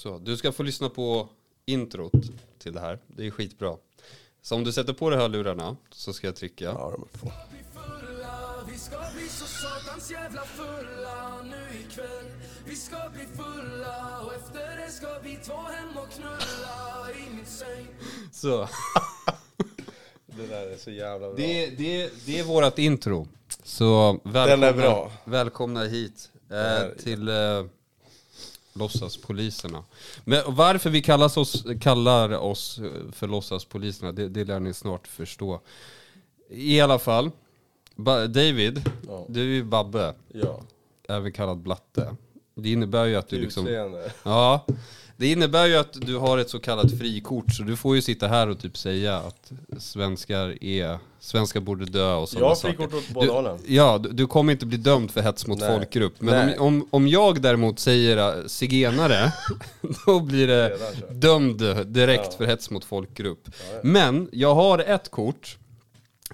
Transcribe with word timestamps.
Så, 0.00 0.18
du 0.18 0.36
ska 0.36 0.52
få 0.52 0.62
lyssna 0.62 0.88
på 0.88 1.28
introt 1.66 2.12
till 2.58 2.72
det 2.72 2.80
här. 2.80 2.98
Det 3.06 3.26
är 3.26 3.30
skitbra. 3.30 3.76
Så 4.42 4.54
om 4.54 4.64
du 4.64 4.72
sätter 4.72 4.92
på 4.92 5.10
dig 5.10 5.18
hörlurarna 5.18 5.76
så 5.90 6.12
ska 6.12 6.26
jag 6.26 6.36
trycka. 6.36 6.64
Ja, 6.64 6.90
de 6.92 7.02
är 7.02 7.18
på. 7.18 7.32
bli 7.50 7.60
fulla 7.74 8.64
Vi 8.72 8.78
ska 8.78 8.96
bli 9.16 9.28
så 9.28 9.44
satans 9.46 10.10
jävla 10.10 10.42
fulla 10.42 11.42
nu 11.42 11.66
ikväll 11.80 12.26
Vi 12.66 12.76
ska 12.76 12.96
bli 13.14 13.26
fulla 13.44 14.20
och 14.26 14.34
efter 14.34 14.76
det 14.86 14.90
ska 14.92 15.18
vi 15.24 15.36
ta 15.36 15.62
hem 15.62 15.96
och 15.96 16.10
knulla 16.10 17.10
i 17.18 17.30
min 17.36 17.46
säng 17.46 17.86
Så. 18.32 18.68
Det 20.26 20.46
där 20.46 20.66
är 20.70 20.76
så 20.76 20.90
jävla 20.90 21.26
bra. 21.26 21.36
Det, 21.36 21.66
det, 21.66 22.10
det 22.26 22.38
är 22.38 22.44
vårat 22.44 22.78
intro. 22.78 23.28
Så 23.64 24.20
välkomna, 24.24 24.46
Den 24.46 24.62
är 24.62 24.72
bra. 24.72 25.12
välkomna 25.24 25.84
hit 25.84 26.30
eh, 26.50 26.56
är- 26.56 26.94
till 26.94 27.28
eh, 27.28 27.64
låtsaspoliserna. 28.72 29.84
Men 30.24 30.42
varför 30.54 30.90
vi 30.90 31.02
kallas 31.02 31.36
oss, 31.36 31.64
kallar 31.80 32.38
oss 32.38 32.80
för 33.12 33.26
låtsaspoliserna, 33.28 34.12
det, 34.12 34.28
det 34.28 34.44
lär 34.44 34.60
ni 34.60 34.74
snart 34.74 35.06
förstå. 35.06 35.60
I 36.50 36.80
alla 36.80 36.98
fall, 36.98 37.30
ba, 37.96 38.26
David, 38.26 38.82
Ja. 39.08 39.24
du 39.28 39.40
är 39.40 39.44
ju 39.44 39.64
Babbe, 39.64 40.14
Ja. 40.28 40.60
även 41.08 41.32
kallad 41.32 41.58
Blatte. 41.58 42.16
Det 42.54 42.72
innebär 42.72 43.04
ju 43.04 43.16
att 43.16 43.28
du 43.28 43.40
liksom... 43.40 43.66
Utseende. 43.66 44.12
Ja, 44.22 44.66
det 45.20 45.26
innebär 45.32 45.66
ju 45.66 45.76
att 45.76 45.92
du 45.92 46.16
har 46.16 46.38
ett 46.38 46.50
så 46.50 46.58
kallat 46.60 46.98
frikort, 46.98 47.52
så 47.54 47.62
du 47.62 47.76
får 47.76 47.96
ju 47.96 48.02
sitta 48.02 48.28
här 48.28 48.48
och 48.48 48.58
typ 48.60 48.76
säga 48.76 49.16
att 49.16 49.52
svenskar 49.78 50.64
är, 50.64 50.98
svenskar 51.20 51.60
borde 51.60 51.84
dö 51.84 52.14
och 52.14 52.20
Jag 52.20 52.28
sådana 52.28 52.46
har 52.48 52.54
saker. 52.54 52.76
frikort 52.76 52.94
åt 52.94 53.08
båda 53.08 53.32
hållen. 53.32 53.58
ja, 53.66 53.98
du, 53.98 54.08
du 54.08 54.26
kommer 54.26 54.52
inte 54.52 54.66
bli 54.66 54.78
dömd 54.78 55.10
för 55.10 55.22
hets 55.22 55.46
mot 55.46 55.58
Nej. 55.60 55.68
folkgrupp. 55.68 56.14
Men 56.20 56.58
om, 56.58 56.66
om, 56.66 56.88
om 56.90 57.08
jag 57.08 57.42
däremot 57.42 57.78
säger 57.78 58.38
äh, 58.38 58.46
zigenare, 58.46 59.32
då 60.06 60.20
blir 60.20 60.46
det 60.46 60.78
dömd 61.10 61.86
direkt 61.86 62.26
Ja. 62.30 62.36
för 62.36 62.44
hets 62.46 62.70
mot 62.70 62.84
folkgrupp. 62.84 63.48
Men 63.82 64.28
jag 64.32 64.54
har 64.54 64.78
ett 64.78 65.10
kort, 65.10 65.58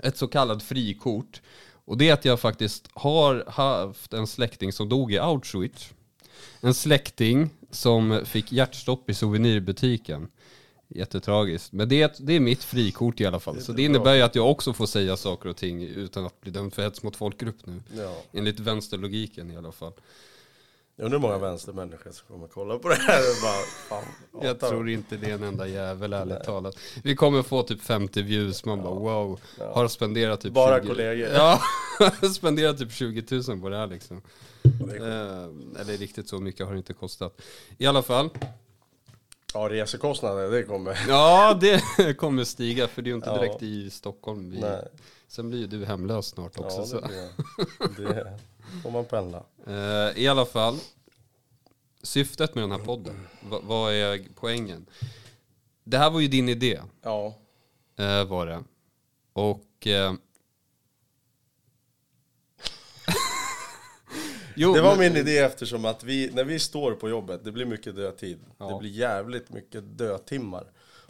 ett 0.02 0.16
så 0.16 0.28
kallat 0.28 0.62
frikort. 0.62 1.40
Och 1.84 1.98
det 1.98 2.08
är 2.08 2.12
att 2.12 2.24
jag 2.24 2.40
faktiskt 2.40 2.88
har 2.92 3.44
haft 3.46 4.12
en 4.12 4.26
släkting 4.26 4.72
som 4.72 4.88
dog 4.88 5.12
i 5.12 5.18
Auschwitz. 5.18 5.90
En 6.60 6.74
släkting 6.74 7.50
som 7.70 8.20
fick 8.24 8.52
hjärtstopp 8.52 9.10
i 9.10 9.14
souvenirbutiken. 9.14 10.28
Jättetragiskt. 10.88 11.72
Men 11.72 11.88
det 11.88 12.18
det 12.18 12.32
är 12.32 12.40
mitt 12.40 12.64
frikort 12.64 13.20
i 13.20 13.26
alla 13.26 13.40
fall. 13.40 13.60
Så 13.60 13.72
det 13.72 13.82
innebär 13.82 14.14
ju 14.14 14.22
att 14.22 14.34
jag 14.34 14.50
också 14.50 14.72
får 14.72 14.86
säga 14.86 15.16
saker 15.16 15.48
och 15.48 15.56
ting 15.56 15.82
utan 15.82 16.26
att 16.26 16.40
bli 16.40 16.50
dömd 16.50 16.74
för 16.74 16.82
hets 16.82 17.02
mot 17.02 17.16
folkgrupp 17.16 17.66
nu. 17.66 17.82
Ja. 17.96 18.16
Enligt 18.32 18.60
vänsterlogiken 18.60 19.50
i 19.50 19.56
alla 19.56 19.72
fall. 19.72 19.92
Jag 20.98 21.04
undrar 21.04 21.18
hur 21.18 21.28
många 21.28 21.38
vänstermänniskor 21.38 22.10
som 22.10 22.26
kommer 22.28 22.48
kolla 22.48 22.78
på 22.78 22.88
det 22.88 22.94
här 22.94 23.22
bara, 23.42 24.46
Jag 24.46 24.60
tror 24.60 24.90
inte 24.90 25.16
det 25.16 25.30
är 25.30 25.34
en 25.34 25.42
enda 25.42 25.68
jävel 25.68 26.12
ärligt 26.12 26.44
talat. 26.44 26.76
Vi 27.02 27.16
kommer 27.16 27.42
få 27.42 27.62
typ 27.62 27.82
50 27.82 28.22
views, 28.22 28.64
man 28.64 28.82
bara 28.82 28.94
wow. 28.94 29.40
Har 29.58 29.88
spenderat 29.88 30.40
typ 30.40 30.52
Bara 30.52 30.80
20 30.80 30.88
kollegor. 30.88 31.28
Ja, 31.28 31.60
spenderat 32.34 32.78
typ 32.78 32.92
20 32.92 33.42
000 33.48 33.60
på 33.60 33.68
det 33.68 33.76
här 33.76 33.86
liksom. 33.86 34.22
Eh, 34.80 35.80
eller 35.80 35.98
riktigt 35.98 36.28
så 36.28 36.38
mycket 36.38 36.66
har 36.66 36.72
det 36.72 36.78
inte 36.78 36.92
kostat. 36.92 37.40
I 37.78 37.86
alla 37.86 38.02
fall, 38.02 38.30
Ja, 39.54 39.68
resekostnader, 39.70 40.50
det 40.50 40.62
kommer. 40.62 40.98
ja 41.08 41.54
det 41.60 42.14
kommer 42.18 42.44
stiga 42.44 42.88
för 42.88 43.02
det 43.02 43.08
är 43.08 43.10
ju 43.10 43.16
inte 43.16 43.28
Ja. 43.28 43.38
direkt 43.38 43.62
i 43.62 43.90
Stockholm. 43.90 44.50
Vi, 44.50 44.60
Nej. 44.60 44.88
sen 45.28 45.50
blir 45.50 45.58
ju 45.60 45.66
du 45.66 45.84
hemlös 45.84 46.26
snart 46.26 46.58
också. 46.58 47.00
Ja, 47.02 47.08
det, 47.78 47.88
blir 47.96 48.06
det 48.06 48.38
får 48.82 48.90
man 48.90 49.04
pendla. 49.04 49.42
Eh, 49.66 50.18
I 50.22 50.28
alla 50.28 50.46
fall, 50.46 50.78
syftet 52.02 52.54
med 52.54 52.64
den 52.64 52.70
här 52.70 52.78
podden, 52.78 53.26
va, 53.50 53.60
vad 53.62 53.92
är 53.94 54.24
poängen? 54.34 54.86
Det 55.84 55.98
här 55.98 56.10
var 56.10 56.20
ju 56.20 56.28
din 56.28 56.48
idé. 56.48 56.80
Ja, 57.02 57.34
Eh, 57.98 58.24
var 58.24 58.46
det. 58.46 58.64
Och... 59.32 59.86
Eh... 59.86 60.12
jo, 64.56 64.74
det 64.74 64.80
var 64.82 64.96
men- 64.96 64.98
min 65.12 65.16
idé 65.16 65.38
eftersom 65.38 65.84
att 65.84 66.04
vi, 66.04 66.30
när 66.34 66.44
vi 66.44 66.58
står 66.58 66.92
på 66.92 67.08
jobbet, 67.08 67.44
det 67.44 67.52
blir 67.52 67.66
mycket 67.66 67.96
dödtid. 67.96 68.38
Ja. 68.58 68.68
Det 68.68 68.78
blir 68.78 68.90
jävligt 68.90 69.50
mycket 69.52 69.98
dödtimmar. 69.98 70.64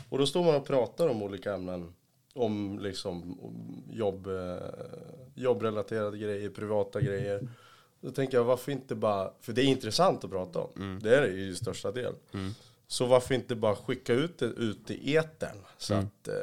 Och 0.09 0.19
då 0.19 0.27
står 0.27 0.45
man 0.45 0.55
och 0.55 0.67
pratar 0.67 1.09
om 1.09 1.23
olika 1.23 1.55
ämnen. 1.55 1.93
Om 2.35 2.79
liksom 2.79 3.41
om 3.43 3.83
jobb, 3.93 4.27
eh, 4.27 4.57
jobbrelaterade 5.35 6.19
grejer, 6.19 6.51
privata 6.51 7.01
grejer. 7.01 7.49
Då 8.01 8.11
tänker 8.11 8.37
jag, 8.37 8.45
varför 8.45 8.73
inte 8.73 8.95
bara, 8.95 9.31
för 9.41 9.53
det 9.53 9.63
är 9.63 9.67
intressant 9.67 10.25
att 10.25 10.31
prata 10.31 10.61
om. 10.61 10.71
Mm. 10.77 10.99
Det 11.03 11.17
är 11.17 11.23
det 11.23 11.29
ju 11.29 11.49
i 11.51 11.55
största 11.55 11.93
del. 11.93 12.15
Så 12.89 13.07
varför 13.07 13.35
inte 13.35 13.55
bara 13.55 13.77
skicka 13.77 14.13
ut 14.13 14.39
det 14.39 14.45
ut 14.47 14.91
i 14.91 15.17
etern 15.17 15.57
Så 15.79 15.95
Mm. 15.95 16.07
att 16.07 16.29
eh, 16.29 16.35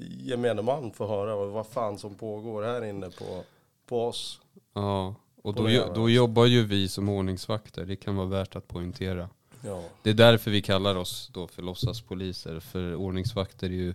gemene 0.00 0.62
man 0.62 0.92
får 0.92 1.06
höra 1.06 1.36
vad 1.36 1.66
fan 1.66 1.98
som 1.98 2.14
pågår 2.14 2.62
här 2.62 2.84
inne 2.84 3.10
på, 3.10 3.44
på 3.86 4.06
oss. 4.06 4.40
Ja, 4.74 5.14
och 5.42 5.54
då, 5.54 5.70
jo- 5.70 5.92
då 5.94 6.10
jobbar 6.10 6.46
ju 6.46 6.64
vi 6.64 6.88
som 6.88 7.08
ordningsvakter, 7.08 7.84
det 7.84 7.96
kan 7.96 8.16
vara 8.16 8.26
värt 8.26 8.56
att 8.56 8.68
poängtera. 8.68 9.28
Ja. 9.64 9.82
Det 10.02 10.10
är 10.10 10.14
därför 10.14 10.50
vi 10.50 10.62
kallar 10.62 10.94
oss 10.96 11.30
då 11.34 11.46
för 11.46 11.62
låtsaspoliser, 11.62 12.60
för 12.60 12.94
ordningsvakter 12.94 13.66
är 13.66 13.70
ju 13.72 13.94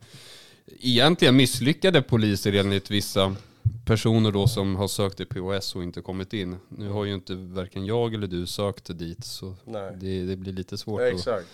egentligen 0.80 1.36
misslyckade 1.36 2.02
poliser 2.02 2.54
enligt 2.54 2.92
vissa 2.92 3.36
personer 3.86 4.32
då 4.32 4.48
som 4.48 4.76
har 4.76 4.88
sökt 4.88 5.18
till 5.18 5.26
POS 5.26 5.76
och 5.76 5.84
inte 5.84 6.02
kommit 6.02 6.34
in. 6.34 6.56
Nu 6.70 6.90
har 6.90 7.06
ju 7.06 7.14
inte 7.14 7.36
varken 7.36 7.86
jag 7.86 8.14
eller 8.14 8.28
du 8.28 8.46
sökt 8.46 8.98
dit 9.00 9.26
så 9.26 9.56
det, 9.96 10.24
det 10.26 10.36
blir 10.36 10.54
lite 10.54 10.78
svårt 10.78 11.02
Ja, 11.02 11.08
exakt. 11.08 11.48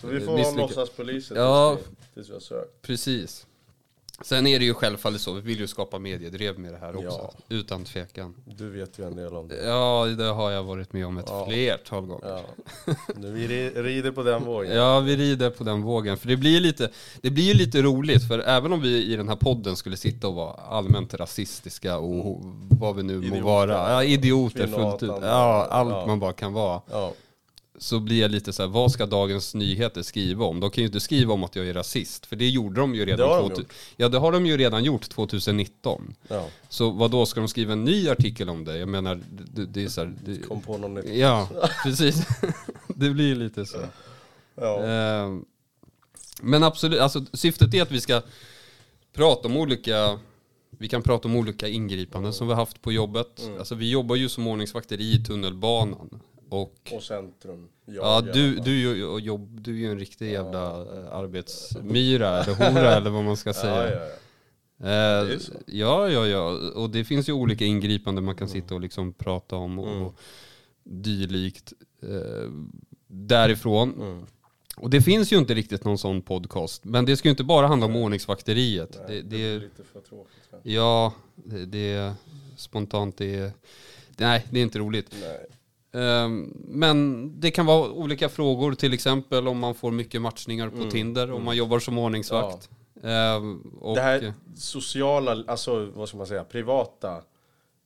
Så 0.00 0.06
vi 0.06 0.20
får 0.20 0.32
Misslycka- 0.38 0.42
vara 0.56 0.66
låtsaspoliser 0.66 1.36
Ja. 1.36 1.78
tills 2.14 2.28
vi 2.28 2.32
har 2.32 2.40
sökt. 2.40 2.82
Precis. 2.82 3.46
Sen 4.24 4.46
är 4.46 4.58
det 4.58 4.64
ju 4.64 4.74
självfallet 4.74 5.20
så, 5.20 5.32
vi 5.32 5.40
vill 5.40 5.58
ju 5.60 5.66
skapa 5.66 5.98
mediedrev 5.98 6.58
med 6.58 6.72
det 6.72 6.78
här 6.78 6.96
också. 6.96 7.30
Ja. 7.48 7.54
Utan 7.56 7.84
tvekan. 7.84 8.34
Du 8.44 8.70
vet 8.70 8.98
ju 8.98 9.06
en 9.06 9.16
del 9.16 9.36
om 9.36 9.48
det. 9.48 9.64
Ja, 9.66 10.06
det 10.18 10.24
har 10.24 10.50
jag 10.50 10.62
varit 10.64 10.92
med 10.92 11.06
om 11.06 11.18
ett 11.18 11.24
Ja. 11.28 11.46
flertal 11.46 12.06
gånger. 12.06 12.28
Ja. 12.28 12.94
Nu 13.16 13.32
vi 13.32 13.48
ri- 13.48 13.82
rider 13.82 14.10
på 14.12 14.22
den 14.22 14.44
vågen. 14.44 14.76
Ja, 14.76 15.00
vi 15.00 15.16
rider 15.16 15.50
på 15.50 15.64
den 15.64 15.82
vågen. 15.82 16.16
För 16.16 16.28
det 16.28 16.36
blir 16.36 16.60
lite, 16.60 16.90
det 17.20 17.30
blir 17.30 17.44
ju 17.44 17.54
lite 17.54 17.82
roligt, 17.82 18.28
för 18.28 18.38
även 18.38 18.72
om 18.72 18.80
vi 18.80 19.12
i 19.12 19.16
den 19.16 19.28
här 19.28 19.36
podden 19.36 19.76
skulle 19.76 19.96
sitta 19.96 20.28
och 20.28 20.34
vara 20.34 20.52
allmänt 20.54 21.14
rasistiska 21.14 21.98
och 21.98 22.40
vad 22.70 22.96
vi 22.96 23.02
nu 23.02 23.16
må 23.16 23.22
Idioter. 23.24 23.42
vara, 23.42 23.92
ja, 23.92 24.04
idioter 24.04 24.66
fullt 24.66 25.02
ut, 25.02 25.10
ja, 25.22 25.66
allt 25.70 26.06
man 26.06 26.20
bara 26.20 26.32
kan 26.32 26.52
vara. 26.52 26.80
Så 27.82 28.00
blir 28.00 28.20
jag 28.20 28.30
lite 28.30 28.52
så 28.52 28.62
här, 28.62 28.68
vad 28.68 28.92
ska 28.92 29.06
Dagens 29.06 29.54
Nyheter 29.54 30.02
skriva 30.02 30.44
om? 30.44 30.60
De 30.60 30.70
kan 30.70 30.82
ju 30.82 30.86
inte 30.86 31.00
skriva 31.00 31.34
om 31.34 31.44
att 31.44 31.56
jag 31.56 31.68
är 31.68 31.74
rasist, 31.74 32.26
för 32.26 32.36
det 32.36 32.48
gjorde 32.48 32.80
de 32.80 32.94
ju 32.94 33.04
redan, 33.04 33.18
Det 33.18 33.34
har 33.34 33.42
de 33.42 33.48
2000 33.48 33.64
gjort. 33.64 33.72
ja, 33.96 34.08
det 34.08 34.18
har 34.18 34.32
de 34.32 34.46
ju 34.46 34.56
redan 34.56 34.84
gjort 34.84 35.08
2019. 35.08 36.14
ja. 36.28 36.46
Så 36.68 36.90
vad 36.90 37.10
då 37.10 37.26
ska 37.26 37.40
de 37.40 37.48
skriva 37.48 37.72
en 37.72 37.84
ny 37.84 38.08
artikel 38.08 38.48
om 38.48 38.64
det? 38.64 38.78
Jag 38.78 38.88
menar, 38.88 39.20
det, 39.30 39.66
det 39.66 39.84
är 39.84 39.88
så 39.88 40.00
här, 40.00 40.14
det, 40.24 40.38
Kom 40.38 40.60
på 40.60 40.78
någon 40.78 40.94
nytt. 40.94 41.14
Ja, 41.16 41.48
precis. 41.84 42.26
det 42.88 43.10
blir 43.10 43.34
lite 43.34 43.66
så. 43.66 43.78
Ja. 44.54 44.82
Ehm, 44.84 45.44
Men 46.42 46.62
absolut, 46.62 47.00
alltså 47.00 47.24
syftet 47.32 47.74
är 47.74 47.82
att 47.82 47.90
vi 47.90 48.00
ska 48.00 48.22
prata 49.12 49.48
om 49.48 49.56
olika 49.56 50.18
vi 50.78 50.88
kan 50.88 51.02
prata 51.02 51.28
om 51.28 51.36
olika 51.36 51.68
ingripanden 51.68 52.32
som 52.32 52.48
vi 52.48 52.54
haft 52.54 52.82
på 52.82 52.92
jobbet. 52.92 53.42
Mm. 53.46 53.58
Alltså 53.58 53.74
vi 53.74 53.90
jobbar 53.90 54.16
ju 54.16 54.28
som 54.28 54.46
ordningsvakter 54.46 55.00
i 55.00 55.24
tunnelbanan. 55.24 56.20
Och 56.50 56.92
Och 56.92 57.02
centrum. 57.02 57.68
Jag 57.84 57.96
ja, 57.96 58.20
du, 58.32 58.56
du, 58.56 59.00
är 59.00 59.08
och 59.08 59.20
jobb, 59.20 59.60
du 59.60 59.70
är 59.74 59.78
ju 59.78 59.90
en 59.90 59.98
riktig 59.98 60.32
jävla 60.32 60.66
eh, 60.70 61.12
arbetsmyra 61.14 62.44
eller 62.44 62.54
hora 62.54 62.94
eller 62.96 63.10
vad 63.10 63.24
man 63.24 63.36
ska 63.36 63.52
säga. 63.52 63.90
Ja, 63.90 63.96
ja, 63.96 64.00
ja. 64.00 64.86
Eh, 64.86 65.28
är 65.30 65.38
ja, 65.66 66.08
ja, 66.10 66.26
ja. 66.26 66.70
Och 66.74 66.90
det 66.90 67.04
finns 67.04 67.28
ju 67.28 67.32
olika 67.32 67.64
ingripanden 67.64 68.24
man 68.24 68.36
kan 68.36 68.48
sitta 68.48 68.74
och 68.74 68.80
liksom 68.80 69.12
prata 69.12 69.56
om 69.56 69.78
och, 69.78 69.88
Mm. 69.88 70.02
och 70.02 70.14
dylikt 70.84 71.72
eh, 72.02 72.50
därifrån. 73.06 73.94
Mm. 73.94 74.26
Och 74.76 74.90
det 74.90 75.02
finns 75.02 75.32
ju 75.32 75.38
inte 75.38 75.54
riktigt 75.54 75.84
någon 75.84 75.98
sån 75.98 76.22
podcast. 76.22 76.84
Men 76.84 77.04
det 77.04 77.16
ska 77.16 77.28
ju 77.28 77.30
inte 77.30 77.44
bara 77.44 77.66
handla 77.66 77.86
om 77.86 77.96
ordningsvakteriet. 77.96 79.00
Nej, 79.08 79.08
Det, 79.08 79.14
det 79.14 79.22
det, 79.22 79.28
blir 79.28 79.60
lite 79.60 79.84
för 79.92 80.00
tråkigt. 80.00 80.48
ja, 80.62 81.12
det, 81.34 81.66
det 81.66 81.92
är 81.92 82.14
spontant, 82.56 83.16
det 83.16 83.34
är, 83.34 83.52
nej, 84.16 84.46
det 84.50 84.58
är 84.58 84.62
inte 84.62 84.78
roligt. 84.78 85.14
Nej. 85.20 85.46
Ehm, 85.92 86.52
Men 86.68 87.32
det 87.40 87.50
kan 87.50 87.66
vara 87.66 87.90
olika 87.90 88.28
frågor, 88.28 88.72
till 88.74 88.92
exempel 88.92 89.48
om 89.48 89.58
man 89.58 89.74
får 89.74 89.90
mycket 89.90 90.22
matchningar 90.22 90.68
på 90.70 90.76
Mm, 90.76 90.90
Tinder, 90.90 91.32
om 91.32 91.44
man 91.44 91.56
jobbar 91.56 91.78
som 91.78 91.98
ordningsvakt. 91.98 92.70
Ehm, 93.02 93.60
Och, 93.80 93.94
Det 93.96 94.02
här 94.02 94.34
sociala, 94.56 95.44
alltså 95.46 95.84
vad 95.94 96.08
ska 96.08 96.18
man 96.18 96.26
säga, 96.26 96.44
privata. 96.44 97.22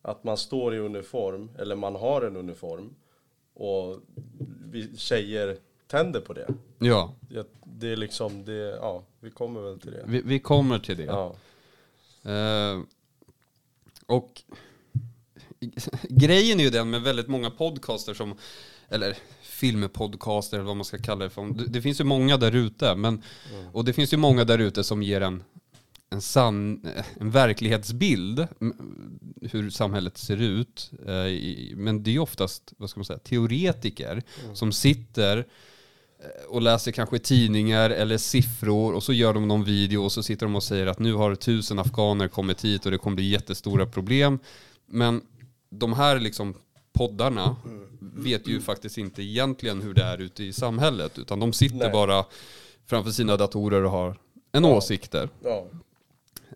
Att 0.02 0.24
man 0.24 0.36
står 0.36 0.74
i 0.74 0.78
uniform, 0.78 1.50
eller 1.58 1.76
man 1.76 1.94
har 1.94 2.22
en 2.22 2.36
uniform. 2.36 2.90
Och 3.54 3.98
vi 4.64 4.96
tjejer 4.96 5.56
tänder 5.86 6.20
på 6.20 6.32
det. 6.32 6.48
Ja, 6.78 7.14
Det, 7.64 7.88
är 7.92 7.96
liksom, 7.96 8.44
det, 8.44 8.52
ja, 8.80 9.02
vi 9.20 9.30
kommer 9.30 9.60
väl 9.60 9.80
till 9.80 9.90
det. 9.92 10.04
vi, 10.06 10.22
vi 10.24 10.38
kommer 10.38 10.78
till 10.78 10.96
det. 10.96 11.04
Ja. 11.04 11.34
Eh, 12.32 12.80
och 14.06 14.42
grejen 16.08 16.60
är 16.60 16.64
ju 16.64 16.70
den 16.70 16.90
med 16.90 17.02
väldigt 17.02 17.28
många 17.28 17.50
podcaster 17.50 18.14
som, 18.14 18.34
eller 18.88 19.16
filmpodcaster 19.42 20.56
eller 20.56 20.66
vad 20.66 20.76
man 20.76 20.84
ska 20.84 20.98
kalla 20.98 21.24
det 21.24 21.30
för. 21.30 21.54
Det, 21.54 21.66
det 21.66 21.82
finns 21.82 22.00
ju 22.00 22.04
många 22.04 22.36
där 22.36 22.54
ute, 22.54 22.94
men 22.94 23.22
och 23.72 23.84
det 23.84 23.92
finns 23.92 24.12
ju 24.12 24.16
många 24.16 24.44
där 24.44 24.58
ute 24.58 24.84
som 24.84 25.02
ger 25.02 25.20
en 25.20 25.42
en, 26.14 26.20
sann, 26.20 26.86
en 27.20 27.30
verklighetsbild, 27.30 28.46
hur 29.42 29.70
samhället 29.70 30.18
ser 30.18 30.36
ut. 30.36 30.90
Eh, 31.06 31.76
Men 31.76 32.02
det 32.02 32.14
är 32.14 32.18
oftast, 32.18 32.72
vad 32.76 32.90
ska 32.90 33.00
man 33.00 33.04
säga, 33.04 33.18
teoretiker 33.18 34.22
som 34.54 34.72
sitter 34.72 35.38
eh, 35.38 36.46
och 36.48 36.62
läser 36.62 36.92
kanske 36.92 37.18
tidningar 37.18 37.90
eller 37.90 38.18
siffror 38.18 38.94
och 38.94 39.02
så 39.02 39.12
gör 39.12 39.34
de 39.34 39.48
någon 39.48 39.64
video 39.64 40.04
och 40.04 40.12
så 40.12 40.22
sitter 40.22 40.46
de 40.46 40.56
och 40.56 40.62
säger 40.62 40.86
att 40.86 40.98
nu 40.98 41.14
har 41.14 41.34
tusen 41.34 41.78
afghaner 41.78 42.28
kommit 42.28 42.64
hit 42.64 42.86
och 42.86 42.92
det 42.92 42.98
kommer 42.98 43.16
bli 43.16 43.28
jättestora 43.28 43.86
problem. 43.86 44.38
Men 44.86 45.22
de 45.78 45.92
här 45.92 46.20
liksom 46.20 46.54
poddarna 46.92 47.56
vet 48.00 48.48
ju 48.48 48.60
faktiskt 48.60 48.98
inte 48.98 49.22
egentligen 49.22 49.82
hur 49.82 49.94
det 49.94 50.02
är 50.02 50.18
ute 50.20 50.44
i 50.44 50.52
samhället 50.52 51.18
utan 51.18 51.40
de 51.40 51.52
sitter 51.52 51.76
Nej. 51.76 51.90
bara 51.92 52.24
framför 52.86 53.10
sina 53.10 53.36
datorer 53.36 53.84
och 53.84 53.90
har 53.90 54.16
en 54.52 54.64
åsikter. 54.64 55.28
Ja, 55.44 55.66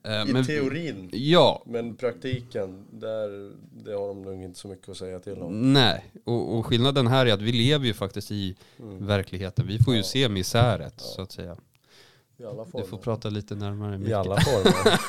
Eh, 0.05 0.29
i 0.31 0.33
men- 0.33 0.45
teorin. 0.47 1.11
Ja, 1.13 1.63
Men 1.67 1.97
praktiken, 1.97 2.85
där, 2.93 3.53
det 3.85 3.93
har 3.93 4.09
de 4.09 4.23
nog 4.23 4.43
inte 4.43 4.59
så 4.59 4.69
mycket 4.69 4.89
att 4.89 4.97
säga 4.97 5.21
till 5.21 5.39
om. 5.43 5.73
nej. 5.73 6.05
Och, 6.25 6.59
och 6.59 6.67
skillnaden 6.67 7.07
här 7.07 7.27
är 7.27 7.33
att 7.33 7.43
vi 7.43 7.53
lever 7.53 7.87
ju 7.87 7.95
faktiskt 7.95 8.31
i 8.31 8.57
verkligheten. 8.99 9.67
Vi 9.67 9.79
får 9.79 9.95
ju 9.97 10.03
se 10.03 10.29
misäret 10.29 10.95
så 10.97 11.23
att 11.23 11.33
säga. 11.33 11.57
I 12.39 12.45
alla 12.45 12.65
Du 12.65 12.71
former. 12.71 12.87
får 12.87 12.99
prata 12.99 13.29
lite 13.31 13.55
närmare. 13.55 13.95
I 13.95 13.99
Micke. 13.99 14.13
alla 14.13 14.41
former. 14.41 15.01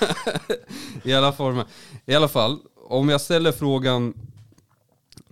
I 1.07 1.13
alla 1.13 1.31
former. 1.33 1.65
I 2.05 2.13
alla 2.15 2.27
fall, 2.27 2.59
om 2.89 3.09
jag 3.09 3.21
ställer 3.21 3.51
frågan 3.51 4.13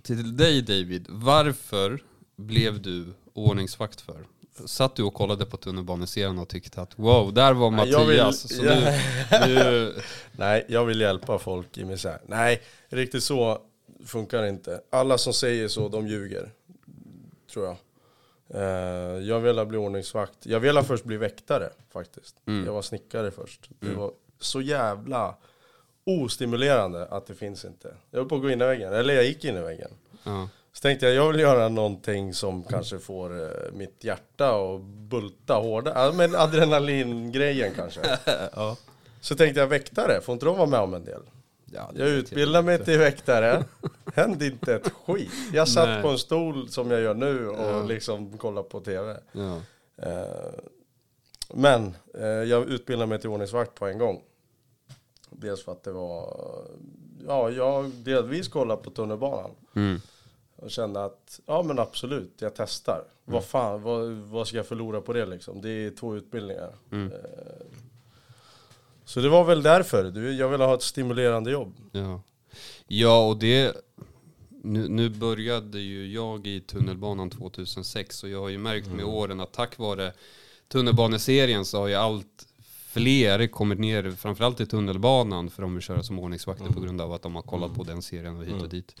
till 0.02 0.36
dig 0.36 0.62
David. 0.62 1.06
Varför 1.08 2.02
blev 2.36 2.82
du 2.82 3.06
ordningsvakt 3.32 4.00
för? 4.00 4.26
Satt 4.66 4.96
du 4.96 5.02
och 5.02 5.14
kollade 5.14 5.46
på 5.46 5.56
tunnelbaneserien 5.56 6.38
och 6.38 6.48
tyckte 6.48 6.80
att 6.82 6.98
wow, 6.98 7.34
där 7.34 7.52
var 7.52 7.70
Nej, 7.70 7.90
jag 7.90 8.06
vill- 8.06 8.16
Mattias. 8.18 8.56
så 8.56 8.62
nu, 8.62 8.98
nu, 9.46 9.94
Nej, 10.32 10.64
jag 10.68 10.84
vill 10.84 11.00
hjälpa 11.00 11.38
folk 11.38 11.78
i 11.78 11.84
misär. 11.84 12.20
Nej, 12.26 12.62
riktigt 12.88 13.22
så 13.24 13.58
funkar 14.06 14.42
det 14.42 14.48
inte. 14.48 14.80
Alla 14.90 15.18
som 15.18 15.32
säger 15.32 15.68
så, 15.68 15.88
de 15.88 16.08
ljuger. 16.08 16.52
Tror 17.52 17.64
jag. 17.66 17.76
Eh, 18.54 19.22
jag 19.28 19.40
ville 19.40 19.66
bli 19.66 19.78
ordningsvakt. 19.78 20.46
Jag 20.46 20.60
ville 20.60 20.84
först 20.84 21.04
bli 21.04 21.16
väktare 21.16 21.70
faktiskt. 21.92 22.36
Jag 22.44 22.72
var 22.72 22.82
snickare 22.82 23.30
först. 23.30 23.70
Det 23.80 23.94
var 23.94 24.12
så 24.40 24.60
jävla 24.60 25.34
ostimulerande 26.08 27.06
att 27.06 27.26
det 27.26 27.34
finns 27.34 27.64
inte. 27.64 27.94
Jag 28.10 28.18
höll 28.18 28.28
på 28.28 28.34
att 28.36 28.42
gå 28.42 28.50
in 28.50 28.60
i 28.62 28.64
väggen, 28.64 28.92
eller 28.92 29.14
jag 29.14 29.24
gick 29.24 29.44
in 29.44 29.56
i 29.56 29.60
väggen. 29.60 29.90
ja. 30.24 30.48
Så 30.72 30.82
tänkte 30.82 31.06
jag, 31.06 31.14
jag 31.14 31.32
vill 31.32 31.40
göra 31.40 31.68
någonting 31.68 32.34
som 32.34 32.64
kanske 32.64 32.98
får 32.98 33.42
eh, 33.42 33.48
mitt 33.72 34.04
hjärta 34.04 34.50
att 34.50 34.80
bulta 34.82 35.54
hårdare. 35.54 35.94
Ja, 36.04 36.12
men 36.12 36.34
adrenalingrejen 36.34 37.72
kanske. 37.76 38.00
ja. 38.54 38.76
Så 39.20 39.34
tänkte 39.36 39.60
jag, 39.60 39.66
väktare, 39.66 40.20
får 40.20 40.32
inte 40.32 40.46
de 40.46 40.56
vara 40.56 40.66
med 40.66 40.80
om 40.80 40.94
en 40.94 41.04
del? 41.04 41.20
Ja, 41.72 41.90
Jag 41.94 42.08
utbildade 42.08 42.64
mig 42.64 42.84
till 42.84 42.98
väktare. 42.98 43.64
Hände 44.14 44.46
inte 44.46 44.74
ett 44.74 44.92
skit. 45.06 45.30
Jag 45.52 45.68
satt 45.68 45.88
Nej. 45.88 46.02
på 46.02 46.08
en 46.08 46.18
stol 46.18 46.68
som 46.68 46.90
jag 46.90 47.00
gör 47.00 47.14
nu 47.14 47.48
och 47.48 47.66
Ja. 47.68 47.82
liksom 47.82 48.38
kollade 48.38 48.68
på 48.68 48.80
tv. 48.80 49.16
Ja. 49.32 49.56
Eh, 50.02 50.24
Men 51.54 51.96
eh, 52.20 52.26
jag 52.28 52.68
utbildade 52.68 53.06
mig 53.08 53.20
till 53.20 53.30
ordningsvakt 53.30 53.74
på 53.74 53.86
en 53.86 53.98
gång. 53.98 54.22
Dels 55.30 55.64
för 55.64 55.72
att 55.72 55.82
det 55.82 55.92
var, 55.92 56.34
ja, 57.26 57.50
jag 57.50 57.90
delvis 57.90 58.48
kollade 58.48 58.82
på 58.82 58.90
tunnelbanan. 58.90 59.50
Mm. 59.76 60.00
Och 60.56 60.70
kände 60.70 61.04
att, 61.04 61.40
ja 61.46 61.62
men 61.62 61.78
absolut, 61.78 62.32
jag 62.38 62.54
testar. 62.56 63.04
Vad 63.24 63.44
fan, 63.44 63.82
vad, 63.82 64.08
vad 64.10 64.48
ska 64.48 64.56
jag 64.56 64.66
förlora 64.66 65.00
på 65.00 65.12
det 65.12 65.26
liksom? 65.26 65.60
Det 65.60 65.70
är 65.70 65.90
två 65.90 66.16
utbildningar. 66.16 66.74
Mm. 66.92 67.12
Eh, 67.12 67.18
Så 69.04 69.20
det 69.20 69.28
var 69.28 69.44
väl 69.44 69.62
därför. 69.62 70.30
Jag 70.30 70.48
ville 70.48 70.64
ha 70.64 70.74
ett 70.74 70.82
stimulerande 70.82 71.50
jobb. 71.50 71.74
Ja, 71.92 72.22
ja 72.86 73.26
och 73.26 73.36
det... 73.38 73.76
Nu, 74.62 74.88
nu 74.88 75.08
började 75.08 75.78
ju 75.78 76.12
jag 76.12 76.46
i 76.46 76.60
tunnelbanan 76.60 77.30
2006 77.30 78.22
och 78.22 78.28
jag 78.28 78.40
har 78.40 78.48
ju 78.48 78.58
märkt 78.58 78.88
med 78.88 79.04
åren 79.04 79.40
att 79.40 79.52
tack 79.52 79.78
vare 79.78 80.12
tunnelbaneserien 80.68 81.64
så 81.64 81.78
har 81.78 81.88
ju 81.88 81.94
allt 81.94 82.46
fler 82.92 83.46
kommit 83.46 83.78
ner, 83.78 84.10
framförallt 84.10 84.60
i 84.60 84.66
tunnelbanan, 84.66 85.50
för 85.50 85.62
de 85.62 85.74
vill 85.74 85.82
köra 85.82 86.02
som 86.02 86.18
ordningsvakter 86.18 86.66
på 86.72 86.80
grund 86.80 87.00
av 87.00 87.12
att 87.12 87.22
de 87.22 87.34
har 87.34 87.42
kollat 87.42 87.74
på 87.74 87.84
den 87.84 88.02
serien 88.02 88.36
och 88.36 88.44
hit 88.44 88.62
och 88.62 88.68
dit. 88.68 88.96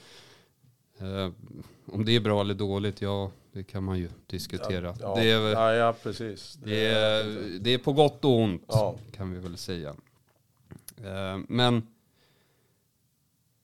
Eh, 0.98 1.30
om 1.92 2.04
det 2.04 2.16
är 2.16 2.20
bra 2.20 2.40
eller 2.40 2.54
dåligt, 2.54 3.02
ja 3.02 3.30
det 3.52 3.64
kan 3.64 3.84
man 3.84 3.98
ju 3.98 4.08
diskutera. 4.26 4.94
Ja, 5.00 5.14
det, 5.14 5.30
är, 5.30 5.40
ja, 5.40 5.74
ja 5.74 5.94
precis. 6.02 6.58
det, 6.64 6.86
är, 6.86 7.24
det 7.60 7.74
är 7.74 7.78
på 7.78 7.92
gott 7.92 8.24
och 8.24 8.38
ont, 8.38 8.64
Ja. 8.68 8.94
kan 9.16 9.32
vi 9.32 9.38
väl 9.40 9.56
säga. 9.56 9.94
Eh, 11.04 11.38
Men 11.48 11.86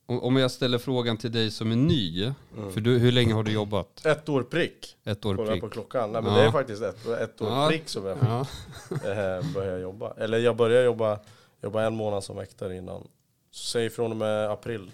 om 0.07 0.37
jag 0.37 0.51
ställer 0.51 0.79
frågan 0.79 1.17
till 1.17 1.33
dig 1.33 1.51
som 1.51 1.73
är 1.73 1.77
ny, 1.77 2.33
för 2.73 2.81
du, 2.81 2.99
hur 2.99 3.13
länge 3.13 3.35
har 3.35 3.43
du 3.43 3.53
jobbat? 3.53 4.07
Ett 4.07 4.29
år 4.29 4.43
prick. 4.43 4.97
Ett 5.05 5.25
år 5.25 5.37
Kolla 5.37 5.51
prick? 5.53 5.61
på 5.61 5.69
klockan. 5.69 6.13
Nej 6.13 6.23
men 6.23 6.33
Ja. 6.33 6.39
det 6.41 6.45
är 6.47 6.51
faktiskt 6.51 6.83
ett, 6.83 7.07
ett 7.07 7.41
år 7.43 7.49
Ja. 7.49 7.69
prick 7.71 7.89
som 7.89 8.05
jag 8.07 8.19
Ja. 8.21 8.41
eh, 8.91 9.53
började 9.55 9.81
jobba. 9.81 10.15
Eller 10.17 10.39
jag 10.39 10.57
började 10.57 10.85
jobba, 10.85 11.19
jobba 11.63 11.83
en 11.83 11.97
månad 11.97 12.25
som 12.25 12.37
väktare 12.37 12.77
innan. 12.77 13.09
Säg 13.51 13.91
från 13.91 14.11
och 14.11 14.17
med 14.17 14.51
april. 14.51 14.91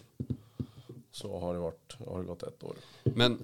Så 1.13 1.39
har 1.41 1.55
det, 1.55 1.61
varit, 1.61 1.97
har 2.09 2.19
det 2.19 2.25
gått 2.25 2.43
ett 2.43 2.63
år. 2.65 2.75
Men 3.03 3.39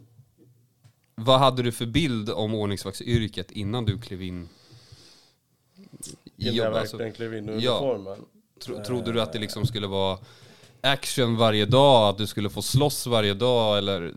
vad 1.14 1.38
hade 1.38 1.62
du 1.62 1.72
för 1.72 1.86
bild 1.86 2.30
om 2.30 2.54
ordningsvaktsyrket 2.54 3.50
innan 3.50 3.84
du 3.84 3.98
klev 4.00 4.22
in 4.22 4.48
i 6.36 6.42
Innan 6.42 6.54
jobb? 6.54 6.66
jag 6.66 6.76
Alltså, 6.76 6.96
verkligen 6.96 7.12
klev 7.12 7.34
in 7.34 7.48
i 7.48 7.64
ja. 7.64 7.70
uniformen. 7.70 8.18
tro, 8.64 8.84
trodde 8.84 9.12
du 9.12 9.20
att 9.20 9.32
det 9.32 9.38
liksom 9.38 9.66
skulle 9.66 9.86
vara 9.86 10.18
action 10.86 11.36
varje 11.36 11.66
dag, 11.66 12.08
att 12.08 12.18
du 12.18 12.26
skulle 12.26 12.50
få 12.50 12.62
slåss 12.62 13.06
varje 13.06 13.34
dag 13.34 13.78
eller 13.78 14.12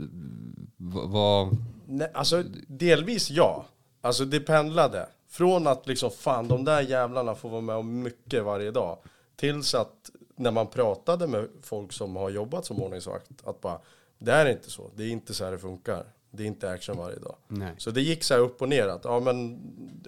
vad? 0.78 1.58
Nej, 1.88 2.12
alltså 2.14 2.44
delvis 2.68 3.30
ja. 3.30 3.66
Alltså 4.02 4.26
det 4.26 4.40
pendlade. 4.40 5.08
Från 5.30 5.68
att 5.68 5.88
liksom 5.88 6.12
fan 6.12 6.48
de 6.48 6.66
där 6.66 6.82
jävlarna 6.82 7.36
får 7.36 7.50
vara 7.50 7.62
med 7.62 7.76
om 7.76 8.04
mycket 8.04 8.44
varje 8.44 8.72
dag. 8.72 8.98
Tills 9.36 9.76
att 9.76 10.10
när 10.36 10.52
man 10.52 10.68
pratade 10.68 11.28
med 11.28 11.48
folk 11.62 11.94
som 11.94 12.16
har 12.16 12.30
jobbat 12.30 12.66
som 12.66 12.84
ordningsvakt. 12.84 13.30
Att 13.44 13.62
bara, 13.62 13.80
det 14.20 14.32
här 14.32 14.46
är 14.46 14.52
inte 14.52 14.70
så. 14.70 14.90
Det 14.96 15.04
är 15.04 15.10
inte 15.10 15.34
så 15.34 15.44
här 15.44 15.52
det 15.52 15.60
funkar. 15.60 16.04
Det 16.32 16.44
är 16.44 16.48
inte 16.48 16.70
action 16.70 16.98
varje 16.98 17.20
dag. 17.20 17.36
Nej. 17.48 17.74
Så 17.78 17.92
det 17.92 18.02
gick 18.02 18.24
så 18.24 18.34
här 18.34 18.42
upp 18.42 18.62
och 18.62 18.70
ner 18.70 18.88
att, 18.88 19.04
ja 19.04 19.20
men 19.20 19.60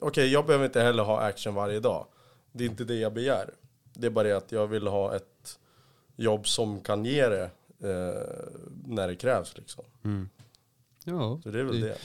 okej 0.01 0.31
jag 0.31 0.45
behöver 0.45 0.65
inte 0.65 0.81
heller 0.81 1.03
ha 1.03 1.19
action 1.19 1.55
varje 1.55 1.79
dag. 1.79 2.05
Det 2.51 2.63
är 2.63 2.69
inte 2.69 2.83
det 2.83 2.95
jag 2.95 3.13
begär. 3.13 3.49
Det 3.93 4.07
är 4.07 4.11
bara 4.11 4.27
det 4.27 4.37
att 4.37 4.51
jag 4.51 4.67
vill 4.67 4.87
ha 4.87 5.15
ett 5.15 5.30
jobb 6.23 6.47
som 6.47 6.81
kan 6.81 7.05
ge 7.05 7.27
det 7.29 7.43
eh, 7.79 8.43
när 8.85 9.07
det 9.07 9.15
krävs 9.15 9.57
liksom. 9.57 9.83
Ja, 11.03 11.39
Så 11.43 11.49
det 11.51 11.59
är 11.59 11.63
väl 11.63 11.81
det. 11.81 11.97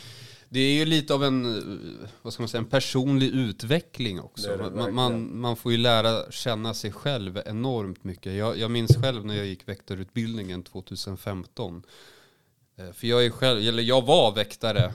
Det 0.48 0.60
är 0.60 0.72
ju 0.74 0.84
lite 0.84 1.14
av 1.14 1.24
en, 1.24 1.56
eh, 1.56 2.08
vad 2.22 2.32
ska 2.32 2.42
man 2.42 2.48
säga, 2.48 2.58
en 2.60 2.68
personlig 2.68 3.26
utveckling 3.30 4.20
också. 4.20 4.48
Det 4.48 4.56
det 4.56 4.70
man, 4.70 4.94
man, 4.94 5.38
man 5.40 5.56
får 5.56 5.72
ju 5.72 5.78
lära 5.78 6.30
känna 6.30 6.74
sig 6.74 6.92
själv 6.92 7.40
enormt 7.46 8.04
mycket. 8.04 8.34
Jag, 8.34 8.58
jag 8.58 8.70
minns 8.70 8.96
själv 8.96 9.26
när 9.26 9.36
jag 9.36 9.46
gick 9.46 9.68
väktarutbildningen 9.68 10.62
2015. 10.62 11.82
Eh, 12.76 12.92
För 12.92 13.06
jag 13.06 13.26
är 13.26 13.30
själv, 13.30 13.58
eller 13.68 13.82
jag 13.82 14.02
var 14.06 14.32
väktare 14.34 14.92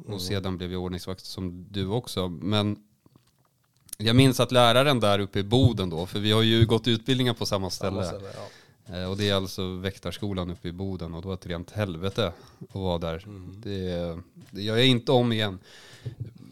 och 0.00 0.06
Mm. 0.06 0.18
sedan 0.20 0.58
blev 0.58 0.72
jag 0.72 0.82
ordningsvakt 0.82 1.24
som 1.24 1.66
du 1.70 1.86
också. 1.86 2.28
Men 2.28 2.76
jag 3.98 4.16
minns 4.16 4.40
att 4.40 4.52
läraren 4.52 5.00
där 5.00 5.18
uppe 5.18 5.38
i 5.38 5.42
Boden 5.42 5.90
då, 5.90 6.06
för 6.06 6.18
vi 6.18 6.32
har 6.32 6.42
ju 6.42 6.66
gått 6.66 6.88
utbildningar 6.88 7.34
på 7.34 7.46
samma 7.46 7.70
ställe. 7.70 8.04
Samma 8.04 8.18
ställe, 8.20 8.32
ja. 8.36 8.48
Eh, 8.92 9.10
Och 9.10 9.16
det 9.16 9.28
är 9.30 9.34
alltså 9.34 9.74
väktarskolan 9.76 10.50
uppe 10.50 10.68
i 10.68 10.72
Boden 10.72 11.14
och 11.14 11.22
då 11.22 11.28
var 11.28 11.36
det 11.36 11.40
ett 11.40 11.46
rent 11.46 11.70
helvete 11.70 12.32
att 12.68 12.74
vara 12.74 12.98
där. 12.98 13.24
Mm. 13.26 13.60
Det, 13.60 14.18
det 14.50 14.62
gör 14.62 14.76
jag 14.76 14.86
inte 14.86 15.12
om 15.12 15.32
igen. 15.32 15.58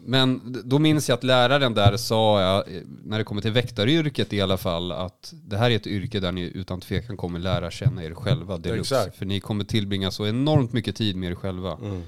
Men 0.07 0.57
då 0.65 0.79
minns 0.79 1.09
jag 1.09 1.17
att 1.17 1.23
läraren 1.23 1.73
där 1.73 1.97
sa, 1.97 2.41
ja, 2.41 2.63
eh, 2.73 2.81
när 3.03 3.17
det 3.17 3.23
kommer 3.23 3.41
till 3.41 3.51
väktaryrket 3.51 4.33
i 4.33 4.41
alla 4.41 4.57
fall, 4.57 4.91
att 4.91 5.33
det 5.43 5.57
här 5.57 5.71
är 5.71 5.75
ett 5.75 5.87
yrke 5.87 6.19
där 6.19 6.31
ni 6.31 6.41
utan 6.41 6.81
tvekan 6.81 7.17
kommer 7.17 7.39
lära 7.39 7.71
känna 7.71 8.03
er 8.03 8.13
själva 8.13 8.57
deluxe. 8.57 8.95
Exakt. 8.95 9.17
För 9.17 9.25
ni 9.25 9.39
kommer 9.39 9.63
tillbringa 9.63 10.11
så 10.11 10.27
enormt 10.27 10.73
mycket 10.73 10.95
tid 10.95 11.15
med 11.15 11.31
er 11.31 11.35
själva. 11.35 11.73
Mm. 11.73 12.03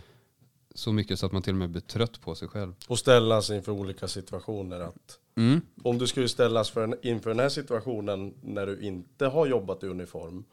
Så 0.78 0.92
mycket 0.92 1.20
så 1.20 1.26
att 1.26 1.32
man 1.32 1.42
till 1.42 1.54
och 1.54 1.58
med 1.60 1.70
blir 1.70 1.82
trött 1.82 2.22
på 2.22 2.36
sig 2.36 2.48
själv. 2.48 2.74
Och 2.88 3.00
ställas 3.00 3.50
inför 3.50 3.72
olika 3.72 4.08
situationer. 4.08 4.80
Att 4.80 5.20
Mm. 5.36 5.62
om 5.84 5.98
du 5.98 6.08
skulle 6.08 6.30
ställas 6.30 6.70
för 6.70 6.84
en, 6.84 6.96
inför 7.02 7.30
den 7.30 7.40
här 7.40 7.50
situationen 7.50 8.34
när 8.42 8.66
du 8.66 8.80
inte 8.82 9.26
har 9.26 9.46
jobbat 9.48 9.84
i 9.84 9.88
uniform. 9.88 10.44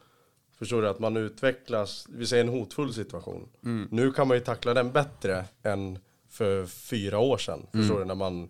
Förstår 0.58 0.82
du 0.82 0.88
att 0.88 0.98
man 0.98 1.16
utvecklas, 1.16 2.06
vi 2.08 2.26
säger 2.26 2.44
en 2.44 2.50
hotfull 2.50 2.94
situation. 2.94 3.48
Nu 3.90 4.12
kan 4.12 4.28
man 4.28 4.36
ju 4.36 4.40
tackla 4.42 4.74
den 4.74 4.92
bättre 4.92 5.44
än 5.62 5.98
för 6.28 6.66
fyra 6.66 7.18
år 7.18 7.38
sedan. 7.38 7.66
Förstår 7.72 7.98
du 7.98 8.04
när 8.04 8.14
man 8.14 8.48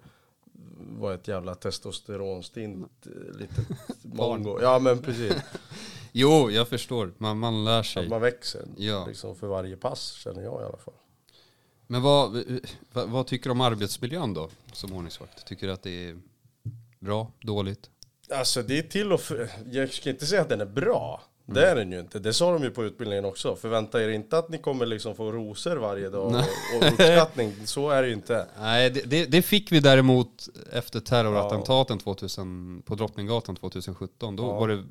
var 0.78 1.14
ett 1.14 1.28
jävla 1.28 1.54
testosteronstint 1.54 3.06
eh, 3.06 3.36
litet 3.38 3.66
mongo. 4.02 4.58
Ja 4.62 4.78
men 4.78 4.98
precis. 5.02 5.34
Jo, 6.12 6.50
jag 6.50 6.68
förstår. 6.68 7.12
Man, 7.18 7.38
man 7.38 7.64
lär 7.64 7.82
sig. 7.82 8.02
Att 8.04 8.10
man 8.10 8.20
växer 8.20 8.62
Ja. 8.76 9.06
liksom 9.06 9.36
för 9.36 9.46
varje 9.46 9.76
pass 9.76 10.12
känner 10.12 10.42
jag 10.42 10.62
i 10.62 10.64
alla 10.64 10.76
fall. 10.76 10.94
Men 11.86 12.02
vad, 12.02 12.44
vad, 12.92 13.08
vad 13.08 13.26
tycker 13.26 13.44
du 13.44 13.50
om 13.50 13.60
arbetsmiljön 13.60 14.34
då 14.34 14.48
som 14.72 14.92
ordningsvakt? 14.92 15.46
Tycker 15.46 15.66
du 15.66 15.72
att 15.72 15.82
det 15.82 16.08
är 16.08 16.16
bra, 16.98 17.30
dåligt? 17.40 17.90
Alltså 18.30 18.62
det 18.62 18.78
är 18.78 18.82
till 18.82 19.12
och 19.12 19.20
för, 19.20 19.50
jag 19.72 19.92
ska 19.92 20.10
inte 20.10 20.26
säga 20.26 20.40
att 20.42 20.48
den 20.48 20.60
är 20.60 20.66
bra. 20.66 21.22
Det 21.46 21.66
är 21.66 21.76
den 21.76 21.92
ju 21.92 22.00
inte. 22.00 22.18
Det 22.18 22.32
sa 22.32 22.52
de 22.52 22.62
ju 22.62 22.70
på 22.70 22.84
utbildningen 22.84 23.24
också. 23.24 23.56
Förvänta 23.56 24.02
er 24.04 24.08
inte 24.08 24.38
att 24.38 24.48
ni 24.48 24.58
kommer 24.58 24.86
liksom 24.86 25.14
få 25.16 25.32
rosor 25.32 25.76
varje 25.76 26.08
dag 26.10 26.26
och, 26.26 26.32
och 26.76 26.92
uppskattning. 26.92 27.52
Så 27.66 27.90
är 27.90 28.02
det 28.02 28.08
ju 28.08 28.14
inte. 28.14 28.46
Nej, 28.60 28.90
det, 28.90 29.00
det, 29.00 29.26
det 29.26 29.42
fick 29.42 29.72
vi 29.72 29.80
däremot 29.80 30.48
efter 30.72 31.00
terrorattentaten 31.00 31.98
2000, 31.98 32.82
på 32.86 32.94
Drottninggatan 32.94 33.56
2017. 33.56 34.36
Då 34.36 34.42
Ja. 34.42 34.52
var 34.60 34.68
det 34.68 34.84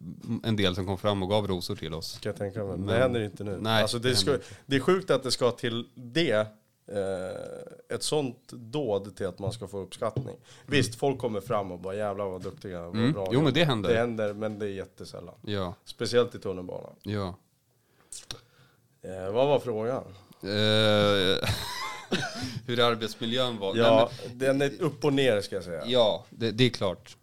en 0.43 0.55
del 0.55 0.75
som 0.75 0.85
kom 0.85 0.97
fram 0.97 1.23
och 1.23 1.29
gav 1.29 1.47
rosor 1.47 1.75
till 1.75 1.93
oss. 1.93 2.17
Kan 2.21 2.29
jag 2.29 2.37
tänka 2.37 2.63
mig. 2.63 2.77
Men 2.77 2.87
det 2.87 2.97
händer 2.97 3.21
inte 3.23 3.43
nu. 3.43 3.57
Nej, 3.61 3.81
alltså 3.81 3.99
det 3.99 4.15
ska, 4.15 4.37
det 4.65 4.75
är 4.75 4.79
sjukt 4.79 5.11
att 5.11 5.23
det 5.23 5.31
ska 5.31 5.51
till 5.51 5.85
det. 5.95 6.47
Eh, 6.87 7.95
ett 7.95 8.03
sånt 8.03 8.47
dåd 8.51 9.15
till 9.15 9.27
att 9.27 9.39
man 9.39 9.51
ska 9.53 9.67
få 9.67 9.77
uppskattning. 9.79 10.35
Visst, 10.65 10.95
folk 10.95 11.19
kommer 11.19 11.41
fram 11.41 11.71
och 11.71 11.79
bara 11.79 11.95
jävlar 11.95 12.25
vad 12.25 12.41
duktiga, 12.41 12.81
vad 12.81 12.95
Mm. 12.95 13.11
bra. 13.13 13.27
Jo, 13.31 13.37
men 13.39 13.45
jobb." 13.45 13.53
det 13.53 13.63
händer. 13.65 13.89
Det 13.89 13.97
händer, 13.97 14.33
men 14.33 14.59
det 14.59 14.65
är 14.65 14.69
jättesällan. 14.69 15.35
Ja, 15.41 15.73
Speciellt 15.85 16.35
i 16.35 16.39
tunnelbanan. 16.39 16.95
ja. 17.03 17.35
Eh, 19.01 19.31
vad 19.31 19.47
var 19.47 19.59
frågan? 19.59 20.03
Eh, 20.41 21.49
hur 22.67 22.79
arbetsmiljön 22.79 23.59
var? 23.59 23.73
Nej, 23.73 23.81
Ja, 23.83 24.09
den 24.33 24.61
är 24.61 24.81
upp 24.81 25.05
och 25.05 25.13
ner 25.13 25.41
ska 25.41 25.55
jag 25.55 25.63
säga. 25.63 25.79
men, 25.81 25.89
ja 25.91 26.25
det, 26.29 26.51
det 26.51 26.63
är 26.63 26.69
klart. 26.69 27.17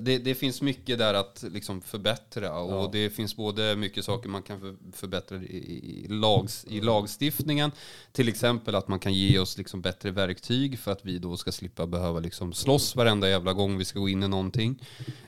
Det, 0.00 0.18
det 0.18 0.34
finns 0.34 0.62
mycket 0.62 0.98
där 0.98 1.14
att 1.14 1.44
liksom 1.50 1.80
förbättra 1.80 2.58
och 2.58 2.72
Ja. 2.72 2.90
det 2.92 3.10
finns 3.10 3.36
både 3.36 3.76
mycket 3.76 4.04
saker 4.04 4.28
man 4.28 4.42
kan 4.42 4.60
för, 4.60 4.76
förbättra 4.92 5.38
i, 5.38 6.06
lags, 6.08 6.64
i 6.64 6.80
lagstiftningen. 6.80 7.70
Till 8.12 8.28
exempel 8.28 8.74
att 8.74 8.88
man 8.88 8.98
kan 8.98 9.12
ge 9.14 9.38
oss 9.38 9.58
liksom 9.58 9.80
bättre 9.82 10.10
verktyg 10.10 10.78
för 10.78 10.92
att 10.92 11.04
vi 11.04 11.18
då 11.18 11.36
ska 11.36 11.52
slippa 11.52 11.86
behöva 11.86 12.20
liksom 12.20 12.52
slåss 12.52 12.96
varenda 12.96 13.28
jävla 13.28 13.52
gång 13.52 13.78
vi 13.78 13.84
ska 13.84 13.98
gå 13.98 14.08
in 14.08 14.22
i 14.22 14.28
någonting. 14.28 14.82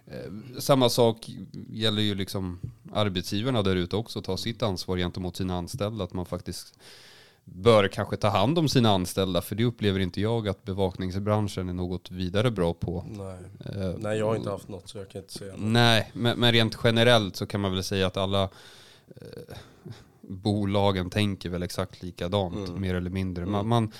Eh, 0.06 0.58
samma 0.58 0.88
sak 0.88 1.30
gäller 1.70 2.02
ju 2.02 2.14
liksom 2.14 2.60
arbetsgivarna 2.92 3.62
där 3.62 3.76
ute 3.76 3.96
också, 3.96 4.22
ta 4.22 4.36
sitt 4.36 4.62
ansvar 4.62 4.96
gentemot 4.96 5.36
sina 5.36 5.56
anställda. 5.56 6.04
Att 6.04 6.12
man 6.12 6.26
faktiskt 6.26 6.78
bör 7.44 7.88
kanske 7.88 8.16
ta 8.16 8.28
hand 8.28 8.58
om 8.58 8.68
sina 8.68 8.90
anställda, 8.90 9.40
för 9.42 9.54
det 9.54 9.64
upplever 9.64 10.00
inte 10.00 10.20
jag 10.20 10.48
att 10.48 10.64
bevakningsbranschen 10.64 11.68
är 11.68 11.72
något 11.72 12.10
vidare 12.10 12.50
bra 12.50 12.74
på. 12.74 13.04
Nej. 13.08 13.36
Eh, 13.82 13.94
Nej, 13.98 14.18
jag 14.18 14.26
har 14.26 14.36
inte 14.36 14.50
haft 14.50 14.68
något 14.68 14.88
så 14.88 14.98
jag 14.98 15.08
kan 15.10 15.20
inte 15.20 15.32
säga 15.32 15.52
något. 15.52 15.60
Nej, 15.60 16.10
men, 16.14 16.38
men 16.40 16.52
rent 16.52 16.78
generellt 16.84 17.36
så 17.36 17.46
kan 17.46 17.60
man 17.60 17.72
väl 17.72 17.82
säga 17.84 18.06
att 18.06 18.16
alla 18.16 18.42
eh, 18.42 19.56
bolagen 20.20 21.10
tänker 21.10 21.48
väl 21.50 21.62
exakt 21.62 22.02
likadant, 22.02 22.68
Mm. 22.68 22.80
mer 22.80 22.94
eller 22.94 23.10
mindre. 23.10 23.46
Man, 23.46 23.68
man, 23.68 23.92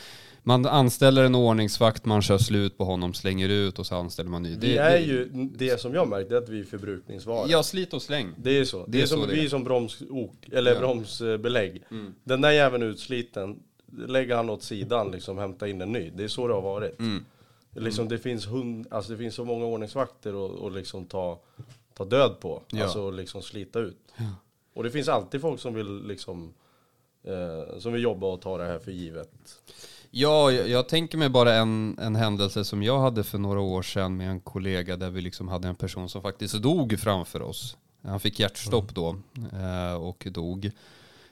man 0.46 0.66
anställer 0.66 1.24
en 1.24 1.34
ordningsvakt, 1.34 2.04
man 2.04 2.22
kör 2.22 2.38
slut 2.38 2.78
på 2.78 2.84
honom, 2.84 3.14
slänger 3.14 3.48
ut 3.48 3.78
och 3.78 3.86
så 3.86 3.94
anställer 3.94 4.30
man 4.30 4.42
ny. 4.42 4.56
Det 4.56 4.76
är 4.76 4.98
ju 4.98 5.24
det 5.54 5.80
som 5.80 5.94
jag 5.94 6.08
märkt, 6.08 6.28
det 6.28 6.36
är 6.36 6.42
att 6.42 6.48
vi 6.48 6.60
är 6.60 6.64
förbrukningsvaror. 6.64 7.50
Ja, 7.50 7.62
slit 7.62 7.92
och 7.94 8.02
släng. 8.02 8.34
Det 8.36 8.58
är 8.58 8.64
så. 8.64 8.84
Det, 8.86 8.98
är 8.98 9.02
är 9.02 9.06
som, 9.06 9.20
det 9.20 9.26
vi 9.26 9.44
är. 9.44 9.48
som 9.48 9.64
bromsok, 9.64 10.48
eller 10.52 10.74
Ja. 10.74 10.78
bromsbelägg. 10.80 11.82
Mm. 11.90 12.14
Den 12.24 12.40
där 12.40 12.50
jäveln 12.50 12.82
är 12.82 12.86
utsliten, 12.86 13.62
lägger 14.06 14.36
han 14.36 14.50
åt 14.50 14.62
sidan 14.62 15.10
liksom, 15.10 15.38
hämta 15.38 15.68
in 15.68 15.80
en 15.80 15.92
ny. 15.92 16.10
Det 16.10 16.24
är 16.24 16.28
så 16.28 16.48
det 16.48 16.54
har 16.54 16.62
varit. 16.62 17.00
Mm. 17.00 17.24
Liksom, 17.76 18.08
det, 18.08 18.18
finns 18.18 18.46
hund, 18.46 18.86
alltså, 18.90 19.12
det 19.12 19.18
finns 19.18 19.34
så 19.34 19.44
många 19.44 19.64
ordningsvakter 19.64 20.34
och, 20.34 20.50
och 20.50 20.72
liksom 20.72 21.04
ta, 21.04 21.38
ta 21.94 22.04
död 22.04 22.40
på. 22.40 22.62
Ja. 22.70 22.82
Alltså 22.82 23.10
liksom 23.10 23.42
slita 23.42 23.78
ut. 23.78 24.12
Och 24.74 24.82
det 24.82 24.90
finns 24.90 25.08
alltid 25.08 25.40
folk 25.40 25.60
som 25.60 25.74
vill 25.74 26.06
liksom 26.06 26.54
eh, 27.24 27.78
som 27.78 27.92
vill 27.92 28.02
jobba 28.02 28.26
och 28.26 28.40
ta 28.40 28.58
det 28.58 28.64
här 28.64 28.78
för 28.78 28.92
givet. 28.92 29.30
Ja, 30.16 30.52
jag, 30.52 30.68
jag 30.68 30.88
tänker 30.88 31.18
mig 31.18 31.28
bara 31.28 31.54
en, 31.54 31.98
en 31.98 32.16
händelse 32.16 32.64
som 32.64 32.82
jag 32.82 33.00
hade 33.00 33.24
för 33.24 33.38
några 33.38 33.60
år 33.60 33.82
sedan 33.82 34.16
med 34.16 34.30
en 34.30 34.40
kollega 34.40 34.96
där 34.96 35.10
vi 35.10 35.20
liksom 35.20 35.48
hade 35.48 35.68
en 35.68 35.74
person 35.74 36.08
som 36.08 36.22
faktiskt 36.22 36.54
dog 36.54 37.00
framför 37.00 37.42
oss. 37.42 37.76
Han 38.02 38.20
fick 38.20 38.40
hjärtstopp 38.40 38.94
då 38.94 39.16
eh, 39.52 39.94
och 39.94 40.26
dog. 40.30 40.70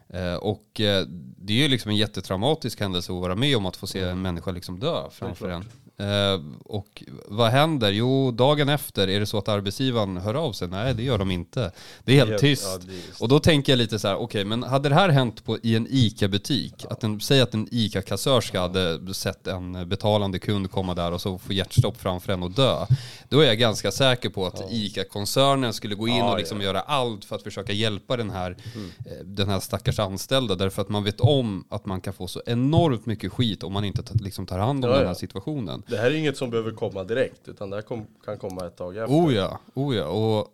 Eh, 0.09 0.35
och 0.35 0.81
eh, 0.81 1.07
det 1.37 1.53
är 1.53 1.63
ju 1.63 1.69
liksom 1.69 1.91
en 1.91 1.97
jättetraumatisk 1.97 2.81
händelse 2.81 3.13
att 3.13 3.21
vara 3.21 3.35
med 3.35 3.57
om 3.57 3.67
att 3.67 3.77
få 3.77 3.87
se 3.87 4.01
en 4.01 4.23
människa 4.23 4.51
liksom 4.51 4.81
dö 4.81 5.11
framför 5.11 5.49
en. 5.49 5.65
Eh, 5.97 6.41
och 6.65 7.03
vad 7.29 7.51
händer? 7.51 7.91
Jo, 7.91 8.31
dagen 8.31 8.69
efter 8.69 9.09
är 9.09 9.21
det 9.21 9.27
så 9.27 9.39
att 9.39 9.49
arbetsgivaren 9.49 10.17
hör 10.17 10.35
av 10.35 10.53
sig. 10.53 10.69
Nej, 10.69 10.95
det 10.95 11.03
gör 11.03 11.19
de 11.19 11.31
inte. 11.31 11.73
Det 12.05 12.19
är 12.21 12.27
helt 12.27 12.41
tyst. 12.41 12.65
ja, 12.87 12.93
är- 12.93 13.23
Och 13.23 13.29
då 13.29 13.39
tänker 13.41 13.73
jag 13.73 13.77
lite 13.79 13.99
så 13.99 14.09
här, 14.09 14.17
okej, 14.17 14.45
men 14.45 14.63
hade 14.63 14.89
det 14.89 14.95
här 14.95 15.09
hänt 15.09 15.45
på, 15.45 15.59
i 15.63 15.77
en 15.77 15.87
ICA-butik, 15.91 16.87
att 16.91 17.05
en, 17.05 17.21
säg 17.21 17.41
att 17.41 17.55
en 17.55 17.69
ICA-kassörska 17.71 18.61
hade 18.61 19.15
sett 19.15 19.47
en 19.47 19.89
betalande 19.89 20.39
kund 20.39 20.71
komma 20.71 20.95
där 20.95 21.13
och 21.13 21.21
så 21.21 21.39
få 21.39 21.53
hjärtstopp 21.53 22.01
framför 22.01 22.33
en 22.33 22.43
och 22.43 22.51
dö, 22.51 22.87
då 23.29 23.41
är 23.41 23.45
jag 23.47 23.59
ganska 23.59 23.91
säker 23.91 24.29
på 24.31 24.47
att 24.47 24.63
ICA-koncernen 24.71 25.73
skulle 25.73 25.95
gå 25.95 26.09
in 26.09 26.17
Ja, 26.17 26.33
och 26.33 26.39
liksom 26.39 26.59
ja. 26.61 26.65
göra 26.65 26.81
allt 26.81 27.25
för 27.25 27.37
att 27.37 27.43
försöka 27.43 27.73
hjälpa 27.73 28.17
den 28.17 28.31
här, 28.31 28.57
Mm. 28.75 28.91
eh, 28.99 29.25
den 29.25 29.49
här 29.49 29.61
stackars 29.61 29.99
anställda, 29.99 30.55
därför 30.55 30.83
att 30.83 30.89
man 30.89 31.05
vet 31.05 31.21
om 31.21 31.65
att 31.69 31.87
man 31.87 32.01
kan 32.01 32.13
få 32.13 32.27
så 32.29 32.43
enormt 32.47 33.07
mycket 33.07 33.33
skit 33.33 33.63
om 33.63 33.73
man 33.73 33.85
inte 33.85 34.03
tar, 34.03 34.15
liksom 34.19 34.47
tar 34.47 34.59
hand 34.59 34.85
om 34.85 34.91
Ja, 34.91 34.97
den 34.97 35.03
ja. 35.05 35.09
här 35.09 35.15
situationen. 35.19 35.82
Det 35.87 35.97
här 35.97 36.11
är 36.11 36.15
inget 36.15 36.37
som 36.37 36.51
behöver 36.51 36.73
komma 36.73 37.05
direkt, 37.05 37.49
utan 37.49 37.71
det 37.71 37.77
här 37.77 37.83
kom, 37.83 38.07
kan 38.25 38.39
komma 38.39 38.67
ett 38.67 38.77
tag 38.77 38.97
efter. 38.97 39.15
Oh 39.15 39.35
ja, 39.35 39.61
oh 39.75 39.97
ja. 39.97 40.07
Och 40.07 40.49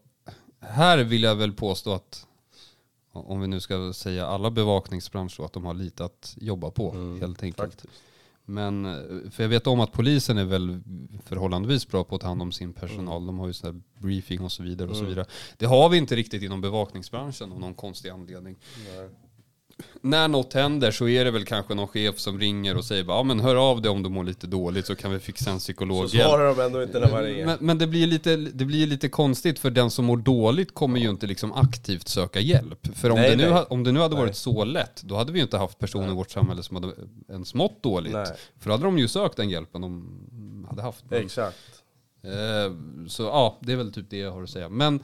här 0.61 0.99
vill 0.99 1.23
jag 1.23 1.35
väl 1.37 1.53
påstå 1.53 1.93
att 1.93 2.27
om 3.13 3.41
vi 3.41 3.47
nu 3.47 3.61
ska 3.61 3.93
säga 3.93 4.27
alla 4.27 4.51
bevakningsbranscher 4.51 5.45
att 5.45 5.53
de 5.53 5.65
har 5.65 5.75
lite 5.75 6.05
att 6.05 6.35
jobba 6.41 6.71
på 6.71 7.17
helt 7.21 7.43
enkelt. 7.43 7.59
Mm, 7.59 7.71
faktiskt. 7.71 8.03
Men 8.45 8.85
för 9.31 9.43
jag 9.43 9.49
vet 9.49 9.67
om 9.67 9.81
att 9.81 9.93
polisen 9.93 10.39
är 10.39 10.45
väl 10.45 10.81
förhållandevis 11.25 11.89
bra 11.89 12.05
på 12.05 12.15
att 12.15 12.21
ta 12.21 12.29
hand 12.29 12.43
om 12.43 12.53
sin 12.53 12.73
personal. 12.73 13.17
Mm. 13.17 13.27
De 13.27 13.39
har 13.39 13.47
ju 13.47 13.55
här 13.63 13.81
briefing 13.99 14.41
och 14.41 14.53
så 14.53 14.63
vidare 14.63 14.91
och 14.91 14.97
så 14.97 15.05
vidare. 15.05 15.27
Det 15.57 15.67
har 15.67 15.89
vi 15.89 15.99
inte 15.99 16.17
riktigt 16.17 16.43
inom 16.43 16.61
bevakningsbranschen 16.61 17.53
av 17.53 17.61
någon 17.61 17.75
konstig 17.75 18.09
anledning. 18.09 18.57
Nej. 18.97 19.09
När 20.01 20.29
något 20.29 20.53
händer 20.55 20.91
så 20.91 21.09
är 21.09 21.25
det 21.25 21.31
väl 21.31 21.45
kanske 21.45 21.75
någon 21.75 21.89
chef 21.89 22.19
som 22.19 22.39
ringer 22.41 22.77
och 22.77 22.85
säger 22.85 23.05
bara, 23.05 23.17
ja 23.19 23.23
men 23.23 23.41
hör 23.41 23.57
av 23.71 23.83
dig 23.83 23.91
om 23.91 24.03
du 24.03 24.09
mår 24.09 24.25
lite 24.25 24.47
dåligt 24.47 24.87
så 24.87 24.95
kan 24.97 25.11
vi 25.13 25.19
fixa 25.19 25.51
en 25.51 25.61
Så 25.61 25.65
psykologhjälp. 25.65 26.29
svarar 26.29 26.55
de 26.55 26.61
ändå 26.63 26.83
inte 26.83 27.01
när 27.01 27.11
man 27.11 27.23
ringer. 27.23 27.47
Men, 27.47 27.57
men 27.61 27.79
det 27.79 27.87
blir 27.87 28.07
lite, 28.07 28.37
det 28.37 28.65
blir 28.65 28.87
lite 28.87 29.09
konstigt 29.09 29.59
för 29.59 29.71
den 29.71 29.91
som 29.91 30.05
mår 30.05 30.17
dåligt 30.17 30.75
kommer 30.75 31.01
ju 31.01 31.11
inte 31.11 31.27
liksom 31.27 31.53
aktivt 31.53 32.09
söka 32.09 32.41
hjälp. 32.41 32.97
För 32.97 33.11
om, 33.11 33.17
Nej, 33.17 33.31
det, 33.31 33.37
nu, 33.37 33.51
nej. 33.51 33.65
om 33.71 33.85
det 33.85 33.93
nu 33.93 34.01
hade 34.01 34.15
Nej. 34.15 34.25
varit 34.25 34.37
så 34.37 34.65
lätt, 34.65 35.03
då 35.03 35.17
hade 35.17 35.33
vi 35.33 35.39
ju 35.39 35.43
inte 35.43 35.59
haft 35.59 35.79
personer 35.79 36.09
i 36.09 36.15
vårt 36.15 36.31
samhälle 36.31 36.63
som 36.63 36.77
hade 36.77 36.93
ens 37.29 37.55
mått 37.55 37.83
dåligt. 37.83 38.13
Nej. 38.13 38.27
För 38.61 38.71
då 38.71 38.75
hade 38.75 38.85
de 38.85 38.99
ju 38.99 39.09
sökt 39.09 39.37
den 39.37 39.51
hjälpen 39.51 39.81
de 39.81 40.67
hade 40.71 40.83
haft. 40.83 41.13
Exakt. 41.13 41.57
eh, 42.23 42.73
så 43.09 43.23
ja, 43.23 43.59
det 43.63 43.73
är 43.73 43.77
väl 43.77 43.93
typ 43.93 44.11
det 44.11 44.19
jag 44.19 44.33
har 44.33 44.43
att 44.43 44.51
säga. 44.51 44.69
Men 44.69 45.01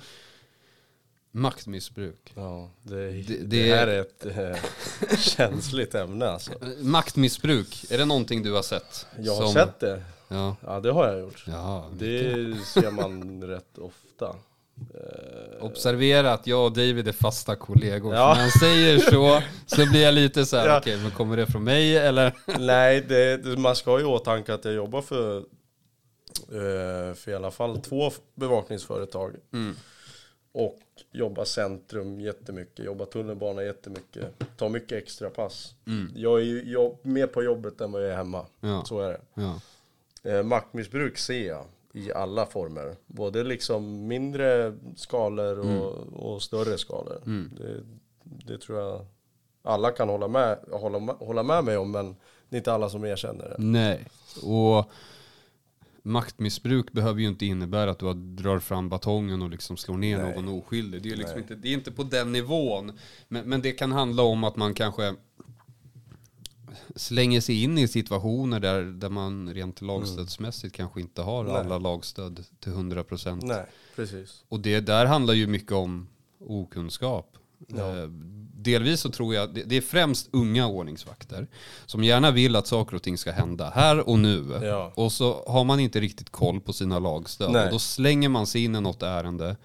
maktmissbruk. 1.34 2.32
Ja, 2.34 2.70
det, 2.82 3.10
det, 3.10 3.36
Det- 3.44 3.74
här 3.74 3.86
är 3.86 4.00
ett 4.00 4.26
eh, 4.26 5.16
känsligt 5.18 5.94
ämne 5.94 6.28
alltså. 6.28 6.52
Maktmissbruk, 6.80 7.84
är 7.90 7.98
det 7.98 8.04
någonting 8.04 8.42
du 8.42 8.52
har 8.52 8.62
sett? 8.62 9.06
Jag 9.18 9.34
har 9.34 9.42
Som- 9.42 9.52
sett 9.52 9.80
det. 9.80 10.02
Ja. 10.28 10.56
Ja, 10.66 10.80
det 10.80 10.92
har 10.92 11.08
jag 11.08 11.20
gjort. 11.20 11.44
ja 11.46 11.90
Det 11.98 12.22
ser 12.66 12.90
man 12.90 13.42
rätt 13.44 13.78
ofta. 13.78 14.36
Eh, 14.94 15.64
Observera 15.64 16.32
att 16.32 16.46
jag 16.46 16.64
och 16.64 16.72
David 16.72 17.08
är 17.08 17.12
fasta 17.12 17.56
kollegor. 17.56 18.14
Ja. 18.14 18.34
När 18.34 18.40
han 18.40 18.50
säger 18.50 18.98
så, 18.98 19.42
så 19.76 19.90
blir 19.90 20.02
jag 20.02 20.14
lite 20.14 20.46
så 20.46 20.56
här, 20.56 20.66
Ja. 20.68 20.78
okej, 20.78 20.96
men 21.02 21.10
kommer 21.10 21.36
det 21.36 21.46
från 21.46 21.64
mig 21.64 21.96
eller? 21.96 22.32
Nej, 22.58 23.00
det, 23.08 23.36
det, 23.36 23.56
man 23.58 23.76
ska 23.76 23.90
ha 23.90 24.00
i 24.00 24.04
åtanke 24.04 24.54
att 24.54 24.64
jag 24.64 24.74
jobbar 24.74 25.02
för, 25.02 25.36
eh, 25.38 27.14
för 27.14 27.28
i 27.28 27.34
alla 27.34 27.50
fall 27.50 27.80
två 27.80 28.10
bevakningsföretag. 28.34 29.34
Mm. 29.52 29.76
Och 30.54 30.78
jobbar 31.12 31.44
centrum 31.44 32.20
jättemycket, 32.20 32.84
jobbar 32.84 33.06
tunnelbana 33.06 33.62
jättemycket, 33.62 34.56
tar 34.56 34.68
mycket 34.68 35.02
extra 35.02 35.30
pass. 35.30 35.74
Jag 36.14 36.40
är 36.40 36.44
ju 36.44 36.72
jag, 36.72 36.96
mer 37.02 37.26
på 37.26 37.42
jobbet 37.42 37.80
än 37.80 37.92
vad 37.92 38.04
jag 38.04 38.10
är 38.10 38.16
hemma. 38.16 38.46
Mm. 38.60 38.74
Ja. 38.74 38.84
Så 38.84 39.00
är 39.00 39.08
det. 39.08 39.20
Ja. 39.34 39.60
Eh, 40.30 40.42
maktmissbruk 40.42 41.18
ser 41.18 41.46
jag 41.46 41.64
i 41.92 42.12
alla 42.12 42.46
former. 42.46 42.96
Både 43.06 43.44
liksom 43.44 44.06
mindre 44.06 44.74
skalor 44.96 45.58
och, 45.58 45.92
och 46.12 46.42
större 46.42 46.78
skalor. 46.78 47.20
Det, 47.58 47.80
det 48.52 48.58
tror 48.58 48.80
jag 48.80 49.06
alla 49.62 49.90
kan 49.90 50.08
hålla 50.08 50.28
med, 50.28 50.58
hålla, 50.70 50.98
hålla 50.98 51.42
med 51.42 51.64
mig 51.64 51.76
om, 51.76 51.90
men 51.90 52.16
det 52.48 52.56
är 52.56 52.58
inte 52.58 52.72
alla 52.72 52.88
som 52.88 53.04
erkänner 53.04 53.48
det. 53.48 53.56
Nej, 53.58 54.06
och 54.42 54.90
maktmissbruk 56.04 56.92
behöver 56.92 57.20
ju 57.20 57.28
inte 57.28 57.46
innebära 57.46 57.90
att 57.90 57.98
du 57.98 58.14
drar 58.14 58.58
fram 58.58 58.88
batongen 58.88 59.42
och 59.42 59.50
liksom 59.50 59.76
slår 59.76 59.96
ner 59.96 60.18
Nej. 60.18 60.34
någon 60.34 60.48
oskyldig. 60.48 61.02
Det 61.02 61.10
är, 61.10 61.16
liksom 61.16 61.38
inte, 61.38 61.54
det 61.54 61.68
är 61.68 61.72
inte 61.72 61.92
på 61.92 62.02
den 62.02 62.32
nivån. 62.32 62.92
Men, 63.28 63.48
men 63.48 63.62
det 63.62 63.72
kan 63.72 63.92
handla 63.92 64.22
om 64.22 64.44
att 64.44 64.56
man 64.56 64.74
kanske 64.74 65.14
slänger 66.96 67.40
sig 67.40 67.62
in 67.62 67.78
i 67.78 67.88
situationer 67.88 68.60
där, 68.60 68.82
där 68.82 69.08
man 69.08 69.54
rent 69.54 69.80
lagstödsmässigt 69.80 70.76
kanske 70.76 71.00
inte 71.00 71.22
har 71.22 71.40
Mm. 71.40 71.52
Nej. 71.52 71.62
alla 71.62 71.78
lagstöd 71.78 72.44
till 72.60 72.72
100%. 72.72 73.40
Nej, 73.42 73.66
precis. 73.96 74.44
Och 74.48 74.60
det 74.60 74.80
där 74.80 75.06
handlar 75.06 75.34
ju 75.34 75.46
mycket 75.46 75.72
om 75.72 76.08
okunskap. 76.38 77.36
Ja. 77.68 77.92
Delvis 78.64 79.00
så 79.00 79.10
tror 79.10 79.34
jag, 79.34 79.54
det 79.66 79.76
är 79.76 79.80
främst 79.80 80.28
unga 80.32 80.66
ordningsvakter 80.66 81.46
som 81.86 82.04
gärna 82.04 82.30
vill 82.30 82.56
att 82.56 82.66
saker 82.66 82.96
och 82.96 83.02
ting 83.02 83.18
ska 83.18 83.32
hända 83.32 83.70
här 83.74 84.08
och 84.08 84.18
nu. 84.18 84.60
Ja. 84.62 84.92
Och 84.94 85.12
så 85.12 85.44
har 85.48 85.64
man 85.64 85.80
inte 85.80 86.00
riktigt 86.00 86.30
koll 86.30 86.60
på 86.60 86.72
sina 86.72 86.98
lagstöd. 86.98 87.50
Nej. 87.52 87.64
Och 87.66 87.70
då 87.72 87.78
slänger 87.78 88.28
man 88.28 88.46
sig 88.46 88.64
in 88.64 88.74
i 88.74 88.80
något 88.80 89.02
ärende. 89.02 89.56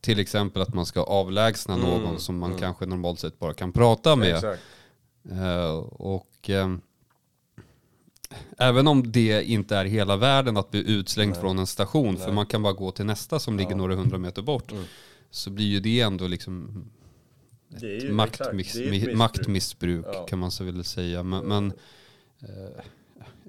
Till 0.00 0.18
exempel 0.20 0.62
att 0.62 0.74
man 0.74 0.86
ska 0.86 1.02
avlägsna 1.02 1.76
någon 1.76 2.20
som 2.20 2.38
man 2.38 2.58
kanske 2.58 2.86
normalt 2.86 3.20
sett 3.20 3.38
bara 3.38 3.54
kan 3.54 3.72
prata 3.72 4.16
med. 4.16 4.44
Eh, 5.30 5.74
och 5.92 6.50
eh, 6.50 6.74
även 8.58 8.86
om 8.86 9.12
det 9.12 9.42
inte 9.44 9.76
är 9.76 9.84
hela 9.84 10.16
världen 10.16 10.56
att 10.56 10.70
bli 10.70 10.90
utslängd 10.90 11.36
från 11.36 11.58
en 11.58 11.66
station, 11.66 12.16
för 12.16 12.32
man 12.32 12.46
kan 12.46 12.62
bara 12.62 12.72
gå 12.72 12.90
till 12.90 13.06
nästa 13.06 13.38
som 13.38 13.56
ligger 13.58 13.74
några 13.76 13.94
hundra 13.94 14.18
meter 14.18 14.42
bort, 14.42 14.72
Mm. 14.72 14.84
så 15.30 15.50
blir 15.50 15.66
ju 15.66 15.80
det 15.80 16.00
ändå 16.00 16.26
liksom 16.26 16.84
Det 17.80 17.86
ju 17.86 18.12
maktmiss, 18.12 18.72
det 18.72 18.84
ett 18.84 18.90
missbruk. 18.90 19.16
maktmissbruk 19.16 20.06
Ja. 20.12 20.26
kan 20.26 20.38
man 20.38 20.50
så 20.50 20.64
vilja 20.64 20.82
säga. 20.84 21.22
Men, 21.22 21.44
men 21.44 21.72
eh, 22.40 22.84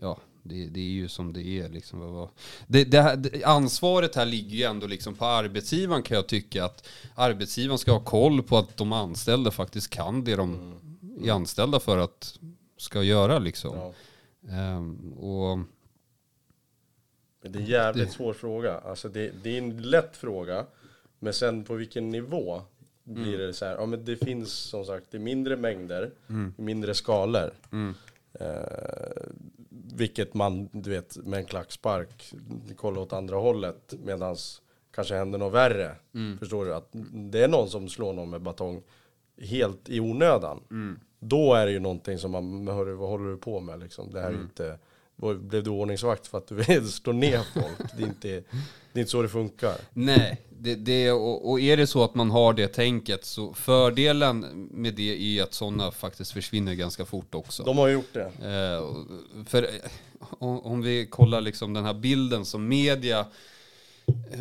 ja, 0.02 0.20
det, 0.44 0.66
det 0.68 0.80
är 0.80 0.92
ju 0.92 1.08
som 1.08 1.34
det 1.34 1.42
är. 1.44 1.70
Liksom. 1.70 2.28
Det, 2.68 2.84
det, 2.84 3.02
här- 3.02 3.16
det, 3.16 3.44
ansvaret 3.44 4.16
här 4.16 4.26
ligger 4.26 4.58
ju 4.58 4.64
ändå 4.64 4.88
liksom 4.88 5.16
på 5.16 5.26
arbetsgivaren 5.26 6.04
kan 6.04 6.16
jag 6.16 6.28
tycka. 6.28 6.66
Att 6.66 6.88
arbetsgivaren 7.16 7.78
ska 7.78 7.92
ha 7.92 8.00
koll 8.00 8.44
på 8.44 8.58
att 8.58 8.78
de 8.78 8.94
anställda 8.94 9.52
faktiskt 9.52 9.90
kan 9.90 10.24
det 10.24 10.36
de 10.36 10.74
är 11.24 11.32
anställda 11.32 11.80
för 11.80 11.98
att 11.98 12.40
ska 12.78 13.04
göra. 13.04 13.40
Liksom. 13.40 13.76
Ja. 13.78 13.94
Ehm, 14.54 15.14
och 15.14 15.60
det 17.42 17.58
är 17.60 17.62
en 17.62 17.66
jävligt 17.66 18.12
svår 18.12 18.34
fråga. 18.34 18.80
Alltså 18.80 19.10
det, 19.10 19.32
det 19.44 19.54
är 19.54 19.58
en 19.58 19.82
lätt 19.82 20.18
fråga. 20.18 20.66
Men 21.20 21.34
sen 21.34 21.64
på 21.64 21.74
vilken 21.74 22.10
nivå 22.10 22.62
blir 23.04 23.38
det 23.38 23.54
så 23.54 23.66
här? 23.66 23.76
Ja 23.76 23.86
men 23.86 24.06
det 24.06 24.16
finns 24.16 24.52
som 24.54 24.86
sagt 24.86 25.14
i 25.14 25.20
mindre 25.20 25.56
mängder, 25.58 26.12
i 26.58 26.62
mindre 26.62 26.94
skalor. 26.94 27.52
Eh, 28.40 29.24
vilket 29.96 30.34
man, 30.34 30.70
du 30.72 30.90
vet, 30.90 31.18
med 31.18 31.40
en 31.40 31.46
klackspark 31.46 32.34
kollar 32.76 33.02
åt 33.02 33.14
andra 33.14 33.36
hållet 33.38 33.94
medans 34.04 34.62
kanske 34.92 35.16
händer 35.16 35.40
något 35.40 35.54
värre. 35.54 35.96
Förstår 36.40 36.66
du? 36.66 36.74
Att 36.76 36.90
det 37.14 37.44
är 37.44 37.48
någon 37.48 37.70
som 37.70 37.90
slår 37.90 38.14
någon 38.14 38.30
med 38.30 38.42
batong 38.42 38.82
helt 39.42 39.90
i 39.90 40.00
onödan. 40.00 40.60
Då 41.20 41.54
är 41.54 41.66
det 41.66 41.72
ju 41.72 41.80
någonting 41.80 42.18
som 42.18 42.32
man, 42.32 42.68
hörru, 42.68 42.94
vad 42.94 43.10
håller 43.10 43.30
du 43.32 43.38
på 43.38 43.60
med 43.60 43.80
liksom? 43.80 44.12
Det 44.12 44.20
här 44.20 44.28
är 44.28 44.32
ju 44.34 44.38
inte, 44.42 44.64
vad- 44.70 44.80
blev 45.16 45.64
du 45.64 45.70
ordningsvakt 45.70 46.28
för 46.28 46.38
att 46.38 46.48
du 46.48 46.56
vill 46.68 46.92
slå 46.92 47.14
ner 47.14 47.42
folk? 47.54 47.92
Det 47.98 48.04
är 48.04 48.08
inte, 48.08 48.28
det 48.28 49.00
är 49.00 49.00
inte 49.00 49.12
så 49.12 49.22
det 49.22 49.30
funkar. 49.30 49.76
Nej, 49.94 50.42
det, 50.50 50.76
det, 50.76 51.12
och, 51.12 51.50
och 51.50 51.60
är 51.60 51.78
det 51.78 51.88
så 51.88 52.04
att 52.04 52.16
man 52.16 52.32
har 52.32 52.54
det 52.54 52.68
tänket 52.68 53.26
så 53.26 53.54
fördelen 53.54 54.40
med 54.72 54.94
det 54.94 55.40
är 55.40 55.44
att 55.44 55.54
sådana 55.54 55.92
faktiskt 55.92 56.32
försvinner 56.32 56.74
ganska 56.74 57.06
fort 57.06 57.36
också. 57.36 57.64
De 57.64 57.78
har 57.78 57.88
gjort 57.88 58.14
det. 58.14 58.26
Eh, 58.26 58.96
för 59.46 59.64
eh, 59.64 59.70
om, 60.20 60.60
om 60.60 60.82
vi 60.82 61.06
kollar 61.06 61.42
liksom 61.42 61.74
den 61.74 61.86
här 61.86 61.94
bilden 61.94 62.46
som 62.46 62.68
media 62.68 63.26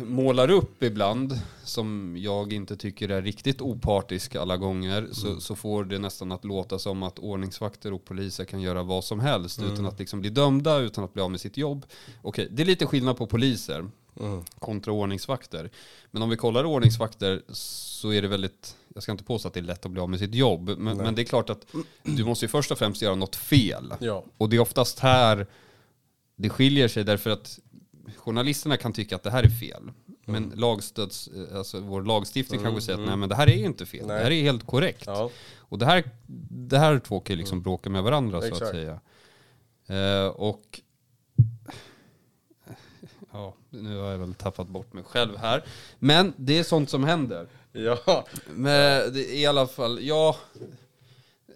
målar 0.03 0.49
upp 0.49 0.83
ibland, 0.83 1.39
som 1.63 2.15
jag 2.17 2.53
inte 2.53 2.77
tycker 2.77 3.09
är 3.09 3.21
riktigt 3.21 3.61
opartisk 3.61 4.35
alla 4.35 4.57
gånger, 4.57 5.07
så, 5.11 5.39
så 5.39 5.55
får 5.55 5.83
det 5.83 5.99
nästan 5.99 6.31
att 6.31 6.45
låta 6.45 6.79
som 6.79 7.03
att 7.03 7.19
ordningsvakter 7.19 7.93
och 7.93 8.05
poliser 8.05 8.45
kan 8.45 8.61
göra 8.61 8.83
vad 8.83 9.03
som 9.03 9.19
helst 9.19 9.61
utan 9.61 9.85
att 9.85 9.99
liksom 9.99 10.21
bli 10.21 10.29
dömda, 10.29 10.77
utan 10.77 11.03
att 11.03 11.13
bli 11.13 11.21
av 11.21 11.31
med 11.31 11.41
sitt 11.41 11.57
jobb. 11.57 11.85
Okej, 12.21 12.47
det 12.51 12.63
är 12.63 12.65
lite 12.65 12.85
skillnad 12.85 13.17
på 13.17 13.27
poliser 13.27 13.89
kontra 14.59 14.93
ordningsvakter. 14.93 15.71
Men 16.11 16.21
om 16.21 16.29
vi 16.29 16.37
kollar 16.37 16.63
ordningsvakter 16.63 17.41
så 17.49 18.13
är 18.13 18.21
det 18.21 18.27
väldigt, 18.27 18.75
jag 18.93 19.03
ska 19.03 19.11
inte 19.11 19.23
påstå 19.23 19.47
att 19.47 19.53
det 19.53 19.59
är 19.59 19.61
lätt 19.61 19.85
att 19.85 19.91
bli 19.91 20.01
av 20.01 20.09
med 20.09 20.19
sitt 20.19 20.35
jobb, 20.35 20.69
men, 20.77 20.97
men 20.97 21.15
det 21.15 21.21
är 21.21 21.25
klart 21.25 21.49
att 21.49 21.65
du 22.03 22.25
måste 22.25 22.45
ju 22.45 22.49
först 22.49 22.71
och 22.71 22.77
främst 22.77 23.01
göra 23.01 23.15
något 23.15 23.35
fel. 23.35 23.93
Ja. 23.99 24.23
Och 24.37 24.49
det 24.49 24.55
är 24.55 24.59
oftast 24.59 24.99
här 24.99 25.47
det 26.35 26.49
skiljer 26.49 26.87
sig 26.87 27.03
därför 27.03 27.29
att 27.29 27.59
journalisterna 28.17 28.77
kan 28.77 28.93
tycka 28.93 29.15
att 29.15 29.23
det 29.23 29.31
här 29.31 29.43
är 29.43 29.49
fel. 29.49 29.91
Men 30.25 30.53
lagstöds, 30.55 31.29
alltså 31.53 31.79
vår 31.79 32.01
lagstiftning 32.01 32.63
kanske 32.63 32.81
säger 32.81 32.99
att 32.99 33.07
nej 33.07 33.17
men 33.17 33.29
det 33.29 33.35
här 33.35 33.47
är 33.47 33.57
ju 33.57 33.65
inte 33.65 33.85
fel, 33.85 34.07
Nej. 34.07 34.17
det 34.17 34.23
här 34.23 34.31
är 34.31 34.41
helt 34.41 34.65
korrekt. 34.65 35.03
Ja. 35.05 35.29
Och 35.57 35.77
det 35.77 35.85
här, 35.85 36.03
det 36.49 36.79
här 36.79 36.99
två 36.99 37.19
kan 37.19 37.33
ju 37.33 37.37
liksom 37.37 37.61
bråka 37.61 37.89
med 37.89 38.03
varandra 38.03 38.41
så 38.41 38.47
att 38.47 38.53
Exakt. 38.53 38.71
säga. 38.71 38.99
Eh, 39.87 40.27
och 40.27 40.81
ja, 43.31 43.55
nu 43.69 43.97
har 43.97 44.11
jag 44.11 44.17
väl 44.17 44.33
tappat 44.33 44.67
bort 44.67 44.93
mig 44.93 45.03
själv 45.03 45.37
här. 45.37 45.63
Men 45.99 46.33
det 46.37 46.59
är 46.59 46.63
sånt 46.63 46.89
som 46.89 47.03
händer. 47.03 47.47
Ja. 47.71 48.25
Men 48.49 49.13
det, 49.13 49.35
i 49.35 49.45
alla 49.45 49.67
fall, 49.67 49.99
ja. 50.01 50.35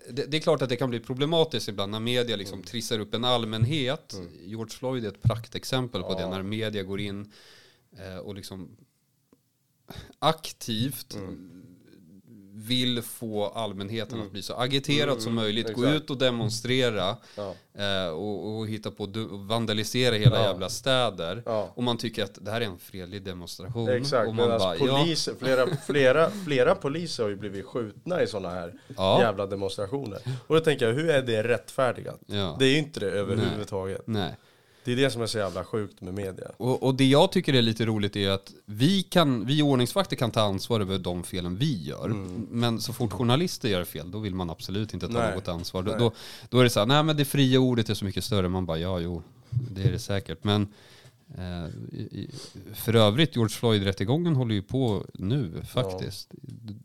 Det, 0.09 0.25
det 0.25 0.37
är 0.37 0.41
klart 0.41 0.61
att 0.61 0.69
det 0.69 0.75
kan 0.75 0.89
bli 0.89 0.99
problematiskt 0.99 1.69
ibland 1.69 1.91
när 1.91 1.99
media 1.99 2.35
liksom 2.35 2.63
trissar 2.63 2.99
upp 2.99 3.13
en 3.13 3.25
allmänhet. 3.25 4.15
George 4.41 4.77
Floyd 4.77 5.05
är 5.05 5.09
ett 5.09 5.21
praktexempel 5.21 6.03
på 6.03 6.13
det, 6.13 6.29
när 6.29 6.43
media 6.43 6.83
går 6.83 6.99
in 6.99 7.31
eh, 7.97 8.17
och 8.17 8.35
liksom 8.35 8.77
aktivt 10.19 11.17
vill 12.67 13.01
få 13.01 13.45
allmänheten 13.47 14.21
att 14.21 14.31
bli 14.31 14.41
så 14.41 14.53
agiterad 14.53 15.21
som 15.21 15.35
möjligt. 15.35 15.73
Gå 15.73 15.83
exakt. 15.83 15.95
ut 16.03 16.09
och 16.09 16.17
demonstrera 16.17 17.17
Ja. 17.35 17.53
eh, 17.77 18.07
och, 18.09 18.57
och 18.57 18.67
hitta 18.67 18.91
på 18.91 19.03
och 19.03 19.39
vandalisera 19.47 20.15
hela 20.15 20.35
Ja. 20.35 20.43
jävla 20.43 20.69
städer. 20.69 21.43
Ja. 21.45 21.71
Och 21.75 21.83
man 21.83 21.97
tycker 21.97 22.23
att 22.23 22.37
det 22.45 22.51
här 22.51 22.61
är 22.61 22.65
en 22.65 22.77
fredlig 22.77 23.23
demonstration. 23.23 23.89
Exakt, 23.89 24.27
och 24.27 24.35
man 24.35 24.49
bara, 24.49 24.75
ja, 24.77 24.97
poliser, 24.99 25.33
flera, 25.39 25.67
flera, 25.87 26.29
flera 26.45 26.75
poliser 26.75 27.23
har 27.23 27.29
ju 27.29 27.35
blivit 27.35 27.65
skjutna 27.65 28.23
i 28.23 28.27
sådana 28.27 28.49
här 28.49 28.73
jävla 29.19 29.45
demonstrationer. 29.45 30.19
Och 30.47 30.55
då 30.55 30.61
tänker 30.61 30.87
jag, 30.87 30.93
hur 30.93 31.09
är 31.09 31.21
det 31.21 31.43
rättfärdigat? 31.43 32.19
Det 32.59 32.65
är 32.65 32.69
ju 32.69 32.77
inte 32.77 32.99
det 32.99 33.11
överhuvudtaget. 33.11 34.01
nej. 34.05 34.35
Det 34.87 34.93
är 34.93 34.95
det 34.95 35.09
som 35.09 35.21
är 35.21 35.27
så 35.27 35.37
jävla 35.37 35.63
sjukt 35.63 36.01
med 36.01 36.13
media. 36.13 36.51
Och, 36.57 36.83
och 36.83 36.95
det 36.95 37.05
jag 37.05 37.31
tycker 37.31 37.53
är 37.53 37.61
lite 37.61 37.85
roligt 37.85 38.15
är 38.15 38.29
att 38.29 38.53
vi, 38.65 39.03
kan, 39.03 39.45
vi 39.45 39.61
ordningsvakter 39.61 40.15
kan 40.15 40.31
ta 40.31 40.41
ansvar 40.41 40.79
över 40.79 40.97
de 40.97 41.23
felen 41.23 41.57
vi 41.57 41.83
gör. 41.83 42.07
Men 42.51 42.81
så 42.81 42.93
fort 42.93 43.13
journalister 43.13 43.69
gör 43.69 43.83
fel, 43.83 44.11
då 44.11 44.19
vill 44.19 44.35
man 44.35 44.49
absolut 44.49 44.93
inte 44.93 45.07
ta 45.07 45.13
Nej. 45.13 45.35
något 45.35 45.47
ansvar. 45.47 45.83
Då, 45.83 45.95
då, 45.97 46.11
då 46.49 46.59
är 46.59 46.63
det 46.63 46.69
så 46.69 46.79
här, 46.79 46.85
nej 46.85 47.03
men 47.03 47.17
det 47.17 47.25
fria 47.25 47.59
ordet 47.59 47.89
är 47.89 47.93
så 47.93 48.05
mycket 48.05 48.23
större. 48.23 48.49
Man 48.49 48.65
bara, 48.65 48.77
ja 48.77 48.99
jo, 48.99 49.23
det 49.49 49.83
är 49.83 49.91
det 49.91 49.99
säkert. 49.99 50.43
Men 50.43 50.67
eh, 51.37 51.67
för 52.73 52.95
övrigt, 52.95 53.35
George 53.35 53.55
Floyd-rättegången 53.55 54.35
håller 54.35 54.55
ju 54.55 54.61
på 54.61 55.05
nu 55.13 55.61
faktiskt. 55.69 56.29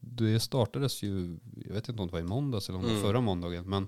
Det 0.01 0.41
startades 0.41 1.03
ju, 1.03 1.37
jag 1.67 1.75
vet 1.75 1.89
inte 1.89 2.03
om 2.03 2.09
det 2.09 2.13
var 2.13 2.21
i 2.21 2.23
måndags 2.23 2.69
eller 2.69 2.79
om 2.79 2.87
det 2.87 2.95
var 2.95 3.01
förra 3.01 3.21
måndagen. 3.21 3.65
Men 3.65 3.87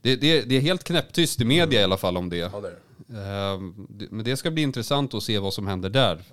det, 0.00 0.16
det, 0.16 0.42
det 0.42 0.56
är 0.56 0.60
helt 0.60 0.84
knäpptyst 0.84 1.40
i 1.40 1.44
media 1.44 1.80
i 1.80 1.84
alla 1.84 1.96
fall 1.96 2.16
om 2.16 2.28
det. 2.28 2.36
Ja, 2.36 2.60
det 2.60 2.76
Ehm, 3.16 3.86
Men 4.10 4.24
det 4.24 4.36
ska 4.36 4.50
bli 4.50 4.62
intressant 4.62 5.14
att 5.14 5.22
se 5.22 5.38
vad 5.38 5.54
som 5.54 5.66
händer 5.66 5.90
där. 5.90 6.24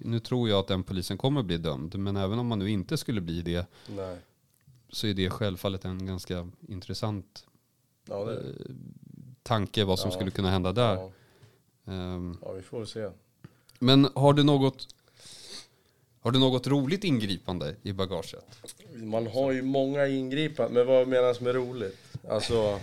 Nu 0.00 0.20
tror 0.20 0.48
jag 0.48 0.58
att 0.58 0.66
den 0.68 0.82
polisen 0.82 1.18
kommer 1.18 1.42
bli 1.42 1.56
dömd, 1.56 1.94
men 1.98 2.16
även 2.16 2.38
om 2.38 2.46
man 2.46 2.58
nu 2.58 2.70
inte 2.70 2.96
skulle 2.96 3.20
bli 3.20 3.42
det 3.42 3.66
Nej. 3.88 4.16
så 4.88 5.06
är 5.06 5.14
det 5.14 5.30
självfallet 5.30 5.84
en 5.84 6.06
ganska 6.06 6.48
intressant 6.68 7.46
Ja, 8.08 8.24
det 8.24 8.34
det. 8.42 8.54
tanke 9.42 9.84
vad 9.84 9.98
som 9.98 10.10
Ja. 10.10 10.14
skulle 10.16 10.30
kunna 10.30 10.50
hända 10.50 10.72
där. 10.72 10.94
Ja. 10.96 11.10
Ehm, 11.92 12.38
ja, 12.42 12.52
vi 12.52 12.62
får 12.62 12.84
se. 12.84 13.10
Men 13.78 14.08
har 14.14 14.32
du 14.32 14.42
något 14.42 14.88
har 16.20 16.30
du 16.30 16.38
något 16.38 16.66
roligt 16.66 17.04
ingripande 17.04 17.76
i 17.82 17.92
bagaget? 17.92 18.44
Man 18.94 19.26
har 19.26 19.52
ju 19.52 19.62
många 19.62 20.06
ingripanden, 20.06 20.74
men 20.74 20.86
vad 20.86 21.08
menas 21.08 21.40
med 21.40 21.54
roligt? 21.54 21.98
Alltså... 22.28 22.80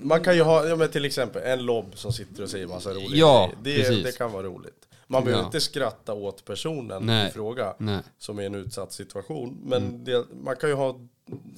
Man 0.00 0.24
kan 0.24 0.34
ju 0.36 0.42
ha, 0.42 0.66
ja 0.66 0.76
men 0.76 0.88
till 0.88 1.04
exempel 1.04 1.42
en 1.42 1.62
lobb 1.66 1.98
som 1.98 2.12
sitter 2.12 2.42
och 2.42 2.50
säger 2.50 2.66
massa 2.66 2.90
roliga 2.90 3.08
Ja, 3.16 3.50
grejer. 3.62 3.90
Det, 3.90 4.02
det 4.02 4.18
kan 4.18 4.32
vara 4.32 4.42
roligt. 4.42 4.88
Man 5.06 5.24
behöver 5.24 5.42
Ja. 5.42 5.46
inte 5.46 5.60
skratta 5.60 6.12
åt 6.12 6.44
personen 6.44 7.06
Nej. 7.06 7.28
i 7.28 7.30
fråga 7.32 7.74
Nej. 7.78 8.00
som 8.18 8.38
är 8.38 8.42
i 8.42 8.46
en 8.46 8.54
utsatt 8.54 8.92
situation. 8.92 9.58
Men 9.64 9.82
Mm. 9.86 10.04
det, 10.04 10.26
man 10.42 10.56
kan 10.56 10.68
ju 10.70 10.74
ha, 10.76 11.00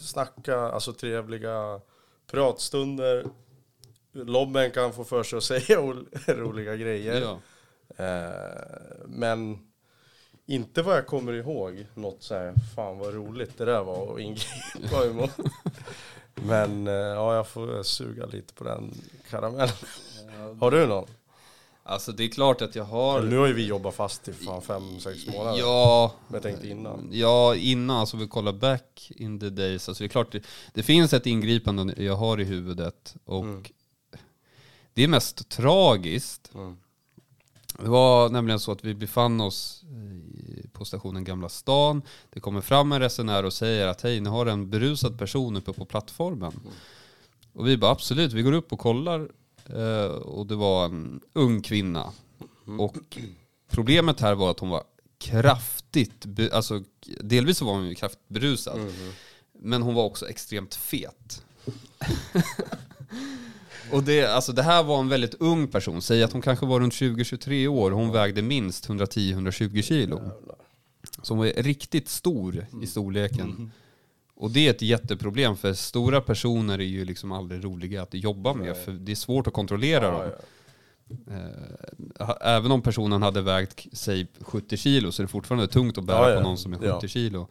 snacka, 0.01 0.57
alltså 0.59 0.93
trevliga 0.93 1.81
pratstunder. 2.31 3.25
Lobben 4.13 4.71
kan 4.71 4.93
få 4.93 5.05
för 5.05 5.23
sig 5.23 5.37
att 5.37 5.45
säga 5.65 5.81
ol- 5.81 6.07
roliga 6.27 6.77
grejer. 6.77 7.21
Ja. 7.21 7.39
Eh, 8.05 8.31
men 9.07 9.59
inte 10.47 10.83
vad 10.83 10.97
jag 10.97 11.07
kommer 11.07 11.33
ihåg 11.33 11.87
något 11.95 12.23
så 12.23 12.35
här, 12.35 12.55
fan 12.77 12.99
vad 12.99 13.15
roligt 13.15 13.59
det 13.59 13.65
där 13.65 13.83
var 13.85 14.15
att 14.15 14.21
ingripa 14.21 15.07
emot. 15.07 15.31
Men 16.47 16.87
eh, 16.87 16.93
ja, 16.93 17.35
jag 17.35 17.49
får 17.49 17.83
suga 17.83 18.27
lite 18.27 18.55
på 18.55 18.65
den 18.65 18.95
karamellen. 19.31 19.75
Har 20.61 20.71
du 20.71 20.87
någon? 20.87 21.09
Alltså 21.83 22.13
det 22.13 22.25
är 22.25 22.29
klart 22.29 22.63
att 22.63 22.75
jag 22.75 22.85
har... 22.85 23.23
Nu 23.23 23.37
har 23.37 23.47
ju 23.47 23.53
vi 23.53 23.67
jobbat 23.67 23.95
fast 23.95 24.29
i 24.29 24.33
fan 24.33 24.63
fem, 24.63 25.01
sex 25.01 25.27
månader. 25.27 25.59
Ja, 25.59 26.13
Men 26.29 26.35
jag 26.35 26.43
tänkte 26.43 26.69
innan. 26.69 27.09
Ja, 27.13 27.55
innan, 27.55 27.97
alltså 27.97 28.17
vi 28.17 28.27
kollar 28.27 28.53
back 28.53 29.13
in 29.17 29.41
the 29.41 29.51
days. 29.51 29.89
Alltså 29.89 30.05
det 30.05 30.07
är 30.07 30.09
klart, 30.09 30.33
det, 30.33 30.43
det 30.75 30.83
finns 30.83 31.13
ett 31.13 31.27
ingripande 31.27 32.03
jag 32.03 32.17
har 32.17 32.41
i 32.41 32.45
huvudet 32.45 33.17
och 33.25 33.73
det 34.95 35.05
är 35.05 35.09
mest 35.09 35.49
tragiskt. 35.49 36.51
Mm. 36.55 36.77
Det 37.79 37.89
var 37.89 38.29
nämligen 38.29 38.61
så 38.61 38.73
att 38.73 38.85
vi 38.85 38.95
befann 38.95 39.41
oss 39.41 39.85
på 40.73 40.85
stationen 40.85 41.25
Gamla 41.25 41.49
stan. 41.49 42.03
Det 42.31 42.41
kommer 42.41 42.61
fram 42.61 42.93
en 42.93 43.01
resenär 43.01 43.45
och 43.45 43.53
säger 43.53 43.87
att 43.87 44.03
hej, 44.03 44.21
ni 44.21 44.29
har 44.29 44.47
en 44.47 44.71
berusad 44.71 45.19
person 45.19 45.57
uppe 45.57 45.73
på 45.73 45.85
plattformen. 45.85 46.53
Och 47.53 47.69
vi 47.69 47.77
bara 47.77 47.91
absolut, 47.91 48.33
vi 48.33 48.43
går 48.43 48.53
upp 48.53 48.73
och 48.73 48.79
kollar. 48.79 49.29
Eh, 49.67 50.11
och 50.11 50.47
det 50.47 50.57
var 50.57 50.85
en 50.85 51.21
ung 51.33 51.63
kvinna. 51.63 52.13
Och 52.79 53.19
problemet 53.71 54.21
här 54.21 54.35
var 54.35 54.51
att 54.51 54.61
hon 54.61 54.69
var 54.69 54.83
kraftigt, 55.19 56.27
alltså 56.53 56.83
delvis 57.21 57.59
så 57.59 57.65
var 57.65 57.73
hon 57.73 57.89
ju 57.89 57.95
kraftigt 57.95 58.29
berusad. 58.29 58.81
Men 59.53 59.83
hon 59.83 59.95
var 59.95 60.05
också 60.05 60.29
extremt 60.29 60.75
fet. 60.75 61.43
och 63.93 64.03
det, 64.03 64.27
alltså 64.27 64.53
det 64.53 64.63
här 64.63 64.83
var 64.83 65.01
en 65.01 65.09
väldigt 65.09 65.35
ung 65.35 65.69
person, 65.69 66.03
säg 66.03 66.23
att 66.23 66.33
hon 66.33 66.43
kanske 66.43 66.67
var 66.67 66.81
runt 66.81 66.95
20-23 66.95 67.67
år, 67.67 67.91
hon 67.91 68.13
vägde 68.13 68.43
minst 68.43 68.89
110-120 68.89 69.83
kilo. 69.83 70.21
Så 70.21 70.58
hon 71.29 71.39
var 71.39 71.47
riktigt 71.63 72.09
stor 72.09 72.67
i 72.83 72.87
storleken. 72.87 73.71
Och 74.35 74.51
det 74.51 74.67
är 74.67 74.71
ett 74.71 74.83
jätteproblem 74.83 75.57
för 75.57 75.73
stora 75.73 76.21
personer 76.21 76.79
är 76.79 76.85
ju 76.85 77.05
liksom 77.05 77.33
aldrig 77.33 77.65
roliga 77.65 78.03
att 78.03 78.15
jobba 78.15 78.55
med 78.55 78.77
för 78.77 78.93
det 78.93 79.13
är 79.13 79.17
svårt 79.17 79.47
att 79.47 79.53
kontrollera 79.53 80.05
Ja, 80.05 80.11
dem. 80.11 80.31
ja. 80.31 81.35
Eh, 82.21 82.31
även 82.41 82.73
om 82.73 82.83
personen 82.83 83.23
hade 83.23 83.43
vägt, 83.43 83.87
säg 83.93 84.27
70 84.41 84.77
kilo 84.77 85.13
så 85.13 85.23
är 85.23 85.25
det 85.25 85.29
fortfarande 85.29 85.69
tungt 85.69 85.99
att 85.99 86.05
bära 86.05 86.31
Ja, 86.31 86.37
på 86.37 86.43
någon 86.43 86.59
som 86.59 86.73
är 86.73 86.77
70 86.79 86.89
Ja. 87.03 87.09
kilo. 87.09 87.49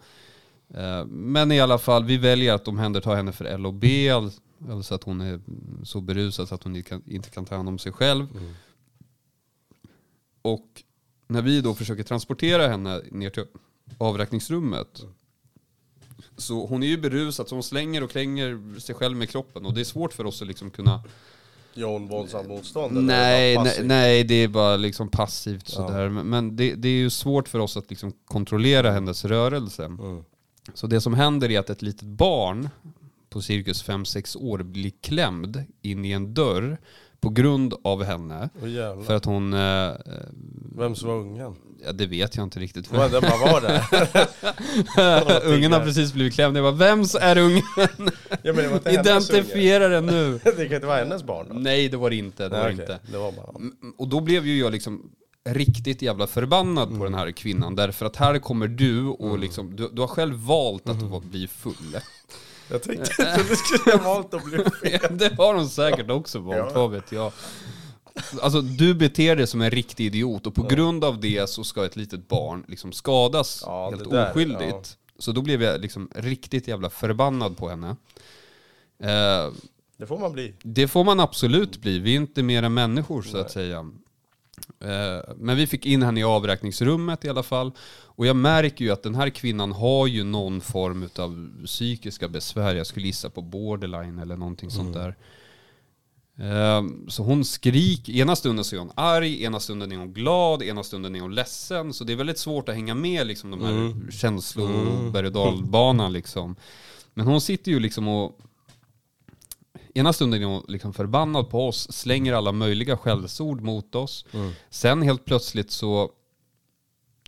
Eh, 0.74 1.06
men 1.06 1.52
i 1.52 1.60
alla 1.60 1.78
fall, 1.78 2.04
vi 2.06 2.18
väljer 2.18 2.54
att 2.54 2.68
omhänderta 2.68 3.16
henne 3.16 3.32
för 3.32 3.58
LOB, 3.58 3.84
all- 4.14 4.32
alltså 4.72 4.96
att 4.96 5.04
hon 5.04 5.22
är 5.22 5.40
så 5.84 6.02
berusad 6.02 6.48
så 6.48 6.56
att 6.56 6.64
hon 6.64 6.76
inte 6.76 6.90
kan, 6.90 7.02
inte 7.06 7.30
kan 7.30 7.46
ta 7.46 7.56
hand 7.56 7.70
om 7.70 7.78
sig 7.80 7.92
själv. 7.92 8.28
Mm. 8.38 8.54
Och 10.42 10.84
när 11.28 11.42
vi 11.42 11.62
då 11.62 11.74
försöker 11.76 12.04
transportera 12.04 12.68
henne 12.68 13.02
ner 13.12 13.30
till 13.30 13.44
avräkningsrummet 13.98 15.04
så 16.38 16.66
hon 16.66 16.84
är 16.84 16.88
ju 16.88 16.98
berusad 16.98 17.48
så 17.50 17.56
hon 17.56 17.64
slänger 17.64 18.04
och 18.04 18.12
klänger 18.12 18.80
sig 18.80 18.96
själv 18.96 19.18
med 19.18 19.30
kroppen 19.30 19.66
och 19.66 19.74
det 19.74 19.80
är 19.82 19.86
svårt 19.86 20.14
för 20.14 20.26
oss 20.26 20.42
att 20.42 20.48
liksom 20.48 20.72
kunna 20.72 21.04
Gör 21.74 21.88
hon 21.88 22.08
våldsamt 22.08 22.48
motstånd? 22.48 22.92
eller 22.98 23.02
Nej, 23.08 23.58
nej, 23.58 23.80
nej, 23.84 24.24
det 24.24 24.34
är 24.36 24.48
bara 24.48 24.76
liksom 24.78 25.10
passivt 25.10 25.68
sådär. 25.68 26.10
Men- 26.10 26.28
Men 26.30 26.56
det, 26.56 26.76
det 26.76 26.88
är 26.88 26.98
ju 27.00 27.10
svårt 27.10 27.48
för 27.48 27.60
oss 27.60 27.78
att 27.78 27.90
liksom 27.90 28.12
kontrollera 28.26 28.92
hennes 28.92 29.26
rörelse. 29.26 29.86
Mm. 29.86 30.24
Så 30.74 30.88
det 30.88 31.02
som 31.02 31.14
händer 31.14 31.52
är 31.52 31.60
att 31.60 31.70
ett 31.70 31.82
litet 31.82 32.02
barn 32.08 32.70
på 33.30 33.42
cirkus 33.42 33.86
5-6 33.86 34.38
år 34.38 34.60
blir 34.60 34.92
klämd 35.02 35.64
in 35.82 36.06
i 36.06 36.12
en 36.12 36.34
dörr 36.34 36.78
på 37.22 37.30
grund 37.30 37.74
av 37.84 38.04
henne. 38.04 38.50
Jävlar. 38.66 39.04
För 39.04 39.16
att 39.16 39.26
hon, 39.26 39.54
eh, 39.54 39.60
eh, 39.60 39.94
Vem 40.78 40.96
som 40.96 41.08
var 41.10 41.16
ungen? 41.16 41.56
ja 41.86 41.92
det 41.92 42.06
vet 42.06 42.36
jag 42.36 42.44
inte 42.44 42.60
riktigt. 42.60 42.92
Vad 42.92 43.12
det 43.12 43.22
bara 43.22 43.38
var 43.38 43.62
där? 43.62 43.84
ungen 45.54 45.72
har 45.72 45.80
precis 45.80 46.14
blivit 46.14 46.34
klämd. 46.34 46.58
Jag 46.58 46.64
bara, 46.64 46.72
vems 46.90 47.16
är 47.16 47.38
ungen? 47.38 47.62
ja, 48.44 48.54
det 48.54 48.68
var. 48.68 48.92
Identifiera 48.94 49.88
den 49.88 50.06
nu. 50.06 50.40
Det 50.44 50.52
kan 50.66 50.76
inte 50.76 50.88
vara 50.88 50.98
hennes 50.98 51.24
barn 51.24 51.46
då? 51.50 51.56
Nej 51.60 51.90
det 51.90 51.98
var 51.98 52.10
det 52.10 52.16
inte. 52.16 52.44
Det 52.44 52.50
var 52.50 52.58
Nej, 52.64 52.76
det 52.76 52.84
okej. 52.84 52.96
inte. 52.96 53.12
Det 53.12 53.18
var 53.18 53.32
bara... 53.32 53.50
Mm, 53.56 53.74
Och 53.98 54.08
då 54.08 54.20
blev 54.20 54.48
ju 54.48 54.60
jag 54.60 54.72
liksom 54.72 55.10
riktigt 55.50 56.02
jävla 56.02 56.28
förbannad 56.28 56.98
på 56.98 57.04
den 57.04 57.14
här 57.14 57.32
kvinnan. 57.32 57.76
Därför 57.76 58.06
att 58.06 58.16
här 58.16 58.40
kommer 58.40 58.68
du 58.68 59.06
och 59.08 59.40
liksom, 59.40 59.76
du, 59.76 59.90
du 59.94 60.02
har 60.02 60.08
själv 60.08 60.36
valt 60.36 60.90
att 60.90 61.02
vara- 61.02 61.22
bli 61.22 61.48
full. 61.48 61.74
Jag 62.72 62.84
tänkte 62.84 63.12
inte 63.22 63.44
du 63.50 63.56
skulle 63.56 63.98
ha 63.98 64.04
valt 64.14 64.34
att 64.34 64.44
bli 64.46 64.58
fel. 64.58 65.18
det 65.18 65.36
har 65.38 65.54
hon 65.56 65.70
säkert 65.70 66.10
också 66.10 66.40
valt, 66.40 66.76
vad 66.76 66.92
vet 66.92 67.12
jag. 67.12 67.32
Alltså 68.42 68.62
du 68.62 68.94
beter 68.94 69.36
dig 69.36 69.48
som 69.48 69.62
en 69.62 69.72
riktig 69.72 70.06
idiot 70.06 70.48
och 70.48 70.56
på 70.56 70.64
grund 70.64 71.04
av 71.04 71.20
det 71.20 71.50
så 71.50 71.64
ska 71.64 71.86
ett 71.86 71.96
litet 71.96 72.28
barn 72.28 72.66
liksom 72.68 72.92
skadas 72.92 73.64
Ja, 73.66 73.90
helt 73.90 74.04
det 74.04 74.16
där, 74.18 74.32
oskyldigt. 74.32 74.98
Så 75.20 75.32
då 75.32 75.42
blev 75.42 75.64
jag 75.64 75.82
liksom 75.82 76.10
riktigt 76.16 76.68
jävla 76.68 76.90
förbannad 76.90 77.58
på 77.58 77.70
henne. 77.70 77.96
Eh, 79.04 79.52
Det 79.98 80.06
får 80.08 80.20
man 80.20 80.34
bli. 80.34 80.54
Det 80.64 80.88
får 80.88 81.04
man 81.04 81.20
absolut 81.20 81.78
bli. 81.82 82.00
Vi 82.00 82.12
är 82.12 82.16
inte 82.16 82.44
mer 82.44 82.64
än 82.64 82.74
människor 82.74 83.22
så 83.22 83.38
att 83.38 83.52
säga. 83.52 83.92
Eh, 84.80 85.34
Men 85.38 85.58
vi 85.58 85.68
fick 85.68 85.86
in 85.86 86.04
henne 86.04 86.20
i 86.20 86.24
avräkningsrummet 86.24 87.26
i 87.26 87.30
alla 87.30 87.44
fall. 87.44 87.72
Och 88.06 88.26
jag 88.26 88.36
märker 88.36 88.86
ju 88.86 88.92
att 88.92 89.04
den 89.04 89.16
här 89.16 89.30
kvinnan 89.30 89.72
har 89.72 90.08
ju 90.08 90.24
någon 90.24 90.62
form 90.62 91.10
av 91.20 91.50
psykiska 91.66 92.28
besvär. 92.28 92.76
Jag 92.76 92.88
skulle 92.88 93.06
gissa 93.06 93.30
på 93.30 93.42
borderline 93.42 94.20
eller 94.20 94.38
någonting 94.38 94.72
sånt 94.72 94.94
där. 94.94 95.16
Eh, 96.40 96.84
Så 97.08 97.24
hon 97.24 97.46
skriker, 97.46 98.14
ena 98.14 98.36
stunden 98.36 98.66
så 98.66 98.76
är 98.76 98.80
hon 98.80 98.92
arg, 98.96 99.44
ena 99.44 99.60
stunden 99.60 99.92
är 99.92 99.98
hon 99.98 100.14
glad, 100.14 100.64
ena 100.64 100.84
stunden 100.84 101.16
är 101.16 101.20
hon 101.20 101.36
ledsen. 101.36 101.94
Så 101.94 102.04
det 102.04 102.14
är 102.14 102.18
väldigt 102.18 102.38
svårt 102.40 102.70
att 102.70 102.76
hänga 102.76 102.96
med 102.96 103.28
liksom 103.28 103.52
de 103.52 103.62
här 103.62 104.12
känslor 104.12 105.12
berg 105.12 105.26
och 105.28 105.32
dalbanan 105.34 106.14
liksom. 106.14 106.56
Men 107.14 107.28
hon 107.28 107.42
sitter 107.42 107.72
ju 107.72 107.80
liksom 107.80 108.08
och 108.08 108.40
Ena 109.98 110.14
stunden 110.14 110.42
är 110.42 110.46
hon 110.46 110.64
liksom 110.68 110.94
förbannad 110.94 111.50
på 111.50 111.68
oss, 111.68 111.92
slänger 111.92 112.34
alla 112.34 112.52
möjliga 112.52 112.98
skällsord 112.98 113.62
mot 113.62 113.96
oss. 113.96 114.26
Sen 114.70 115.02
helt 115.02 115.26
plötsligt 115.26 115.72
så 115.72 116.12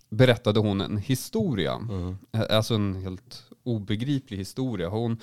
berättade 0.09 0.59
hon 0.59 0.81
en 0.81 0.97
historia. 0.97 1.79
Eh, 2.33 2.41
Alltså 2.57 2.73
en 2.75 2.95
helt 2.95 3.43
obegriplig 3.63 4.37
historia. 4.37 4.89
Hon, 4.89 5.17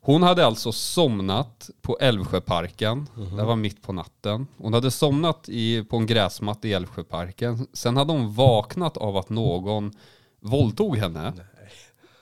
hon 0.00 0.22
hade 0.22 0.46
alltså 0.46 0.72
somnat 0.72 1.70
på 1.82 1.98
Älvsjöparken. 2.00 3.06
Det 3.36 3.44
var 3.44 3.56
mitt 3.56 3.82
på 3.82 3.92
natten. 3.92 4.46
Hon 4.56 4.74
hade 4.74 4.90
somnat 4.90 5.48
i, 5.48 5.84
på 5.84 5.96
en 5.96 6.06
gräsmatta 6.06 6.68
i 6.68 6.72
Älvsjöparken. 6.72 7.66
Sen 7.72 7.96
hade 7.96 8.12
hon 8.12 8.34
vaknat 8.34 8.96
av 8.96 9.16
att 9.16 9.28
någon 9.28 9.92
våldtog 10.40 10.96
henne. 10.96 11.32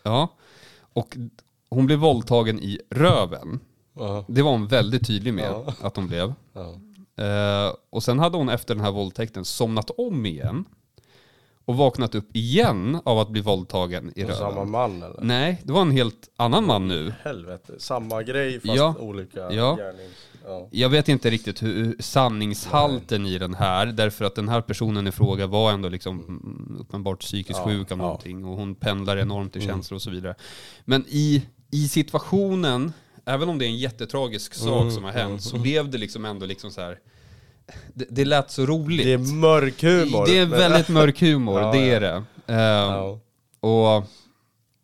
Ja. 0.03 0.29
Och 0.93 1.17
hon 1.71 1.87
blev 1.87 1.99
våldtagen 1.99 2.61
i 2.61 2.81
röven. 2.91 3.61
Ja. 3.99 4.25
Det 4.29 4.43
var 4.43 4.51
hon 4.51 4.67
väldigt 4.67 5.07
tydlig 5.07 5.35
med 5.35 5.51
att 5.81 5.97
hon 5.97 6.07
blev. 6.07 6.33
Ja. 6.53 6.75
Eh, 7.25 7.73
och 7.91 8.03
sen 8.03 8.19
hade 8.19 8.37
hon 8.37 8.49
efter 8.49 8.75
den 8.75 8.85
här 8.85 8.93
våldtäkten 8.93 9.45
somnat 9.45 9.91
om 9.99 10.27
igen. 10.27 10.65
Och 11.65 11.77
vaknat 11.77 12.15
upp 12.15 12.29
igen 12.37 13.01
av 13.05 13.19
att 13.19 13.29
bli 13.31 13.41
våldtagen 13.41 14.13
i 14.17 14.25
Och 14.25 14.31
samma 14.31 14.51
röven. 14.57 14.71
man 14.71 15.03
eller? 15.03 15.21
Nej, 15.23 15.61
det 15.65 15.73
var 15.73 15.83
en 15.83 15.91
helt 15.91 16.29
annan 16.37 16.67
man 16.67 16.89
nu. 16.89 17.15
Helvete. 17.23 17.73
Samma 17.79 18.23
grej 18.23 18.61
fast 18.61 18.77
Ja. 18.77 18.95
olika 19.01 19.39
Ja. 19.41 19.77
gärnings... 19.79 20.15
Ja. 20.47 20.69
Jag 20.71 20.89
vet 20.89 21.09
inte 21.09 21.31
riktigt 21.31 21.63
hur 21.63 21.97
sanningshalten 22.01 23.27
i 23.27 23.39
den 23.39 23.55
här, 23.55 23.87
därför 23.87 24.25
att 24.25 24.35
den 24.35 24.49
här 24.49 24.61
personen 24.61 25.07
i 25.07 25.13
fråga 25.13 25.47
var 25.47 25.73
ändå 25.73 25.89
liksom 25.89 26.19
mm, 26.21 26.77
uppenbart 26.81 27.21
psykiskt 27.21 27.59
Ja, 27.59 27.65
sjuk 27.71 27.93
av 27.93 27.99
någonting 27.99 28.45
och 28.45 28.57
hon 28.57 28.75
pendlar 28.75 29.17
enormt 29.17 29.57
i 29.57 29.59
Mm. 29.59 29.69
känslor 29.75 29.97
och 29.97 30.03
så 30.03 30.11
vidare. 30.11 30.35
Men 30.85 31.05
i, 31.09 31.47
i 31.71 31.89
situationen, 31.89 32.93
även 33.29 33.49
om 33.49 33.59
det 33.59 33.65
är 33.65 33.69
en 33.69 33.77
jättetragisk 33.79 34.55
sak 34.55 34.81
Mm, 34.83 34.91
som 34.95 35.05
har 35.05 35.13
hänt, 35.13 35.43
så 35.43 35.59
blev 35.59 35.91
det 35.91 35.99
liksom 35.99 36.25
ändå 36.25 36.47
liksom 36.47 36.71
så 36.71 36.81
här. 36.81 36.99
Det, 37.95 38.07
det 38.11 38.25
lät 38.25 38.51
så 38.51 38.67
roligt. 38.67 39.05
Det 39.05 39.13
är 39.13 39.19
mörk 39.19 39.83
humor. 39.83 40.27
Det 40.27 40.39
är 40.39 40.47
väldigt 40.47 40.89
mörk 40.89 41.21
humor, 41.21 41.61
Ja, 41.61 41.73
det 41.73 41.91
är 41.91 42.01
det. 42.01 42.23
Ja. 42.47 43.19
Och 43.61 44.05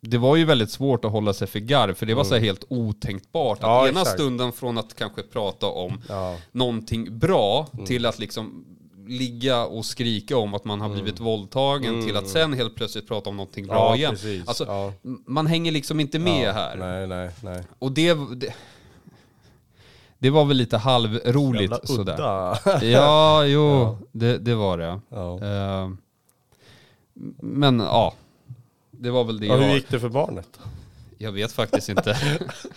det 0.01 0.17
var 0.17 0.35
ju 0.35 0.45
väldigt 0.45 0.71
svårt 0.71 1.05
att 1.05 1.11
hålla 1.11 1.33
sig 1.33 1.47
för 1.47 1.59
garv, 1.59 1.93
för 1.93 2.05
det 2.05 2.13
var 2.13 2.23
så 2.23 2.33
här 2.33 2.41
helt 2.41 2.63
otänkbart. 2.69 3.57
Att 3.57 3.63
Mm. 3.63 3.73
Ja, 3.75 3.87
ena 3.87 4.01
exakt. 4.01 4.13
stunden 4.19 4.51
från 4.51 4.77
att 4.77 4.95
kanske 4.95 5.21
prata 5.23 5.67
om 5.67 6.01
Ja. 6.09 6.27
Mm. 6.29 6.41
någonting 6.51 7.19
bra 7.19 7.67
till 7.85 8.05
att 8.05 8.19
liksom 8.19 8.65
ligga 9.07 9.65
och 9.65 9.85
skrika 9.85 10.37
om 10.37 10.53
att 10.53 10.65
man 10.65 10.81
har 10.81 10.89
blivit 10.89 11.19
våldtagen 11.19 12.05
till 12.05 12.17
att 12.17 12.27
sen 12.27 12.53
helt 12.53 12.75
plötsligt 12.75 13.07
prata 13.07 13.29
om 13.29 13.37
någonting 13.37 13.67
bra 13.67 13.75
Mm. 13.75 13.87
Ja, 13.89 13.95
igen. 13.95 14.11
precis. 14.11 14.47
Alltså, 14.47 14.65
Ja. 14.65 14.93
man 15.25 15.47
hänger 15.47 15.71
liksom 15.71 15.99
inte 15.99 16.19
med 16.19 16.47
Ja. 16.47 16.51
här. 16.51 16.75
Nej, 16.77 17.07
nej, 17.07 17.29
nej. 17.43 17.63
Och 17.79 17.91
det, 17.91 18.13
det, 18.35 18.53
det 20.19 20.29
var 20.29 20.45
väl 20.45 20.57
lite 20.57 20.77
halvroligt 20.77 21.61
Jävla 21.73 21.79
sådär. 21.87 22.13
udda. 22.13 22.59
Ja, 22.85 23.45
jo, 23.45 23.97
Det, 24.11 24.37
det 24.37 24.55
var 24.55 24.77
det. 24.77 24.99
ja. 25.09 25.39
Eh, 25.43 25.89
men 27.41 27.79
ja, 27.79 28.13
det 28.91 29.11
var 29.11 29.23
väl 29.23 29.39
det 29.39 29.45
Ja, 29.45 29.55
hur 29.55 29.73
gick 29.73 29.89
det 29.89 29.99
för 29.99 30.09
barnet? 30.09 30.59
Jag 31.17 31.31
vet 31.31 31.51
faktiskt 31.51 31.89
inte. 31.89 32.17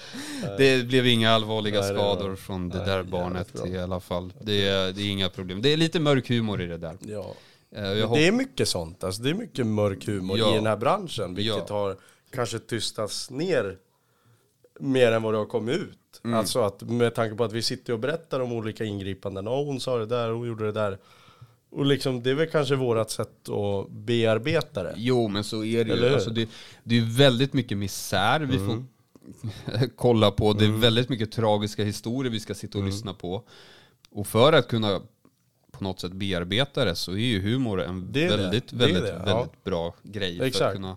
det 0.58 0.86
blev 0.88 1.06
inga 1.06 1.30
allvarliga 1.30 1.80
Nej, 1.80 1.90
det 1.92 1.98
var- 1.98 2.16
skador 2.16 2.36
från 2.36 2.68
det 2.68 2.76
nej, 2.78 2.86
där 2.86 3.02
barnet 3.02 3.66
i 3.66 3.78
alla 3.78 4.00
fall. 4.00 4.32
Det 4.40 4.68
är, 4.68 4.92
det 4.92 5.02
är 5.02 5.10
inga 5.10 5.28
problem. 5.28 5.62
Det 5.62 5.68
är 5.72 5.76
lite 5.76 6.00
mörk 6.00 6.28
humor 6.28 6.60
i 6.62 6.66
det 6.66 6.78
där. 6.78 6.96
Ja. 7.00 7.34
Eh, 7.76 8.12
det 8.12 8.26
är 8.28 8.32
mycket 8.32 8.68
sånt, 8.68 9.04
alltså 9.04 9.22
det 9.22 9.30
är 9.30 9.34
mycket 9.34 9.66
mörk 9.66 10.06
humor 10.06 10.38
Ja. 10.38 10.52
i 10.52 10.54
den 10.54 10.66
här 10.66 10.76
branschen, 10.76 11.34
vilket 11.34 11.64
Ja. 11.68 11.74
har 11.76 11.96
kanske 12.30 12.58
tystats 12.58 13.30
ner 13.30 13.76
mer 14.80 15.12
än 15.12 15.22
vad 15.22 15.34
det 15.34 15.38
har 15.38 15.46
kommit 15.46 15.76
ut. 15.76 16.20
Mm. 16.24 16.38
Alltså 16.38 16.60
att 16.62 16.82
med 16.82 17.14
tanke 17.14 17.36
på 17.36 17.44
att 17.44 17.52
vi 17.52 17.62
sitter 17.62 17.92
och 17.92 17.98
berättar 17.98 18.40
om 18.40 18.52
olika 18.52 18.84
ingripanden, 18.84 19.46
ja 19.46 19.62
hon 19.64 19.80
sa 19.80 19.98
det 19.98 20.06
där, 20.06 20.30
hon 20.30 20.46
gjorde 20.48 20.64
det 20.66 20.72
där. 20.72 20.98
Och 21.70 21.86
liksom 21.86 22.22
det 22.22 22.30
är 22.30 22.34
väl 22.34 22.48
kanske 22.50 22.74
vårat 22.76 23.10
sätt 23.10 23.48
att 23.48 23.90
bearbeta 23.90 24.82
det. 24.82 24.94
Jo, 24.96 25.28
men 25.28 25.44
så 25.44 25.64
är 25.64 25.84
det 25.84 25.92
Eller 25.92 26.02
ju. 26.02 26.06
Mm. 26.06 26.14
Alltså 26.14 26.30
det, 26.30 26.48
det 26.84 26.98
är 26.98 27.16
väldigt 27.18 27.52
mycket 27.52 27.78
misär 27.78 28.40
vi 28.40 28.58
får 28.58 28.84
kolla 29.96 30.30
på. 30.30 30.52
Det 30.52 30.64
är 30.64 30.70
väldigt 30.70 31.08
mycket 31.08 31.32
tragiska 31.32 31.84
historier 31.84 32.32
vi 32.32 32.40
ska 32.40 32.54
sitta 32.54 32.78
och 32.78 32.82
Mm. 32.82 32.94
lyssna 32.94 33.14
på. 33.14 33.42
Och 34.10 34.26
för 34.26 34.52
att 34.52 34.68
kunna 34.68 35.00
på 35.72 35.84
något 35.84 36.00
sätt 36.00 36.12
bearbeta 36.12 36.84
det 36.84 36.94
så 36.94 37.12
är 37.12 37.16
ju 37.16 37.40
humor 37.40 37.82
en 37.82 38.12
det. 38.12 38.28
väldigt, 38.28 38.68
Det 38.70 38.84
är 38.84 38.92
väldigt, 38.92 39.02
det, 39.02 39.22
ja. 39.26 39.36
väldigt 39.36 39.64
bra 39.64 39.94
grej 40.02 40.36
för 40.36 40.44
att 40.44 40.48
Exakt. 40.48 40.74
kunna 40.76 40.90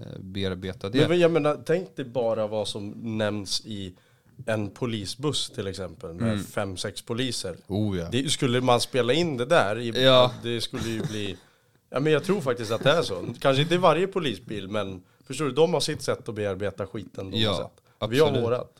eh, 0.00 0.18
bearbeta 0.20 0.88
det. 0.88 1.08
Men 1.08 1.18
jag 1.18 1.30
menar, 1.30 1.62
tänk 1.66 1.96
dig 1.96 2.04
bara 2.04 2.46
vad 2.46 2.68
som 2.68 2.90
nämns 3.18 3.62
i 3.66 3.94
en 4.46 4.70
polisbuss 4.70 5.50
till 5.50 5.66
exempel 5.66 6.12
med 6.14 6.32
Mm. 6.32 6.44
fem, 6.44 6.76
sex 6.76 7.02
poliser. 7.02 7.56
oh 7.66 7.98
ja. 7.98 8.08
Det, 8.12 8.30
skulle 8.32 8.60
man 8.60 8.80
spela 8.80 9.12
in 9.12 9.36
det 9.36 9.44
där, 9.46 9.78
i, 9.78 10.04
Ja. 10.04 10.32
det 10.42 10.60
skulle 10.60 10.88
ju 10.88 11.02
bli... 11.02 11.36
Ja 11.90 12.00
men 12.00 12.12
jag 12.12 12.24
tror 12.24 12.40
faktiskt 12.40 12.70
att 12.72 12.82
det 12.82 12.90
är 12.90 13.02
så. 13.02 13.26
Kanske 13.40 13.62
inte 13.62 13.78
varje 13.78 14.06
polisbil 14.06 14.68
men 14.68 15.02
förstår 15.26 15.44
du, 15.44 15.50
de 15.52 15.72
har 15.74 15.80
sitt 15.80 16.02
sätt 16.02 16.28
att 16.28 16.34
bearbeta 16.34 16.86
skiten 16.86 17.30
de 17.30 17.38
Ja, 17.38 17.70
har. 17.98 18.08
Vi 18.08 18.18
har 18.18 18.40
vårat. 18.40 18.72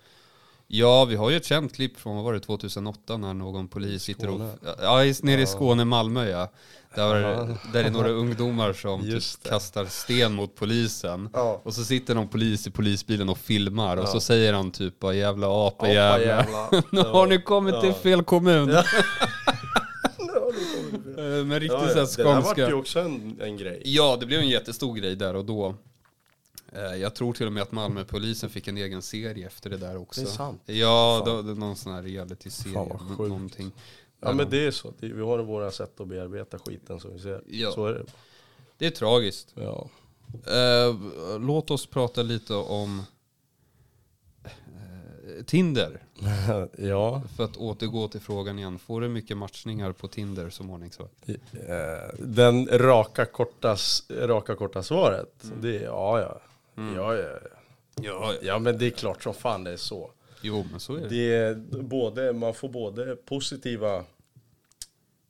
Ja, 0.69 1.05
vi 1.05 1.17
har 1.17 1.31
ju 1.31 1.37
ett 1.37 1.45
känt 1.45 1.75
klipp 1.75 1.97
från, 2.01 2.17
vad 2.17 2.25
var 2.25 2.33
det, 2.33 2.41
2008 2.41 3.17
när 3.17 3.35
någon 3.35 3.69
polis 3.69 4.03
sitter 4.03 4.29
och... 4.29 4.41
Ja, 4.83 5.05
nere 5.23 5.41
i 5.41 5.47
Skåne, 5.47 5.85
Malmö 5.85 6.29
ja. 6.29 6.53
Där, 6.95 7.21
Ja. 7.21 7.49
där 7.73 7.85
är 7.85 7.91
några 7.91 8.09
ungdomar 8.09 8.73
som 8.73 9.01
typ 9.03 9.23
kastar 9.51 9.85
sten 9.87 10.33
mot 10.33 10.55
polisen. 10.55 11.31
Ja. 11.33 11.61
Och 11.65 11.75
så 11.75 11.85
sitter 11.85 12.15
någon 12.15 12.29
polis 12.29 12.67
i 12.67 12.71
polisbilen 12.71 13.29
och 13.29 13.39
filmar 13.39 13.97
och 13.97 14.03
Ja. 14.03 14.07
så 14.07 14.21
säger 14.21 14.53
han 14.53 14.71
typ 14.71 14.95
jävla 15.15 15.67
apa 15.67 15.87
Apa. 15.87 16.81
Nu 16.91 17.01
har 17.01 17.27
ni 17.27 17.43
kommit 17.43 17.81
till 17.81 17.93
fel 17.93 18.23
kommun. 18.25 18.71
Eh, 18.71 18.85
Med 21.45 21.59
riktigt 21.63 21.79
Ja, 21.97 22.07
så 22.07 22.21
ja. 22.21 22.29
här 22.29 22.35
Det 22.35 22.41
där 22.41 22.41
vart 22.41 22.59
ju 22.59 22.63
skånska. 22.63 22.77
också 22.77 23.01
en, 23.01 23.41
en 23.41 23.57
grej. 23.57 23.83
Ja, 23.85 24.17
det 24.21 24.27
blev 24.27 24.41
en 24.41 24.49
jättestor 24.49 24.95
grej 24.95 25.17
där 25.17 25.37
och 25.37 25.45
då. 25.45 25.75
Eh, 26.77 26.97
Jag 26.97 27.15
tror 27.15 27.33
till 27.33 27.47
och 27.47 27.53
med 27.53 27.63
att 27.63 27.73
Malmöpolisen 27.73 28.51
fick 28.51 28.69
en 28.69 28.77
egen 28.77 29.03
serie 29.03 29.47
efter 29.47 29.71
det 29.71 29.77
där 29.77 29.97
också. 29.97 30.21
Det 30.21 30.27
är 30.27 30.31
sant. 30.31 30.63
Ja, 30.67 31.23
det 31.45 31.51
är 31.51 31.55
någon 31.55 31.77
sån 31.77 31.93
här 31.93 32.03
reality-serie. 32.03 32.75
Fan, 32.75 33.17
någonting. 33.19 33.73
Ja 34.21 34.33
men 34.33 34.51
det 34.51 34.67
är 34.67 34.71
så. 34.71 34.93
Det, 35.01 35.09
vi 35.09 35.23
har 35.23 35.39
våra 35.39 35.71
sätt 35.71 36.01
att 36.01 36.09
bearbeta 36.09 36.59
skiten 36.59 37.01
som 37.01 37.13
vi 37.13 37.19
ser. 37.19 37.43
Ja. 37.47 37.73
Så 37.73 37.87
är 37.87 37.93
det. 37.93 38.05
Det 38.79 38.87
är 38.87 38.91
tragiskt. 38.91 39.55
Ja. 39.55 39.89
Eh, 40.47 40.95
låt 41.41 41.71
oss 41.71 41.87
prata 41.87 42.23
lite 42.23 42.55
om 42.55 43.03
eh, 44.45 45.45
Tinder. 45.47 46.03
ja. 46.79 47.23
För 47.37 47.45
att 47.45 47.57
återgå 47.57 48.09
till 48.09 48.21
frågan 48.21 48.59
igen. 48.59 48.79
Får 48.79 49.01
du 49.01 49.09
mycket 49.09 49.37
matchningar 49.37 49.93
på 49.93 50.09
Tinder 50.09 50.51
som 50.51 50.71
ordningsvakt? 50.71 51.27
Den 52.19 52.67
raka 52.67 53.25
korta, 53.25 53.77
raka 54.11 54.55
korta 54.55 54.83
svaret. 54.83 55.45
Mm. 55.45 55.63
Det 55.63 55.77
är 55.77 55.83
ja 55.85 56.21
ja. 56.21 56.41
Ja, 56.77 57.15
ja. 57.17 57.29
Ja, 58.03 58.35
ja 58.43 58.59
men 58.59 58.79
det 58.79 58.87
är 58.87 58.91
klart 58.91 59.23
som 59.23 59.35
fan 59.35 59.65
det 59.65 59.71
är 59.71 59.77
så. 59.77 60.11
Jo, 60.43 60.65
men 60.71 60.81
så 60.81 60.95
är 60.97 61.01
det. 61.01 61.09
Det 61.09 61.35
är 61.35 61.55
både, 61.83 62.33
man 62.33 62.55
får 62.55 62.69
både 62.69 63.17
positiva 63.17 64.05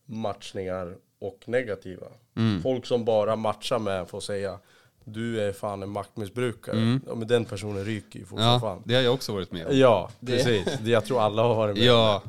matchningar 0.06 0.96
och 1.18 1.38
negativa. 1.46 2.06
Mm. 2.36 2.62
Folk 2.62 2.86
som 2.86 3.04
bara 3.04 3.36
matchar 3.36 3.78
med 3.78 4.08
får 4.08 4.20
säga 4.20 4.58
du 5.04 5.40
är 5.40 5.52
fan 5.52 5.82
en 5.82 5.90
maktmissbrukare. 5.90 7.00
Ja 7.06 7.14
men 7.14 7.28
den 7.28 7.44
personen 7.44 7.84
ryker 7.84 8.18
ju 8.18 8.24
fort 8.24 8.38
Mm. 8.38 8.50
Ja, 8.52 8.60
fan. 8.60 8.82
det 8.84 8.94
har 8.94 9.02
jag 9.02 9.14
också 9.14 9.32
varit 9.32 9.52
med 9.52 9.66
om. 9.66 9.78
Ja, 9.78 10.10
Det- 10.20 10.32
precis. 10.32 10.78
Det, 10.84 10.90
jag 10.90 11.04
tror 11.04 11.20
alla 11.20 11.42
har 11.42 11.54
varit 11.54 11.76
med. 11.76 11.84
Ja. 11.86 12.22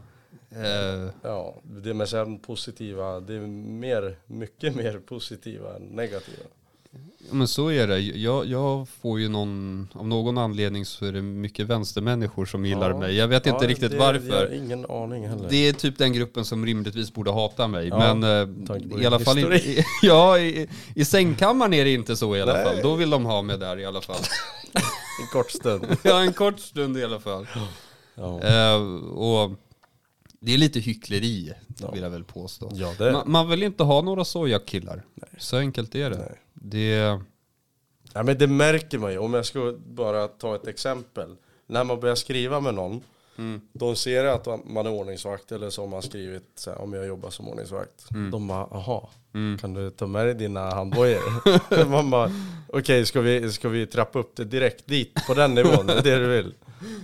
Eh, 0.51 1.09
Ja, 1.23 1.55
det 1.63 1.93
med 1.93 2.09
sen 2.09 2.39
positiva, 2.39 3.19
det 3.19 3.33
är 3.33 3.39
mer, 3.39 4.17
mycket 4.25 4.75
mer 4.75 4.99
positiva 4.99 5.75
än 5.75 5.81
negativa. 5.81 6.43
Men 7.31 7.47
så 7.47 7.71
är 7.71 7.87
det. 7.87 7.99
Jag, 7.99 8.45
jag 8.45 8.87
får 9.01 9.19
ju 9.19 9.29
någon, 9.29 9.87
av 9.93 10.07
någon 10.07 10.37
anledning 10.37 10.85
så 10.85 11.05
är 11.05 11.11
det 11.11 11.21
mycket 11.21 11.67
vänstermänniskor 11.67 12.45
som 12.45 12.65
gillar 12.65 12.89
Ja. 12.89 12.97
mig. 12.99 13.15
Jag 13.15 13.27
vet 13.27 13.45
inte 13.45 13.65
Ja, 13.65 13.69
riktigt 13.69 13.91
det, 13.91 13.97
varför. 13.97 14.53
Ingen 14.53 14.85
aning 14.85 15.27
heller. 15.27 15.47
Det 15.49 15.67
är 15.67 15.73
typ 15.73 15.97
den 15.97 16.13
gruppen 16.13 16.45
som 16.45 16.65
rimligtvis 16.65 17.13
borde 17.13 17.31
hata 17.31 17.67
mig. 17.67 17.87
Ja, 17.87 18.13
men 18.15 18.23
eh, 18.23 19.01
i 19.01 19.05
alla 19.05 19.19
fall 19.19 19.39
i, 19.39 19.85
ja, 20.01 20.39
i, 20.39 20.67
i 20.95 21.05
sängkammaren 21.05 21.73
är 21.73 21.85
det 21.85 21.93
inte 21.93 22.15
så 22.15 22.35
i 22.35 22.41
alla 22.41 22.53
Nej. 22.53 22.65
fall. 22.65 22.75
Då 22.83 22.95
vill 22.95 23.09
de 23.09 23.25
ha 23.25 23.41
mig 23.41 23.57
där 23.57 23.79
i 23.79 23.85
alla 23.85 24.01
fall. 24.01 24.21
En 25.21 25.27
kort 25.33 25.51
stund. 25.51 25.85
ja, 26.03 26.19
en 26.21 26.33
kort 26.33 26.59
stund 26.59 26.97
i 26.97 27.03
alla 27.03 27.19
fall. 27.19 27.47
Eh, 28.17 28.81
och 29.17 29.51
det 30.39 30.53
är 30.53 30.57
lite 30.57 30.79
hyckleri, 30.79 31.53
Ja. 31.79 31.91
vill 31.91 32.03
jag 32.03 32.09
väl 32.09 32.23
påstå. 32.23 32.71
ja 32.73 32.93
det 32.97 33.11
Man, 33.11 33.31
man 33.31 33.49
vill 33.49 33.63
inte 33.63 33.83
ha 33.83 34.01
några 34.01 34.25
sojakillar. 34.25 35.03
Så 35.37 35.57
enkelt 35.57 35.95
är 35.95 36.09
det. 36.09 36.17
Nej. 36.17 36.41
Det... 36.53 37.19
Ja 38.13 38.23
men 38.23 38.37
det 38.37 38.47
märker 38.47 38.97
man 38.97 39.11
ju. 39.11 39.17
Om 39.17 39.33
jag 39.33 39.45
ska 39.45 39.75
bara 39.87 40.27
ta 40.27 40.55
ett 40.55 40.67
exempel. 40.67 41.35
När 41.67 41.83
man 41.83 41.99
börjar 41.99 42.15
skriva 42.15 42.59
med 42.59 42.73
någon. 42.73 43.01
Mm. 43.37 43.61
De 43.73 43.95
ser 43.95 44.25
att 44.25 44.47
man 44.65 44.85
är 44.85 44.91
ordningsvakt 44.91 45.51
eller 45.51 45.69
så 45.69 45.81
har 45.81 45.87
man 45.87 46.01
skrivit 46.01 46.43
så 46.55 46.71
här, 46.71 46.81
om 46.81 46.93
jag 46.93 47.07
jobbar 47.07 47.29
som 47.29 47.47
ordningsvakt. 47.47 48.05
De 48.31 48.47
bara, 48.47 48.63
aha, 48.65 49.09
Mm. 49.33 49.57
kan 49.57 49.73
du 49.73 49.89
ta 49.89 50.07
med 50.07 50.25
dig 50.25 50.33
dina 50.35 50.69
handbojor? 50.73 51.85
man 51.89 52.09
bara, 52.09 52.31
okej 52.69 53.05
ska, 53.05 53.21
vi, 53.21 53.51
ska 53.51 53.69
vi 53.69 53.87
trappa 53.87 54.19
upp 54.19 54.35
det 54.35 54.43
direkt 54.45 54.85
dit 54.87 55.13
på 55.27 55.33
den 55.33 55.53
nivån? 55.55 55.87
Det 55.87 55.93
är 55.93 56.01
det 56.03 56.19
du 56.19 56.27
vill? 56.27 56.53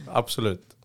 Absolut. 0.07 0.75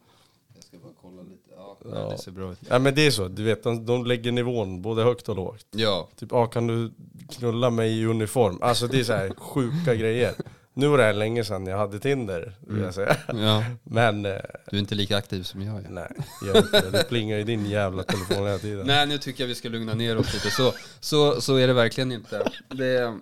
Jag 0.55 0.65
ska 0.65 0.79
bara 0.79 0.93
kolla 1.03 1.23
lite. 1.23 1.55
Ja, 1.95 2.09
det 2.11 2.19
ser 2.19 2.31
bra 2.31 2.53
ut. 2.53 2.59
Ja 2.69 2.79
men 2.79 2.95
det 2.95 3.07
är 3.07 3.11
så, 3.11 3.29
du 3.29 3.43
vet 3.43 3.63
de, 3.63 3.87
de 3.87 4.07
lägger 4.07 4.33
nivån 4.33 4.83
både 4.83 5.03
högt 5.03 5.29
och 5.29 5.37
lågt. 5.37 5.67
Ja, 5.71 6.09
Typ, 6.17 6.33
ah, 6.33 6.47
kan 6.47 6.67
du 6.67 6.93
knulla 7.33 7.71
mig 7.71 8.01
i 8.01 8.05
uniform? 8.07 8.59
Alltså 8.63 8.87
det 8.87 9.01
är 9.01 9.05
så 9.05 9.13
här 9.13 9.31
sjuka 9.39 9.95
grejer. 9.95 10.35
Nu 10.75 10.89
var 10.89 10.99
det 10.99 11.05
här 11.05 11.13
länge 11.13 11.45
sedan 11.45 11.67
jag 11.67 11.79
hade 11.79 11.99
Tinder, 11.99 12.53
vill 12.61 12.83
jag 12.83 12.95
säga. 12.95 13.17
ja. 13.29 13.65
Men 13.85 14.27
eh, 14.27 14.33
Du 14.71 14.77
är 14.77 14.81
inte 14.81 14.95
lika 14.95 15.17
aktiv 15.17 15.43
som 15.43 15.63
jag 15.63 15.85
är. 15.85 15.89
nej, 15.91 16.09
gör 16.47 16.57
inte 16.59 16.81
det. 16.81 16.91
Det 16.91 17.05
plingar 17.09 17.39
i 17.39 17.45
din 17.45 17.67
jävla 17.67 18.03
telefon 18.03 18.37
hela 18.47 18.59
tiden. 18.59 18.87
Nej, 18.87 19.07
nu 19.07 19.19
tycker 19.19 19.43
jag 19.45 19.49
vi 19.49 19.55
ska 19.55 19.69
lugna 19.69 19.95
ner 19.95 20.19
oss 20.19 20.35
lite. 20.35 20.51
Så, 20.51 20.73
så, 21.01 21.41
så 21.41 21.57
är 21.57 21.67
det 21.67 21.73
verkligen 21.73 22.13
inte. 22.13 22.51
Det, 22.69 23.19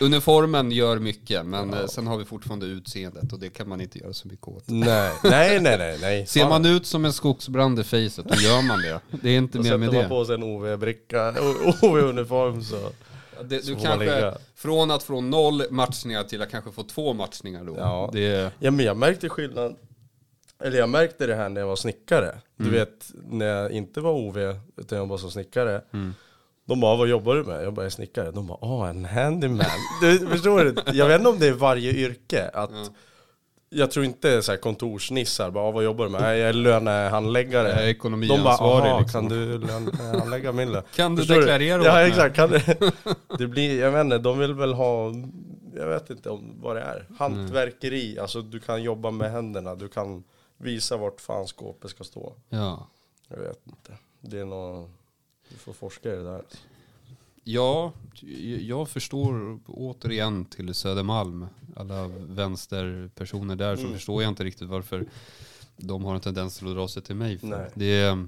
uniformen 0.00 0.70
gör 0.72 0.98
mycket, 0.98 1.46
men 1.46 1.74
eh, 1.74 1.86
sen 1.86 2.06
har 2.06 2.16
vi 2.18 2.24
fortfarande 2.24 2.66
utseendet 2.66 3.32
och 3.32 3.38
det 3.38 3.50
kan 3.50 3.68
man 3.68 3.80
inte 3.80 3.98
göra 3.98 4.12
så 4.12 4.28
mycket 4.28 4.48
åt. 4.48 4.64
Nej, 4.66 5.12
nej, 5.22 5.60
nej, 5.60 5.78
nej. 5.78 5.98
nej. 6.00 6.26
Ser 6.26 6.48
man 6.48 6.66
ut 6.66 6.86
som 6.86 7.04
en 7.04 7.12
skogsbrand 7.12 7.78
i 7.80 7.84
facet, 7.84 8.24
då 8.28 8.34
gör 8.34 8.62
man 8.62 8.82
det. 8.82 9.00
Det 9.22 9.30
är 9.30 9.38
inte 9.38 9.58
Då 9.58 9.62
mer 9.62 9.68
sätter 9.70 9.78
med 9.78 9.92
man 9.92 10.02
det. 10.02 10.08
på 10.08 10.24
sig 10.24 10.34
en 10.34 10.42
OV-bricka, 10.42 11.34
OV-uniform 11.82 12.62
så. 12.62 12.76
det 13.44 13.66
du 13.66 13.72
man 13.72 13.82
kanske, 13.82 14.34
från 14.54 14.90
att 14.90 15.02
få 15.02 15.20
noll 15.20 15.62
matchningar 15.70 16.24
till 16.24 16.42
att 16.42 16.50
kanske 16.50 16.72
få 16.72 16.82
två 16.82 17.12
matchningar 17.12 17.64
då. 17.64 17.74
Ja. 17.78 18.10
Det, 18.12 18.52
Ja 18.58 18.70
men 18.70 18.84
jag 18.86 18.96
märkte 18.96 19.28
skillnad, 19.28 19.76
eller 20.64 20.78
jag 20.78 20.88
märkte 20.88 21.26
det 21.26 21.34
här 21.34 21.48
när 21.48 21.60
jag 21.60 21.68
var 21.68 21.76
snickare. 21.76 22.38
Du 22.56 22.64
Mm. 22.64 22.74
vet, 22.74 23.10
när 23.30 23.46
jag 23.46 23.70
inte 23.72 24.00
var 24.00 24.12
OV, 24.12 24.38
utan 24.76 24.98
jag 24.98 25.06
var 25.06 25.18
som 25.18 25.30
snickare. 25.30 25.82
Mm. 25.92 26.14
De 26.68 26.80
bara, 26.80 26.96
vad 26.96 27.08
jobbar 27.08 27.34
du 27.34 27.44
med? 27.44 27.64
Jag 27.64 27.74
bara, 27.74 27.82
jag 27.82 27.86
är 27.86 27.90
snickare. 27.90 28.30
De 28.30 28.46
bara, 28.46 28.58
åh 28.64 28.88
en 28.88 29.04
handyman. 29.04 29.66
du, 30.00 30.18
förstår 30.18 30.64
du? 30.64 30.74
Jag 30.98 31.06
vet 31.08 31.18
inte 31.18 31.28
om 31.30 31.38
det 31.38 31.46
är 31.46 31.52
varje 31.52 31.90
yrke. 31.92 32.48
Att, 32.54 32.70
Ja. 32.72 32.86
Jag 33.70 33.90
tror 33.90 34.04
inte 34.04 34.42
så 34.42 34.52
här 34.52 34.58
kontorsnissar, 34.58 35.50
bara, 35.50 35.64
"Ah, 35.64 35.70
vad 35.70 35.84
jobbar 35.84 36.04
du 36.04 36.10
med? 36.10 36.20
"Nej, 36.20 36.38
Jag 36.38 36.48
är 36.48 36.52
lönehandläggare. 36.52 37.68
Jag 37.68 37.76
är 37.76 37.76
De 37.76 37.82
bara, 37.82 37.90
ekonomiansvarig 37.90 38.90
aha, 38.90 39.00
liksom. 39.00 39.28
kan 39.28 39.38
du 39.38 39.58
lönehandlägga 39.58 40.52
min 40.52 40.72
lön? 40.72 40.82
Kan 40.96 41.14
du 41.14 41.22
Förstår 41.22 41.34
deklarera 41.40 41.80
åt 41.80 41.86
Ja 41.86 42.06
exakt, 42.06 42.36
kan 42.36 42.50
du? 42.50 42.60
Det 43.38 43.46
blir, 43.46 43.80
jag 43.80 43.90
vet 43.90 44.00
inte, 44.04 44.18
de 44.18 44.38
vill 44.38 44.54
väl 44.54 44.74
ha, 44.74 45.12
jag 45.76 45.88
vet 45.88 46.10
inte 46.10 46.30
om 46.30 46.54
vad 46.62 46.76
det 46.76 46.82
är. 46.82 47.06
Hantverkeri, 47.18 48.18
alltså 48.18 48.42
du 48.42 48.60
kan 48.60 48.82
jobba 48.82 49.10
med 49.10 49.30
händerna, 49.30 49.74
du 49.74 49.88
kan 49.88 50.24
visa 50.58 50.96
vart 50.96 51.20
fan 51.20 51.46
skåpet 51.46 51.90
ska 51.90 52.04
stå. 52.04 52.32
Ja. 52.48 52.88
Jag 53.28 53.38
vet 53.38 53.60
inte. 53.66 53.92
Det 54.20 54.38
är 54.38 54.44
nog, 54.44 54.90
du 55.48 55.56
får 55.56 55.72
forska 55.72 56.12
i 56.12 56.16
det 56.16 56.24
där. 56.24 56.42
Ja, 57.44 57.92
jag 58.60 58.88
förstår 58.88 59.60
återigen 59.66 60.44
till 60.44 60.74
Södermalm, 60.74 61.46
alla 61.76 62.08
vänsterpersoner 62.18 63.56
där, 63.56 63.76
så 63.76 63.82
Mm. 63.82 63.94
förstår 63.94 64.22
jag 64.22 64.30
inte 64.30 64.44
riktigt 64.44 64.68
varför 64.68 65.06
de 65.76 66.04
har 66.04 66.14
en 66.14 66.20
tendens 66.20 66.58
till 66.58 66.68
att 66.68 66.74
dra 66.74 66.88
sig 66.88 67.02
till 67.02 67.14
mig. 67.16 67.38
Nej. 67.42 67.70
Det, 67.74 68.18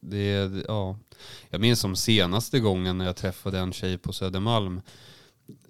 det, 0.00 0.50
ja. 0.68 0.98
Jag 1.50 1.60
minns 1.60 1.80
som 1.80 1.96
senaste 1.96 2.60
gången 2.60 2.98
när 2.98 3.04
jag 3.04 3.16
träffade 3.16 3.58
en 3.58 3.72
tjej 3.72 3.98
på 3.98 4.12
Södermalm 4.12 4.80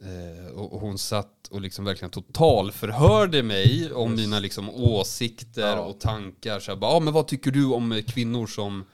eh, 0.02 0.52
och 0.54 0.80
hon 0.80 0.98
satt 0.98 1.48
och 1.50 1.60
liksom 1.60 1.84
verkligen 1.84 2.10
totalförhörde 2.10 3.42
mig 3.42 3.92
om 3.92 4.14
mina 4.14 4.38
liksom 4.38 4.70
åsikter 4.70 5.76
Ja. 5.76 5.80
och 5.80 6.00
tankar. 6.00 6.60
Så 6.60 6.70
jag 6.70 6.78
bara, 6.78 6.90
ah, 6.90 7.00
men 7.00 7.12
vad 7.12 7.26
tycker 7.26 7.50
du 7.50 7.64
om 7.66 8.02
kvinnor 8.06 8.46
som 8.46 8.84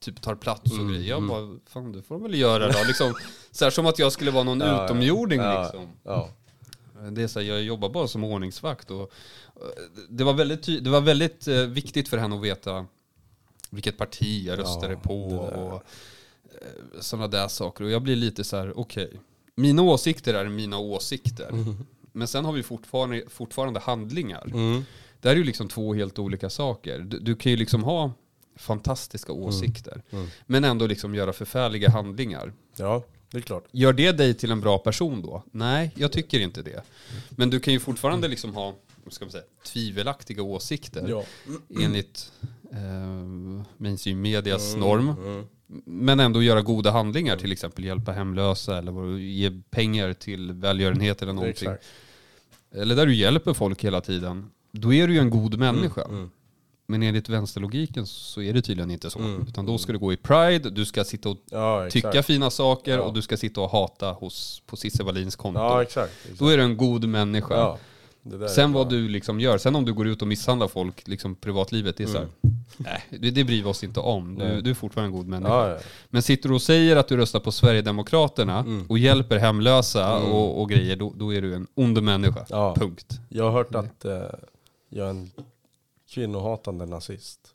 typ 0.00 0.22
tar 0.22 0.34
plats 0.34 0.72
och 0.72 0.78
Mm, 0.78 0.92
grejer? 0.92 1.08
Jag 1.08 1.22
bara, 1.28 1.58
fan 1.66 1.92
det 1.92 2.02
får 2.02 2.14
de 2.14 2.22
väl 2.22 2.34
göra 2.34 2.72
då. 2.72 2.78
Liksom, 2.86 3.14
så 3.50 3.64
här, 3.64 3.70
som 3.70 3.86
att 3.86 3.98
jag 3.98 4.12
skulle 4.12 4.30
vara 4.30 4.44
någon 4.44 4.60
Ja, 4.60 4.84
utomjording 4.84 5.40
ja, 5.40 5.62
liksom. 5.62 5.88
Ja. 6.02 6.28
Det 7.10 7.22
är 7.22 7.26
så 7.28 7.40
här, 7.40 7.46
jag 7.46 7.62
jobbar 7.62 7.88
bara 7.88 8.08
som 8.08 8.24
ordningsvakt 8.24 8.90
och 8.90 9.12
eh, 9.56 9.62
det 10.08 10.24
var 10.24 10.32
väldigt, 10.32 10.84
det 10.84 10.90
var 10.90 11.00
väldigt 11.00 11.48
eh, 11.48 11.56
viktigt 11.62 12.08
för 12.08 12.16
henne 12.18 12.36
att 12.36 12.42
veta 12.42 12.86
vilket 13.70 13.96
parti 13.98 14.44
jag 14.46 14.58
röstade 14.58 14.92
Ja, 14.92 15.00
på 15.00 15.24
och 15.28 15.82
sådana 17.00 17.28
där 17.28 17.48
saker. 17.48 17.84
Och 17.84 17.90
jag 17.90 18.02
blir 18.02 18.16
lite 18.16 18.44
så 18.44 18.56
här, 18.56 18.78
okej, 18.78 19.20
mina 19.54 19.82
åsikter 19.82 20.34
är 20.34 20.48
mina 20.48 20.78
åsikter. 20.78 21.50
Men 22.12 22.28
sen 22.28 22.44
har 22.44 22.52
vi 22.52 22.62
fortfarande, 22.62 23.22
fortfarande 23.28 23.80
handlingar. 23.80 24.46
Mm. 24.46 24.84
Det 25.20 25.28
här 25.28 25.34
är 25.36 25.38
ju 25.38 25.44
liksom 25.44 25.68
två 25.68 25.94
helt 25.94 26.18
olika 26.18 26.50
saker. 26.50 26.98
Du, 26.98 27.18
du 27.18 27.36
kan 27.36 27.52
ju 27.52 27.56
liksom 27.58 27.84
ha 27.84 28.12
fantastiska 28.60 29.32
åsikter. 29.32 30.02
Mm. 30.10 30.26
Men 30.46 30.64
ändå 30.64 30.86
liksom 30.86 31.14
göra 31.14 31.32
förfärliga 31.32 31.90
handlingar. 31.90 32.52
Ja, 32.76 33.04
det 33.30 33.38
är 33.38 33.42
klart. 33.42 33.64
Gör 33.70 33.92
det 33.92 34.12
dig 34.12 34.34
till 34.34 34.50
en 34.50 34.60
bra 34.60 34.78
person 34.78 35.22
då? 35.22 35.42
Nej, 35.52 35.90
jag 35.94 36.12
tycker 36.12 36.40
inte 36.40 36.62
det. 36.62 36.82
Men 37.30 37.50
du 37.50 37.60
kan 37.60 37.72
ju 37.72 37.80
fortfarande 37.80 38.28
liksom 38.28 38.54
ha, 38.54 38.74
ska 39.10 39.24
man 39.24 39.32
säga, 39.32 39.44
tvivelaktiga 39.66 40.42
åsikter 40.42 41.06
Ja. 41.08 41.24
enligt 41.84 42.32
eh, 42.72 42.78
mainstream 43.76 44.20
medias 44.20 44.76
norm. 44.76 45.14
Men 45.84 46.20
ändå 46.20 46.42
göra 46.42 46.62
goda 46.62 46.90
handlingar, 46.90 47.36
till 47.36 47.52
exempel 47.52 47.84
hjälpa 47.84 48.12
hemlösa 48.12 48.78
eller 48.78 49.18
ge 49.18 49.62
pengar 49.70 50.12
till 50.12 50.52
välgörenhet 50.52 51.22
eller 51.22 51.32
någonting. 51.32 51.68
Exakt. 51.70 51.84
Eller 52.74 52.96
där 52.96 53.06
du 53.06 53.14
hjälper 53.14 53.54
folk 53.54 53.84
hela 53.84 54.00
tiden. 54.00 54.50
Då 54.72 54.94
är 54.94 55.08
du 55.08 55.14
ju 55.14 55.20
en 55.20 55.30
god 55.30 55.58
människa. 55.58 56.04
mm. 56.04 56.30
Men 56.90 57.02
enligt 57.02 57.28
vänsterlogiken 57.28 58.06
så 58.06 58.42
är 58.42 58.52
det 58.52 58.62
tydligen 58.62 58.90
inte 58.90 59.10
så. 59.10 59.18
Mm. 59.18 59.44
Utan 59.48 59.66
då 59.66 59.78
ska 59.78 59.92
du 59.92 59.98
gå 59.98 60.12
i 60.12 60.16
Pride, 60.16 60.70
du 60.70 60.84
ska 60.84 61.04
sitta 61.04 61.28
och 61.28 61.36
Ja, 61.50 61.88
tycka 61.90 62.22
fina 62.22 62.50
saker 62.50 62.96
Ja. 62.98 63.02
och 63.02 63.14
du 63.14 63.22
ska 63.22 63.36
sitta 63.36 63.60
och 63.60 63.70
hata 63.70 64.12
hos, 64.12 64.62
på 64.66 64.76
Cissi 64.76 65.02
Wallins 65.02 65.36
konto. 65.36 65.60
Ja, 65.60 65.82
exakt. 65.82 66.12
exakt. 66.22 66.38
Då 66.38 66.48
är 66.48 66.56
du 66.56 66.62
en 66.62 66.76
god 66.76 67.04
människa. 67.04 67.76
Sen 68.54 68.72
vad 68.72 68.88
du 68.88 69.08
liksom 69.08 69.40
gör, 69.40 69.58
sen 69.58 69.76
om 69.76 69.84
du 69.84 69.92
går 69.92 70.06
ut 70.08 70.22
och 70.22 70.28
misshandlar 70.28 70.68
folk, 70.68 71.08
liksom 71.08 71.34
privatlivet, 71.34 71.96
det 71.96 72.02
är 72.02 72.06
så 72.08 72.18
här, 72.18 72.28
nej, 72.76 73.04
det, 73.10 73.30
det 73.30 73.44
bryr 73.44 73.62
vi 73.62 73.68
oss 73.68 73.84
inte 73.84 74.00
om. 74.00 74.38
Du, 74.38 74.44
Mm. 74.44 74.62
Du 74.64 74.70
är 74.70 74.74
fortfarande 74.74 75.08
en 75.08 75.12
god 75.16 75.26
människa. 75.28 75.78
Men 76.08 76.22
sitter 76.22 76.48
du 76.48 76.54
och 76.54 76.62
säger 76.62 76.96
att 76.96 77.08
du 77.08 77.16
röstar 77.16 77.40
på 77.40 77.52
Sverigedemokraterna 77.52 78.58
Mm. 78.58 78.86
och 78.88 78.98
hjälper 78.98 79.38
hemlösa 79.38 80.16
och, 80.18 80.60
och 80.62 80.70
grejer, 80.70 80.96
då, 80.96 81.12
då 81.16 81.34
är 81.34 81.42
du 81.42 81.54
en 81.54 81.66
ond 81.74 82.02
människa. 82.02 82.74
Punkt. 82.74 83.20
Jag 83.28 83.44
har 83.44 83.50
hört 83.52 83.74
att 83.74 84.04
eh, 84.04 84.12
jag 84.88 85.06
är 85.06 85.10
en 85.10 85.30
kvinnohatande 86.10 86.86
nazist. 86.86 87.40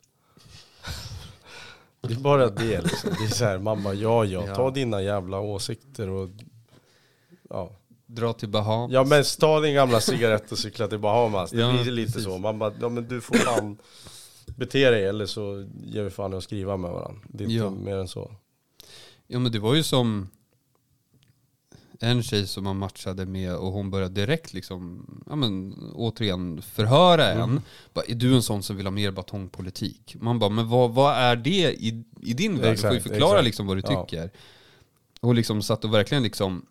Det 2.00 2.14
är 2.14 2.18
bara 2.18 2.48
det 2.50 2.80
liksom. 2.82 3.10
Det 3.18 3.24
är 3.24 3.28
så 3.28 3.44
här, 3.44 3.58
mamma, 3.58 3.94
ja, 3.94 4.24
ja, 4.24 4.54
ta 4.54 4.70
dina 4.70 5.02
jävla 5.02 5.40
åsikter 5.40 6.08
och... 6.08 6.28
Ja. 7.50 7.70
Dra 8.06 8.32
till 8.32 8.48
Bahamas. 8.48 8.92
ja 8.92 9.04
men 9.04 9.24
ta 9.40 9.60
din 9.60 9.74
gamla 9.74 10.00
cigarett 10.00 10.52
och 10.52 10.58
cykla 10.58 10.88
till 10.88 10.98
Bahamas. 10.98 11.50
Det 11.50 11.60
Ja, 11.60 11.72
blir 11.82 11.92
lite 11.92 12.12
precis. 12.12 12.24
så. 12.24 12.38
Man 12.38 12.58
bara, 12.58 12.72
ja 12.80 12.88
men 12.88 13.08
du 13.08 13.20
får 13.20 13.34
fan 13.34 13.76
bete 14.46 14.90
dig 14.90 15.04
eller 15.06 15.26
så 15.26 15.66
ger 15.84 16.02
vi 16.02 16.10
fan 16.10 16.34
att 16.34 16.42
skriva 16.44 16.76
med 16.76 16.90
varandra. 16.90 17.20
Det 17.28 17.44
är 17.44 17.48
inte 17.48 17.54
Ja. 17.56 17.70
mer 17.70 17.96
än 17.96 18.08
så. 18.08 18.30
Ja 19.26 19.38
men 19.38 19.52
det 19.52 19.58
var 19.58 19.74
ju 19.74 19.82
som 19.82 20.28
en 22.00 22.22
tjej 22.22 22.46
som 22.46 22.64
man 22.64 22.76
matchade 22.78 23.26
med 23.26 23.56
och 23.56 23.72
hon 23.72 23.90
började 23.90 24.14
direkt 24.14 24.52
liksom, 24.54 25.06
ja 25.26 25.36
men 25.36 25.74
återigen 25.94 26.62
förhöra 26.62 27.30
Mm. 27.32 27.50
en. 27.50 27.62
Bara, 27.94 28.04
är 28.04 28.14
du 28.14 28.34
en 28.34 28.42
sån 28.42 28.62
som 28.62 28.76
vill 28.76 28.86
ha 28.86 28.90
mer 28.90 29.10
batongpolitik? 29.10 30.16
Man 30.20 30.38
bara, 30.38 30.50
men 30.50 30.68
vad, 30.68 30.90
vad 30.94 31.14
är 31.14 31.36
det 31.36 31.50
i, 31.72 32.04
i 32.22 32.34
din 32.34 32.58
värld? 32.60 32.72
Du 32.76 32.82
får 32.82 32.92
ju 32.94 33.00
förklara 33.00 33.30
exakt. 33.32 33.44
liksom 33.44 33.66
vad 33.66 33.76
du 33.76 33.82
Ja. 33.86 34.04
tycker. 34.06 34.30
Och 35.20 35.34
liksom 35.34 35.62
satt 35.62 35.84
och 35.84 35.94
verkligen 35.94 36.22
liksom, 36.22 36.66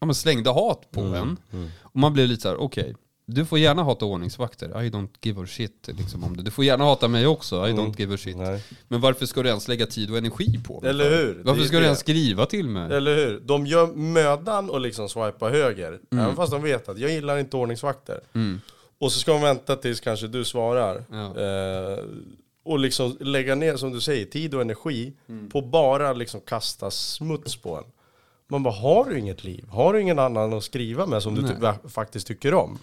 ja 0.00 0.06
men 0.06 0.14
slängde 0.14 0.50
hat 0.50 0.90
på 0.90 1.00
Mm. 1.00 1.14
en. 1.50 1.70
Och 1.80 2.00
man 2.00 2.12
blev 2.12 2.28
lite 2.28 2.42
så 2.42 2.48
här: 2.48 2.56
okej. 2.56 2.94
Du 3.34 3.44
får 3.46 3.58
gärna 3.58 3.82
hata 3.82 4.04
ordningsvakter, 4.04 4.82
I 4.82 4.90
don't 4.90 5.08
give 5.22 5.42
a 5.42 5.46
shit 5.46 5.88
liksom 5.98 6.24
om 6.24 6.36
det. 6.36 6.42
Du 6.42 6.50
får 6.50 6.64
gärna 6.64 6.84
hata 6.84 7.08
mig 7.08 7.26
också, 7.26 7.56
I 7.68 7.72
don't 7.72 7.94
give 8.00 8.14
a 8.14 8.18
shit. 8.18 8.34
Mm. 8.34 8.50
Nej. 8.52 8.64
Men 8.88 9.00
varför 9.00 9.26
ska 9.26 9.42
du 9.42 9.48
ens 9.48 9.68
lägga 9.68 9.86
tid 9.86 10.10
och 10.10 10.18
energi 10.18 10.60
på 10.64 10.80
mig? 10.80 10.90
Eller 10.90 11.10
hur? 11.10 11.42
Varför 11.44 11.60
Det 11.62 11.66
ska 11.68 11.76
du 11.76 11.80
det. 11.80 11.86
ens 11.86 11.98
skriva 11.98 12.46
till 12.46 12.68
mig? 12.68 12.92
Eller 12.96 13.16
hur? 13.16 13.40
De 13.40 13.66
gör 13.66 13.86
mödan 13.86 14.70
och 14.70 14.80
liksom 14.80 15.08
swipa 15.08 15.48
höger. 15.48 15.98
Mm. 16.12 16.24
Även 16.24 16.36
fast 16.36 16.52
de 16.52 16.62
vet 16.62 16.88
att 16.88 16.98
jag 16.98 17.10
gillar 17.10 17.38
inte 17.38 17.56
ordningsvakter. 17.56 18.20
Mm. 18.34 18.60
Och 18.98 19.12
så 19.12 19.18
ska 19.18 19.32
de 19.32 19.42
vänta 19.42 19.76
tills 19.76 20.00
kanske 20.00 20.26
du 20.26 20.44
svarar. 20.44 21.04
Ja. 21.10 21.24
Eh, 21.42 21.98
och 22.64 22.78
liksom 22.78 23.16
lägga 23.20 23.54
ner, 23.54 23.76
som 23.76 23.92
du 23.92 24.00
säger, 24.00 24.24
tid 24.26 24.54
och 24.54 24.60
energi 24.60 25.12
Mm. 25.28 25.50
på 25.50 25.60
bara 25.60 26.12
liksom 26.12 26.40
kasta 26.40 26.90
smuts 26.90 27.56
på 27.56 27.76
en. 27.76 27.84
Man 28.48 28.62
bara, 28.62 28.74
har 28.74 29.04
du 29.04 29.18
inget 29.18 29.44
liv? 29.44 29.64
Har 29.68 29.92
du 29.92 30.00
ingen 30.00 30.18
annan 30.18 30.52
att 30.52 30.64
skriva 30.64 31.06
med 31.06 31.22
som 31.22 31.34
du 31.34 31.42
Nej. 31.42 31.50
ty- 31.54 31.60
va- 31.60 31.76
faktiskt 31.88 32.26
tycker 32.26 32.54
om? 32.54 32.78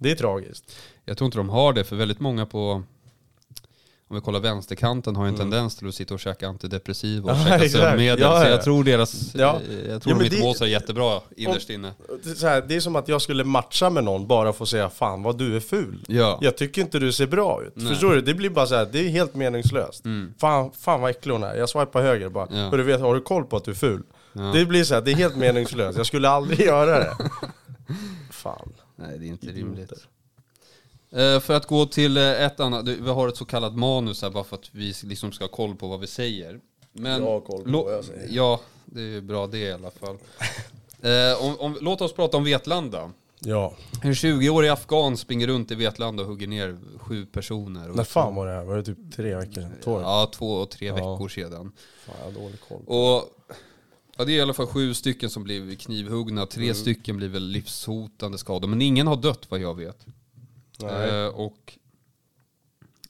Det 0.00 0.10
är 0.10 0.14
tragiskt. 0.14 0.76
Jag 1.04 1.18
tror 1.18 1.26
inte 1.26 1.38
de 1.38 1.48
har 1.48 1.72
det, 1.72 1.84
för 1.84 1.96
väldigt 1.96 2.20
många 2.20 2.46
på, 2.46 2.70
om 4.08 4.14
vi 4.16 4.20
kollar 4.20 4.40
vänsterkanten, 4.40 5.16
har 5.16 5.24
ju 5.24 5.28
en 5.28 5.36
tendens 5.36 5.76
till 5.76 5.88
att 5.88 5.94
sitta 5.94 6.14
och 6.14 6.20
käka 6.20 6.48
antidepressiva 6.48 7.32
och 7.32 7.38
Mm. 7.38 7.52
Ja, 7.52 7.58
käka 7.58 7.68
sömnmedel. 7.70 8.20
Ja, 8.20 8.40
Så 8.40 8.46
ja. 8.46 8.50
jag 8.50 8.62
tror 8.64 8.84
deras, 8.84 9.34
Ja. 9.34 9.60
eh, 9.70 9.90
jag 9.90 10.02
tror 10.02 10.22
Ja, 10.22 10.28
det- 10.30 10.40
mår 10.40 10.54
så 10.54 10.66
jättebra 10.66 11.20
innerst 11.36 11.70
inne. 11.70 11.92
Det 12.24 12.30
är, 12.30 12.34
så 12.34 12.46
här, 12.46 12.64
det 12.68 12.76
är 12.76 12.80
som 12.80 12.96
att 12.96 13.08
jag 13.08 13.22
skulle 13.22 13.44
matcha 13.44 13.90
med 13.90 14.04
någon 14.04 14.26
bara 14.26 14.52
för 14.52 14.64
att 14.64 14.68
säga 14.68 14.90
fan 14.90 15.22
vad 15.22 15.38
du 15.38 15.56
är 15.56 15.60
ful. 15.60 16.04
Ja. 16.08 16.38
Jag 16.42 16.56
tycker 16.56 16.80
inte 16.82 16.98
du 16.98 17.12
ser 17.12 17.26
bra 17.26 17.62
ut. 17.66 17.72
Nej. 17.76 17.88
Förstår 17.88 18.14
du? 18.14 18.20
Det 18.20 18.34
blir 18.34 18.50
bara 18.50 18.66
så 18.66 18.74
här, 18.74 18.88
det 18.92 18.98
är 19.00 19.08
helt 19.08 19.34
meningslöst. 19.34 20.04
Mm. 20.04 20.34
Fan, 20.40 20.70
fan 20.80 21.00
vad 21.00 21.10
äcklig 21.10 21.32
hon 21.32 21.42
är. 21.42 21.54
Jag 21.54 21.68
swipar 21.68 22.02
höger 22.02 22.28
bara. 22.28 22.48
Ja. 22.50 22.56
Hörru, 22.68 22.82
vet, 22.82 23.00
har 23.00 23.14
du 23.14 23.20
koll 23.20 23.44
på 23.44 23.56
att 23.56 23.64
du 23.64 23.70
är 23.70 23.74
ful? 23.74 24.02
Ja. 24.32 24.40
Det 24.42 24.64
blir 24.64 24.84
så 24.84 24.94
här, 24.94 25.00
det 25.00 25.10
är 25.10 25.14
helt 25.16 25.36
meningslöst. 25.36 25.98
Jag 25.98 26.06
skulle 26.06 26.28
aldrig 26.28 26.60
göra 26.66 26.98
det. 26.98 27.16
Fan. 28.30 28.72
Nej, 29.00 29.18
det 29.18 29.26
är 29.26 29.28
inte 29.28 29.46
Idioter. 29.46 29.60
rimligt. 29.66 29.92
Eh, 31.10 31.40
för 31.40 31.54
att 31.54 31.66
gå 31.66 31.86
till 31.86 32.16
eh, 32.16 32.42
ett 32.44 32.60
annat, 32.60 32.88
vi 32.88 33.10
har 33.10 33.28
ett 33.28 33.36
så 33.36 33.44
kallat 33.44 33.74
manus 33.76 34.22
här 34.22 34.30
bara 34.30 34.44
för 34.44 34.56
att 34.56 34.68
vi 34.74 34.94
liksom 35.04 35.32
ska 35.32 35.44
ha 35.44 35.48
koll 35.48 35.76
på 35.76 35.88
vad 35.88 36.00
vi 36.00 36.06
säger. 36.06 36.60
Men, 36.92 37.22
Jag 37.22 37.30
har 37.30 37.40
koll 37.40 37.64
på 37.72 37.82
vad 37.84 37.94
jag 37.94 38.04
säger. 38.04 38.28
Ja, 38.30 38.60
det 38.84 39.00
är 39.00 39.04
ju 39.04 39.20
bra 39.20 39.46
det 39.46 39.58
i 39.58 39.72
alla 39.72 39.90
fall. 39.90 40.18
Eh, 41.02 41.44
om, 41.44 41.56
om, 41.60 41.78
låt 41.80 42.00
oss 42.00 42.12
prata 42.12 42.36
om 42.36 42.44
Vetlanda. 42.44 43.10
Ja. 43.38 43.74
En 44.02 44.12
20-årig 44.12 44.68
afghan 44.68 45.16
springer 45.16 45.46
runt 45.46 45.70
i 45.70 45.74
Vetlanda 45.74 46.22
och 46.22 46.28
hugger 46.28 46.46
ner 46.46 46.78
sju 46.98 47.26
personer. 47.26 47.88
När 47.88 48.04
fan 48.04 48.34
var 48.34 48.46
det 48.46 48.52
här? 48.52 48.64
Var 48.64 48.76
det 48.76 48.82
typ 48.82 48.98
tre 49.16 49.34
veckor 49.34 49.52
sedan? 49.52 49.72
Två? 49.84 50.00
Ja, 50.00 50.30
två 50.34 50.52
och 50.52 50.70
tre 50.70 50.86
Ja. 50.86 50.94
veckor 50.94 51.28
sedan. 51.28 51.72
Fan, 52.06 52.14
jag 52.18 52.24
har 52.24 52.32
dålig 52.32 52.60
koll. 52.68 52.82
Och 52.86 53.24
ja, 54.20 54.24
det 54.24 54.32
är 54.32 54.36
i 54.36 54.40
alla 54.40 54.54
fall 54.54 54.66
sju 54.66 54.94
stycken 54.94 55.30
som 55.30 55.44
blev 55.44 55.76
knivhuggna, 55.76 56.46
tre 56.46 56.62
Mm. 56.64 56.74
stycken 56.74 57.16
blir 57.16 57.28
väl 57.28 57.46
livshotande 57.48 58.38
skador. 58.38 58.68
Men 58.68 58.82
ingen 58.82 59.06
har 59.06 59.16
dött 59.16 59.46
vad 59.48 59.60
jag 59.60 59.74
vet. 59.74 60.06
Eh, 60.82 61.26
och 61.26 61.78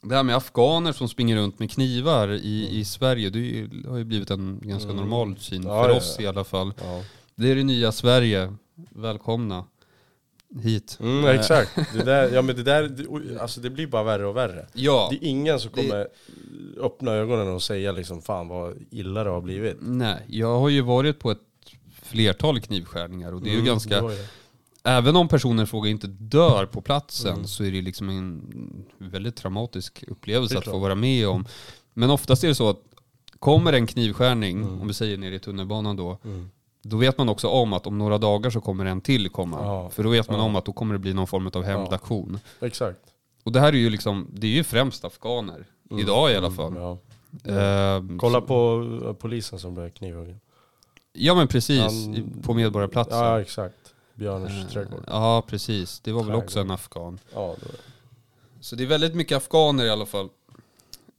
det 0.01 0.15
här 0.15 0.23
med 0.23 0.35
afghaner 0.35 0.91
som 0.91 1.09
springer 1.09 1.35
runt 1.35 1.59
med 1.59 1.71
knivar 1.71 2.27
i, 2.31 2.79
i 2.79 2.85
Sverige, 2.85 3.29
det 3.29 3.69
har 3.89 3.97
ju 3.97 4.03
blivit 4.03 4.29
en 4.31 4.59
ganska 4.63 4.93
normal 4.93 5.35
syn, 5.39 5.61
Mm. 5.61 5.73
Ja, 5.73 5.83
för 5.83 5.89
ja, 5.89 5.97
oss 5.97 6.15
ja. 6.19 6.23
i 6.23 6.27
alla 6.27 6.43
fall. 6.43 6.73
Det 7.35 7.51
är 7.51 7.55
det 7.55 7.63
nya 7.63 7.91
Sverige, 7.91 8.53
välkomna 8.89 9.65
hit. 10.63 10.97
Mm, 11.01 11.25
Eh, 11.25 11.39
exakt. 11.39 11.75
Det 11.93 12.03
där, 12.03 12.29
ja 12.33 12.41
men 12.41 12.55
det 12.55 12.63
där, 12.63 12.83
det, 12.87 13.39
alltså 13.41 13.61
det 13.61 13.69
blir 13.69 13.87
bara 13.87 14.03
värre 14.03 14.25
och 14.27 14.35
värre. 14.35 14.65
Ja, 14.73 15.07
Det 15.11 15.15
är 15.25 15.29
ingen 15.29 15.59
som 15.59 15.71
Det- 15.75 15.81
kommer 15.81 16.07
öppna 16.79 17.11
ögonen 17.11 17.47
och 17.47 17.63
säga 17.63 17.91
liksom 17.91 18.21
fan 18.21 18.47
vad 18.47 18.77
illa 18.89 19.23
det 19.23 19.29
har 19.29 19.41
blivit. 19.41 19.77
nej, 19.81 20.17
jag 20.27 20.59
har 20.59 20.69
ju 20.69 20.81
varit 20.81 21.19
på 21.19 21.31
ett 21.31 21.39
flertal 22.03 22.59
knivskärningar 22.61 23.33
och 23.33 23.41
det 23.41 23.49
är 23.49 23.53
Mm, 23.53 23.65
ganska, 23.65 24.01
det 24.01 24.13
ju 24.13 24.17
det. 24.21 24.27
även 24.83 25.15
om 25.15 25.27
personen 25.27 25.63
i 25.63 25.67
fråga 25.67 25.89
inte 25.89 26.07
dör 26.07 26.65
på 26.65 26.81
platsen 26.81 27.33
Mm. 27.33 27.47
så 27.47 27.63
är 27.63 27.71
det 27.71 27.81
liksom 27.81 28.09
en 28.09 28.85
väldigt 28.97 29.35
traumatisk 29.35 30.03
upplevelse 30.07 30.55
Det 30.55 30.59
att 30.59 30.65
få 30.65 30.77
vara 30.79 30.95
med 30.95 31.27
om. 31.27 31.45
Men 31.93 32.09
oftast 32.09 32.43
är 32.43 32.47
det 32.47 32.55
så 32.55 32.69
att 32.69 32.79
kommer 33.39 33.73
en 33.73 33.87
knivskärning, 33.87 34.61
Mm. 34.61 34.81
om 34.81 34.87
vi 34.87 34.93
säger 34.93 35.17
ner 35.17 35.31
i 35.31 35.39
tunnelbanan 35.39 35.95
då, 35.95 36.17
Mm. 36.23 36.49
Då 36.81 36.97
vet 36.97 37.17
man 37.17 37.29
också 37.29 37.47
om 37.47 37.73
att 37.73 37.87
om 37.87 37.97
några 37.97 38.17
dagar 38.17 38.49
så 38.49 38.61
kommer 38.61 38.85
en 38.85 39.01
till 39.01 39.29
komma. 39.29 39.57
Ja. 39.61 39.89
För 39.89 40.03
då 40.03 40.09
vet 40.09 40.29
man 40.29 40.39
Ja. 40.39 40.45
om 40.45 40.55
att 40.55 40.65
då 40.65 40.73
kommer 40.73 40.93
det 40.93 40.99
bli 40.99 41.13
någon 41.13 41.27
form 41.27 41.51
av 41.53 41.63
hämndaktion. 41.63 42.39
Exakt. 42.59 42.99
Och 43.43 43.51
det 43.51 43.59
här 43.59 43.67
är 43.73 43.77
ju 43.77 43.89
liksom, 43.89 44.27
det 44.33 44.47
är 44.47 44.51
ju 44.51 44.63
främst 44.63 45.05
afghaner. 45.05 45.65
Idag 45.99 46.31
i 46.31 46.35
alla 46.35 46.51
fall. 46.51 46.71
Mm, 46.77 46.81
ja. 46.83 46.97
Eh, 47.43 48.03
Kolla 48.19 48.39
så- 48.41 48.47
på 48.47 48.87
eh, 49.07 49.13
polisen 49.13 49.59
som 49.59 49.73
blev 49.73 49.89
knivhuggen. 49.89 50.39
Ja 51.13 51.35
men 51.35 51.47
precis, 51.47 51.81
Han- 51.81 52.41
på 52.43 52.53
Medborgarplatsen. 52.53 53.17
Ja 53.19 53.41
exakt. 53.41 53.75
Björners 54.13 54.51
Eh, 54.65 54.67
trädgård. 54.71 55.03
Ja 55.07 55.43
precis, 55.47 55.99
det 55.99 56.11
var 56.11 56.23
väl 56.23 56.35
också 56.35 56.59
en 56.59 56.71
afghan. 56.71 57.19
Ja, 57.33 57.55
det 57.59 57.65
var. 57.65 57.75
Så 58.61 58.75
det 58.75 58.83
är 58.83 58.87
väldigt 58.87 59.15
mycket 59.15 59.37
afghaner 59.37 59.85
i 59.85 59.89
alla 59.89 60.05
fall. 60.05 60.29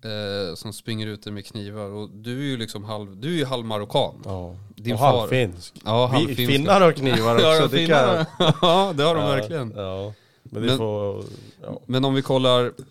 Eh, 0.04 0.54
som 0.54 0.72
springer 0.72 1.06
ute 1.06 1.30
med 1.30 1.46
knivar. 1.46 1.90
Och 1.90 2.10
du 2.10 2.38
är 2.38 2.42
ju 2.44 2.56
liksom 2.56 2.84
halv, 2.84 3.16
du 3.16 3.28
är 3.34 3.38
ju 3.38 3.44
halv 3.44 3.64
marockan. 3.64 4.22
Ja. 4.24 4.56
Din 4.76 4.92
och 4.94 4.98
far- 5.00 5.18
halvfinsk. 5.18 5.74
Ja, 5.84 6.06
Vi, 6.06 6.12
halvfinska. 6.18 6.52
finnar 6.52 6.80
har 6.80 6.92
knivar 6.92 7.34
också. 7.34 7.46
Ja, 7.46 7.66
de 7.68 7.76
det 7.76 7.86
kan, 7.86 8.24
ja, 8.62 8.92
det 8.96 9.02
har 9.02 9.14
de 9.14 9.24
verkligen. 9.24 9.72
Ja. 9.76 10.12
Men 10.42 10.62
Men- 10.62 10.78
får... 10.78 11.24
Men 11.86 12.04
om 12.04 12.14
vi 12.14 12.22
kollar... 12.22 12.72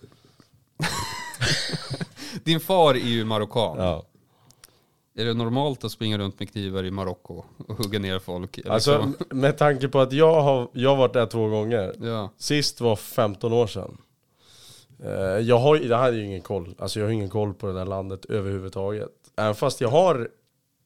Din 2.43 2.59
far 2.59 2.93
är 2.93 2.97
ju 2.99 3.25
marockan. 3.25 4.01
Är 5.17 5.25
det 5.25 5.33
normalt 5.33 5.83
att 5.83 5.91
springa 5.91 6.17
runt 6.17 6.39
med 6.39 6.51
knivar 6.51 6.83
i 6.83 6.91
Marocko 6.91 7.43
och 7.67 7.77
hugga 7.77 7.99
ner 7.99 8.19
folk? 8.19 8.59
Alltså 8.69 9.13
så- 9.29 9.35
med 9.35 9.57
tanke 9.57 9.87
på 9.87 9.99
att 9.99 10.13
jag 10.13 10.41
har, 10.41 10.67
jag 10.73 10.89
har 10.89 10.97
varit 10.97 11.13
där 11.13 11.25
två 11.25 11.47
gånger. 11.47 11.95
ja. 12.01 12.29
Sist 12.37 12.81
var 12.81 12.95
15 12.95 13.53
år 13.53 13.67
sedan. 13.67 13.97
Eh, 15.05 15.11
Jag 15.39 15.57
har, 15.57 15.77
jag 15.77 15.97
hade 15.97 16.17
ju 16.17 16.25
ingen 16.25 16.41
koll, 16.41 16.75
alltså 16.79 16.99
jag 16.99 17.07
har 17.07 17.11
ingen 17.11 17.29
koll 17.29 17.53
på 17.53 17.67
det 17.67 17.73
där 17.73 17.85
landet 17.85 18.25
överhuvudtaget. 18.25 19.09
Även 19.37 19.55
fast 19.55 19.81
jag 19.81 19.89
har 19.89 20.29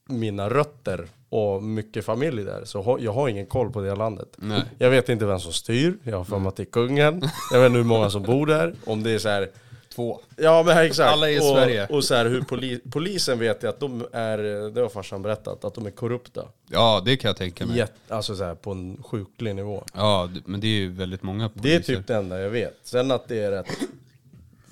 mina 0.09 0.49
rötter 0.49 1.07
och 1.29 1.63
mycket 1.63 2.05
familj 2.05 2.43
där, 2.43 2.61
så 2.65 2.81
har, 2.81 2.99
jag 2.99 3.11
har 3.11 3.29
ingen 3.29 3.45
koll 3.45 3.71
på 3.71 3.81
det 3.81 3.95
landet. 3.95 4.27
Nej. 4.35 4.61
Jag 4.77 4.89
vet 4.89 5.09
inte 5.09 5.25
vem 5.25 5.39
som 5.39 5.53
styr, 5.53 5.97
jag 6.03 6.17
har 6.17 6.23
för 6.23 6.39
mig 6.39 6.47
att 6.47 6.55
det 6.55 6.63
är 6.63 6.65
kungen. 6.65 7.29
Jag 7.51 7.59
vet 7.59 7.67
inte 7.67 7.77
hur 7.77 7.83
många 7.83 8.09
som 8.09 8.23
bor 8.23 8.45
där. 8.45 8.75
Om 8.85 9.03
det 9.03 9.11
är 9.11 9.19
så 9.19 9.29
här 9.29 9.49
Två. 9.95 10.19
Ja 10.35 10.63
men 10.65 10.77
exakt. 10.77 11.13
Alla 11.13 11.29
är 11.29 11.35
i 11.35 11.39
och, 11.39 11.43
Sverige. 11.43 11.87
Och 11.87 12.03
så 12.03 12.15
här 12.15 12.25
hur 12.25 12.41
poli, 12.41 12.81
polisen 12.91 13.39
vet 13.39 13.63
jag 13.63 13.69
att 13.69 13.79
de 13.79 14.05
är, 14.11 14.37
det 14.71 14.81
har 14.81 14.89
farsan 14.89 15.21
berättat, 15.21 15.65
att 15.65 15.73
de 15.73 15.85
är 15.85 15.91
korrupta. 15.91 16.47
Ja, 16.69 17.01
det 17.05 17.17
kan 17.17 17.29
jag 17.29 17.37
tänka 17.37 17.65
mig. 17.65 17.77
Jätt, 17.77 17.93
alltså 18.07 18.35
så 18.35 18.43
här 18.43 18.55
på 18.55 18.71
en 18.71 19.03
sjuklig 19.03 19.55
nivå. 19.55 19.83
Ja, 19.93 20.29
men 20.45 20.59
det 20.59 20.67
är 20.67 20.79
ju 20.79 20.91
väldigt 20.91 21.23
många 21.23 21.49
poliser. 21.49 21.69
Det 21.69 21.75
är 21.75 21.95
typ 21.97 22.07
det 22.07 22.15
enda 22.15 22.41
jag 22.41 22.49
vet. 22.49 22.77
Sen 22.83 23.11
att 23.11 23.27
det 23.27 23.43
är 23.43 23.51
rätt... 23.51 23.67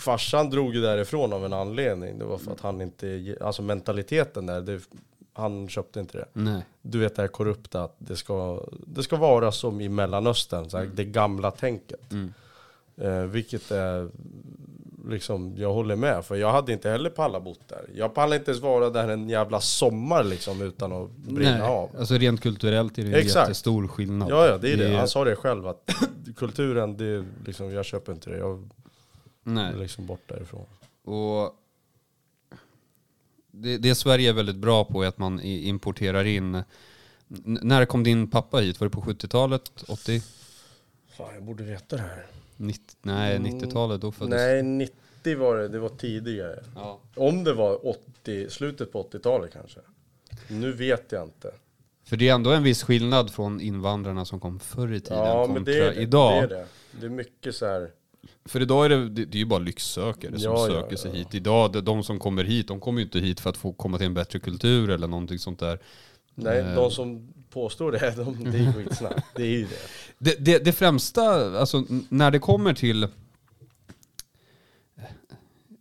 Farsan 0.03 0.49
drog 0.49 0.75
ju 0.75 0.81
därifrån 0.81 1.33
av 1.33 1.45
en 1.45 1.53
anledning. 1.53 2.19
Det 2.19 2.25
var 2.25 2.37
för 2.37 2.51
att 2.51 2.61
han 2.61 2.81
inte... 2.81 3.37
Alltså 3.41 3.61
mentaliteten 3.61 4.45
där, 4.45 4.61
det, 4.61 4.79
han 5.33 5.69
köpte 5.69 5.99
inte 5.99 6.17
det. 6.17 6.25
Nej. 6.33 6.61
Du 6.81 6.99
vet 6.99 7.15
det 7.15 7.21
här 7.21 7.27
korrupta, 7.27 7.83
att 7.83 7.95
det 7.97 8.15
ska, 8.15 8.63
det 8.87 9.03
ska 9.03 9.15
vara 9.15 9.51
som 9.51 9.81
i 9.81 9.89
Mellanöstern, 9.89 10.69
så 10.69 10.77
här, 10.77 10.89
det 10.93 11.05
gamla 11.05 11.51
tänket. 11.51 12.11
Mm. 12.11 12.33
Eh, 12.97 13.23
vilket 13.23 13.71
är, 13.71 14.09
liksom, 15.09 15.53
jag 15.57 15.73
håller 15.73 15.95
med. 15.95 16.25
För 16.25 16.35
jag 16.35 16.51
hade 16.51 16.73
inte 16.73 16.89
heller 16.89 17.09
pallat 17.09 17.43
bott 17.43 17.67
där. 17.67 17.85
Jag 17.95 18.13
pallar 18.13 18.37
inte 18.37 18.51
ens 18.51 18.63
vara 18.63 18.89
där 18.89 19.07
en 19.07 19.29
jävla 19.29 19.59
sommar 19.61 20.23
liksom 20.23 20.61
utan 20.61 20.91
att 20.93 21.09
brinna 21.09 21.57
Nej. 21.57 21.61
av. 21.61 21.89
Alltså 21.99 22.13
rent 22.13 22.41
kulturellt 22.41 22.97
är 22.97 23.03
det 23.03 23.09
en 23.09 23.15
Exakt. 23.15 23.35
jättestor 23.35 23.87
skillnad. 23.87 24.29
Ja, 24.29 24.47
ja, 24.47 24.57
det 24.57 24.73
är 24.73 24.77
det. 24.77 24.97
Han 24.97 25.07
sa 25.07 25.23
det 25.23 25.35
själv 25.35 25.67
att 25.67 25.89
kulturen, 26.37 26.97
det 26.97 27.05
är 27.05 27.25
liksom, 27.45 27.71
jag 27.71 27.85
köper 27.85 28.13
inte 28.13 28.29
det. 28.29 28.37
Jag 28.37 28.69
Nej. 29.43 29.75
liksom 29.75 30.05
bort 30.05 30.21
därifrån. 30.29 30.65
Och 31.03 31.55
det, 33.51 33.77
det 33.77 33.95
Sverige 33.95 34.29
är 34.29 34.33
väldigt 34.33 34.55
bra 34.55 34.83
på 34.85 35.03
är 35.03 35.07
att 35.07 35.17
man 35.17 35.41
importerar 35.41 36.23
in... 36.25 36.55
N- 36.55 36.63
när 37.61 37.79
kom 37.85 38.03
din 38.03 38.29
pappa 38.29 38.57
hit? 38.57 38.79
Var 38.79 38.87
det 38.87 38.91
på 38.91 39.01
70-talet? 39.01 39.83
80? 39.87 40.21
Fan, 41.17 41.33
jag 41.33 41.43
borde 41.43 41.63
veta 41.63 41.95
det 41.95 42.01
här. 42.01 42.25
90, 42.57 42.83
nej, 43.01 43.37
90-talet. 43.39 44.01
Då 44.01 44.11
föddes... 44.11 44.35
Nej, 44.39 44.63
90 44.63 45.37
var 45.37 45.57
det, 45.57 45.67
det 45.67 45.79
var 45.79 45.89
tidigare. 45.89 46.63
Ja. 46.75 46.99
Om 47.15 47.43
det 47.43 47.53
var 47.53 47.87
80, 47.87 48.49
slutet 48.49 48.91
på 48.91 49.03
80-talet 49.03 49.53
kanske. 49.53 49.79
Nu 50.47 50.71
vet 50.71 51.11
jag 51.11 51.23
inte. 51.23 51.51
För 52.05 52.17
det 52.17 52.29
är 52.29 52.33
ändå 52.33 52.51
en 52.51 52.63
viss 52.63 52.83
skillnad 52.83 53.31
från 53.33 53.61
invandrarna 53.61 54.25
som 54.25 54.39
kom 54.39 54.59
förr 54.59 54.93
i 54.93 54.99
tiden 55.01 55.17
Ja, 55.17 55.35
kontra 55.35 55.53
men 55.53 55.63
det 55.63 55.79
är 55.79 55.95
det. 55.95 56.01
idag. 56.01 56.49
Det 56.49 56.55
är, 56.55 56.59
det. 56.59 56.67
det 56.99 57.05
är 57.05 57.09
mycket 57.09 57.55
så 57.55 57.65
här. 57.65 57.91
För 58.45 58.61
idag 58.61 58.85
är 58.85 58.89
det, 58.89 59.09
det, 59.09 59.25
det 59.25 59.37
är 59.37 59.39
ju 59.39 59.45
bara 59.45 59.59
lycksökare 59.59 60.39
som 60.39 60.53
Ja, 60.53 60.67
ja, 60.67 60.73
söker 60.81 60.95
sig 60.95 61.11
ja. 61.11 61.17
hit. 61.17 61.35
Idag, 61.35 61.71
de, 61.71 61.81
de 61.81 62.03
som 62.03 62.19
kommer 62.19 62.43
hit, 62.43 62.67
de 62.67 62.79
kommer 62.79 62.99
ju 62.99 63.05
inte 63.05 63.19
hit 63.19 63.39
för 63.39 63.49
att 63.49 63.57
få 63.57 63.73
komma 63.73 63.97
till 63.97 64.05
en 64.07 64.13
bättre 64.13 64.39
kultur 64.39 64.89
eller 64.89 65.07
någonting 65.07 65.39
sånt 65.39 65.59
där. 65.59 65.79
Nej, 66.35 66.59
Eh. 66.59 66.75
de 66.75 66.91
som 66.91 67.33
påstår 67.49 67.91
det, 67.91 68.13
de, 68.17 68.51
det 68.51 68.57
är 68.57 68.73
skitsnack. 68.73 69.23
Det 69.35 69.43
är 69.43 69.47
ju 69.47 69.61
det. 69.63 69.69
Det, 70.17 70.35
det, 70.45 70.65
det 70.65 70.71
främsta, 70.73 71.59
alltså 71.59 71.83
när 72.09 72.31
det 72.31 72.39
kommer 72.39 72.73
till... 72.73 73.07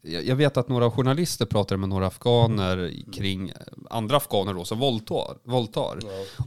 Jag 0.04 0.36
vet 0.36 0.56
att 0.56 0.68
några 0.68 0.90
journalister 0.90 1.46
pratade 1.46 1.78
med 1.78 1.88
några 1.88 2.06
afghaner 2.06 2.92
kring 3.12 3.52
andra 3.90 4.16
afghaner 4.16 4.54
då 4.54 4.64
som 4.64 4.78
våldtar. 4.78 5.36
våldtar. 5.44 5.98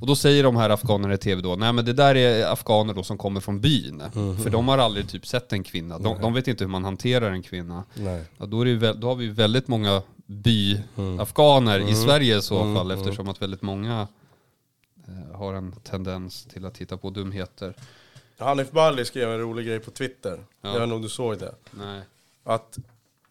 Och 0.02 0.08
då 0.08 0.16
säger 0.16 0.44
de 0.44 0.56
här 0.56 0.70
afghanerna 0.70 1.14
i 1.14 1.18
tv 1.18 1.42
då, 1.42 1.56
nej 1.56 1.74
men 1.74 1.86
det 1.86 1.94
där 1.94 2.16
är 2.16 2.52
afghaner 2.52 2.94
då 2.94 3.04
som 3.04 3.18
kommer 3.18 3.40
från 3.40 3.62
byn. 3.62 4.04
För 4.14 4.50
de 4.50 4.68
har 4.68 4.78
aldrig 4.78 5.10
typ 5.10 5.28
sett 5.28 5.54
en 5.54 5.64
kvinna. 5.64 6.00
De, 6.00 6.22
de 6.22 6.34
vet 6.34 6.48
inte 6.48 6.64
hur 6.64 6.72
man 6.72 6.84
hanterar 6.84 7.32
en 7.32 7.44
kvinna. 7.44 7.84
Nej. 7.94 8.24
Ja, 8.38 8.46
då, 8.46 8.62
är 8.62 8.66
det 8.66 8.94
då 8.94 9.08
har 9.08 9.16
vi 9.16 9.26
ju 9.26 9.32
väldigt 9.32 9.68
många 9.68 10.02
by-afghaner 10.26 11.90
i 11.90 11.96
Sverige 11.96 12.38
i 12.38 12.42
så 12.42 12.76
fall 12.76 12.92
eftersom 12.92 13.30
att 13.30 13.42
väldigt 13.42 13.62
många 13.62 14.08
eh, 15.08 15.38
har 15.38 15.54
en 15.54 15.72
tendens 15.72 16.44
till 16.46 16.66
att 16.66 16.76
titta 16.76 16.98
på 16.98 17.10
dumheter. 17.10 17.76
Hanif 18.38 18.72
Bali 18.72 19.06
skrev 19.06 19.32
en 19.32 19.40
rolig 19.40 19.66
grej 19.66 19.80
på 19.80 19.92
Twitter. 19.92 20.40
Ja. 20.62 20.70
Jag 20.70 20.74
vet 20.74 20.84
inte 20.84 20.96
om 20.96 21.02
du 21.02 21.10
såg 21.10 21.38
det. 21.40 21.56
Nej. 21.72 22.02
Att, 22.44 22.78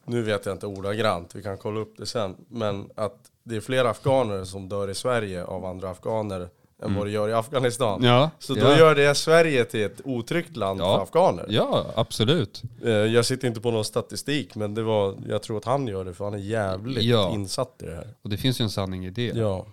nu 0.06 0.22
vet 0.22 0.46
jag 0.46 0.54
inte 0.54 0.66
ordagrant, 0.66 1.34
vi 1.34 1.42
kan 1.42 1.58
kolla 1.58 1.80
upp 1.80 1.94
det 1.98 2.06
sen. 2.06 2.36
Men 2.48 2.90
att 2.94 3.16
det 3.44 3.56
är 3.56 3.60
fler 3.60 3.84
afghaner 3.84 4.44
som 4.44 4.68
dör 4.68 4.90
i 4.90 4.94
Sverige 4.94 5.44
av 5.44 5.64
andra 5.64 5.90
afghaner 5.90 6.48
än 6.82 6.94
vad 6.94 7.06
det 7.06 7.10
gör 7.10 7.28
i 7.28 7.32
Afghanistan. 7.32 7.98
Mm. 7.98 8.10
Ja, 8.10 8.30
Så 8.38 8.54
då 8.54 8.60
ja. 8.60 8.78
gör 8.78 8.94
det 8.94 9.14
Sverige 9.14 9.64
till 9.64 9.82
ett 9.84 10.00
otryggt 10.04 10.56
land 10.56 10.80
Ja. 10.80 10.96
för 10.96 11.02
afghaner. 11.02 11.46
Ja, 11.48 11.86
absolut. 11.94 12.62
Eh, 12.84 12.90
Jag 12.90 13.24
sitter 13.26 13.48
inte 13.48 13.60
på 13.60 13.70
någon 13.70 13.84
statistik, 13.84 14.54
men 14.54 14.74
det 14.74 14.82
var, 14.82 15.14
jag 15.28 15.42
tror 15.42 15.56
att 15.58 15.64
han 15.64 15.86
gör 15.86 16.04
det 16.04 16.14
för 16.14 16.24
han 16.24 16.34
är 16.34 16.38
jävligt 16.38 17.04
Ja. 17.04 17.30
insatt 17.34 17.74
i 17.82 17.86
det 17.86 17.94
här. 17.94 18.08
Och 18.22 18.30
det 18.30 18.36
finns 18.36 18.60
ju 18.60 18.62
en 18.62 18.70
sanning 18.70 19.06
i 19.06 19.10
det. 19.10 19.32
Ja. 19.34 19.66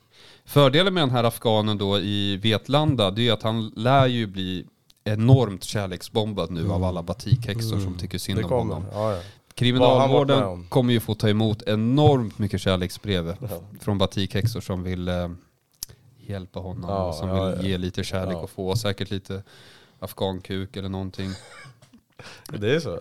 Fördelen 0.45 0.93
med 0.93 1.03
den 1.03 1.09
här 1.09 1.23
afghanen 1.23 1.77
då 1.77 1.99
i 1.99 2.37
Vetlanda, 2.37 3.11
det 3.11 3.27
är 3.27 3.33
att 3.33 3.43
han 3.43 3.67
lär 3.75 4.07
ju 4.07 4.27
bli 4.27 4.65
enormt 5.03 5.63
kärleksbombad 5.63 6.51
nu 6.51 6.71
av 6.71 6.83
alla 6.83 7.03
batikhäxor 7.03 7.79
som 7.79 7.97
tycker 7.97 8.17
synd 8.17 8.45
om 8.45 8.51
honom. 8.51 8.85
Ja, 8.93 9.13
ja. 9.15 9.21
Kriminalvården 9.55 10.43
om? 10.43 10.65
kommer 10.69 10.93
ju 10.93 10.99
få 10.99 11.15
ta 11.15 11.29
emot 11.29 11.61
enormt 11.61 12.39
mycket 12.39 12.61
kärleksbrev 12.61 13.35
från 13.79 13.97
batikhäxor 13.97 14.61
som 14.61 14.83
vill 14.83 15.07
eh, 15.07 15.29
hjälpa 16.27 16.59
honom, 16.59 16.89
Ja, 16.89 17.13
som 17.13 17.29
ja, 17.29 17.45
vill 17.45 17.55
ja. 17.61 17.67
ge 17.69 17.77
lite 17.77 18.03
kärlek 18.03 18.35
Ja. 18.35 18.39
och 18.41 18.49
få 18.49 18.75
säkert 18.75 19.11
lite 19.11 19.43
afghankuk 19.99 20.75
eller 20.77 20.89
någonting. 20.89 21.29
Det 22.59 22.75
är 22.75 22.79
så. 22.79 22.99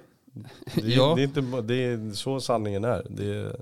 Det 0.75 0.81
är, 0.93 0.97
Ja. 0.97 1.13
det 1.17 1.23
är, 1.23 1.25
inte, 1.25 1.41
det 1.63 1.75
är 1.85 2.13
så 2.15 2.41
sanningen 2.41 2.85
är. 2.85 3.07
Det 3.11 3.35
är 3.35 3.57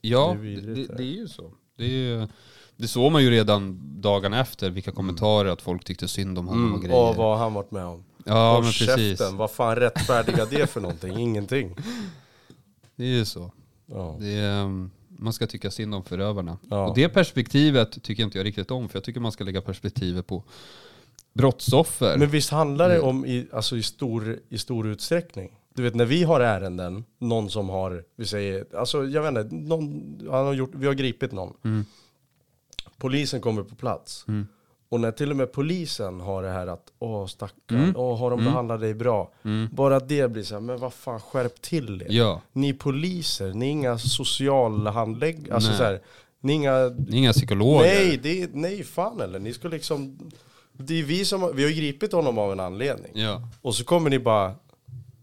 Ja, 0.00 0.36
Det 0.42 0.52
är 0.54 0.60
det, 0.60 0.86
det, 0.96 1.02
är 1.02 1.16
ju 1.16 1.28
så. 1.28 1.50
Det, 1.76 1.84
är, 1.84 2.28
det 2.76 2.88
såg 2.88 3.12
man 3.12 3.22
ju 3.22 3.30
redan 3.30 3.80
dagarna 4.00 4.40
efter, 4.40 4.70
vilka 4.70 4.92
kommentarer 4.92 5.50
att 5.50 5.62
folk 5.62 5.84
tyckte 5.84 6.08
synd 6.08 6.38
om 6.38 6.48
honom 6.48 6.74
och 6.74 6.82
grejer. 6.82 6.96
och 7.10 7.16
vad 7.16 7.26
har 7.26 7.36
han 7.36 7.54
varit 7.54 7.70
med 7.70 7.84
om? 7.84 8.04
Ja, 8.24 8.60
men 8.62 8.72
precis. 8.72 8.86
käften, 8.86 9.36
vad 9.36 9.50
fan 9.50 9.76
rättfärdigar 9.76 10.46
det 10.50 10.66
för 10.66 10.80
någonting? 10.80 11.18
Ingenting. 11.18 11.76
Det 12.96 13.04
är 13.04 13.08
ju 13.08 13.24
så. 13.24 13.52
Ja. 13.86 14.16
Det 14.20 14.34
är, 14.34 14.62
um, 14.62 14.90
man 15.08 15.32
ska 15.32 15.46
tycka 15.46 15.70
synd 15.70 15.94
om 15.94 16.04
förövarna. 16.04 16.58
Ja. 16.70 16.88
Och 16.88 16.94
det 16.94 17.08
perspektivet 17.08 18.02
tycker 18.02 18.22
inte 18.22 18.38
jag 18.38 18.44
riktigt 18.44 18.70
om, 18.70 18.88
för 18.88 18.96
jag 18.96 19.04
tycker 19.04 19.20
man 19.20 19.32
ska 19.32 19.44
lägga 19.44 19.62
perspektivet 19.62 20.26
på 20.26 20.42
brottsoffer. 21.32 22.18
Men 22.18 22.30
visst 22.30 22.50
handlar 22.50 22.88
det 22.88 23.00
om 23.00 23.26
i, 23.26 23.46
alltså 23.52 23.76
i, 23.76 23.82
stor, 23.82 24.38
i 24.48 24.58
stor 24.58 24.86
utsträckning? 24.86 25.58
Du 25.74 25.82
vet 25.82 25.94
när 25.94 26.04
vi 26.04 26.22
har 26.22 26.40
ärenden, 26.40 27.04
någon 27.18 27.50
som 27.50 27.68
har, 27.68 28.04
vi 28.16 28.26
säger, 28.26 28.66
alltså 28.76 29.04
jag 29.04 29.22
vet 29.22 29.44
inte, 29.44 29.54
någon, 29.54 30.18
han 30.30 30.46
har 30.46 30.54
gjort, 30.54 30.70
vi 30.74 30.86
har 30.86 30.94
gripit 30.94 31.32
någon. 31.32 31.56
Mm. 31.64 31.84
Polisen 32.98 33.40
kommer 33.40 33.62
på 33.62 33.74
plats. 33.74 34.24
Mm. 34.28 34.46
Och 34.94 35.00
när 35.00 35.12
till 35.12 35.30
och 35.30 35.36
med 35.36 35.52
polisen 35.52 36.20
har 36.20 36.42
det 36.42 36.48
här 36.50 36.66
att, 36.66 36.82
åh 36.98 37.26
stackarn, 37.26 37.78
Mm. 37.78 37.96
åh 37.96 38.18
har 38.18 38.30
de 38.30 38.40
Mm. 38.40 38.52
behandlat 38.52 38.80
dig 38.80 38.94
bra? 38.94 39.30
Mm. 39.44 39.68
Bara 39.72 40.00
det 40.00 40.30
blir 40.30 40.42
så 40.42 40.54
här, 40.54 40.60
men 40.60 40.78
vad 40.80 40.92
fan 40.92 41.20
skärp 41.20 41.62
till 41.62 41.98
det. 41.98 42.06
Ja, 42.08 42.40
Ni 42.52 42.68
är 42.68 42.74
poliser, 42.74 43.52
ni 43.54 43.66
är 43.66 43.70
inga 43.70 43.98
socialhandläggare, 43.98 45.54
alltså 45.54 45.72
så 45.72 45.82
här, 45.82 46.00
ni 46.40 46.52
är 46.52 46.56
inga 46.56 46.72
är 46.72 47.14
inga 47.14 47.32
psykologer. 47.32 47.80
Nej, 47.86 48.20
det 48.22 48.42
är, 48.42 48.48
nej 48.52 48.84
fan 48.84 49.20
eller. 49.20 49.38
Ni 49.38 49.52
ska 49.52 49.68
liksom... 49.68 50.18
Det 50.72 50.98
är 50.98 51.02
vi 51.02 51.24
som, 51.24 51.50
vi 51.56 51.64
har 51.64 51.70
gripit 51.70 52.12
honom 52.12 52.38
av 52.38 52.52
en 52.52 52.60
anledning. 52.60 53.12
Ja. 53.14 53.42
Och 53.62 53.74
så 53.74 53.84
kommer 53.84 54.10
ni 54.10 54.18
bara, 54.18 54.54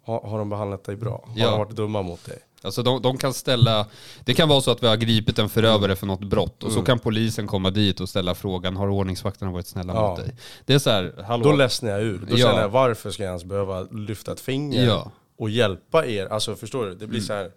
har, 0.04 0.22
har 0.22 0.38
de 0.40 0.50
behandlat 0.50 0.84
dig 0.84 0.96
bra? 0.96 1.24
Har 1.28 1.34
Ja. 1.40 1.50
de 1.50 1.60
varit 1.60 1.76
dumma 1.76 2.02
mot 2.02 2.26
dig? 2.26 2.40
Alltså 2.64 2.84
de, 2.84 3.02
de 3.02 3.18
kan 3.18 3.34
ställa, 3.34 3.86
det 4.26 4.34
kan 4.34 4.50
vara 4.50 4.62
så 4.62 4.72
att 4.72 4.84
vi 4.84 4.88
har 4.88 4.96
gripit 4.96 5.40
en 5.40 5.50
förövare 5.50 5.96
för 5.96 6.08
något 6.08 6.24
brott 6.24 6.64
och 6.64 6.72
så 6.72 6.82
kan 6.82 7.00
polisen 7.00 7.48
komma 7.48 7.70
dit 7.70 8.00
och 8.00 8.10
ställa 8.10 8.36
frågan, 8.36 8.76
har 8.78 8.88
ordningsvakterna 8.88 9.52
varit 9.52 9.68
snälla 9.68 9.94
Ja. 9.94 10.10
mot 10.10 10.20
dig? 10.20 10.36
Det 10.66 10.74
är 10.74 10.80
så 10.80 10.90
här, 10.90 11.24
hallå? 11.28 11.44
Då 11.44 11.56
ledsnar 11.56 11.90
jag 11.90 12.02
ur. 12.02 12.18
Då 12.30 12.38
Ja. 12.38 12.48
känner 12.48 12.62
jag, 12.62 12.70
varför 12.70 13.12
ska 13.12 13.24
jag 13.24 13.30
ens 13.30 13.44
behöva 13.44 13.82
lyfta 13.82 14.32
ett 14.32 14.40
finger 14.40 14.86
Ja. 14.86 15.02
Mm. 15.02 15.12
och 15.38 15.50
hjälpa 15.50 16.06
er? 16.06 16.26
Alltså 16.26 16.56
förstår 16.56 16.86
du? 16.86 16.96
Det 16.96 17.08
blir 17.08 17.22
så 17.22 17.34
här, 17.34 17.52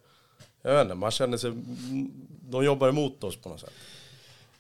jag 0.62 0.72
vet 0.74 0.82
inte, 0.82 0.94
man 0.94 1.11
känner 1.11 1.36
sig, 1.36 1.52
de 2.50 2.64
jobbar 2.64 2.88
emot 2.88 3.24
oss 3.24 3.36
på 3.36 3.48
något 3.48 3.61
sätt. 3.61 3.70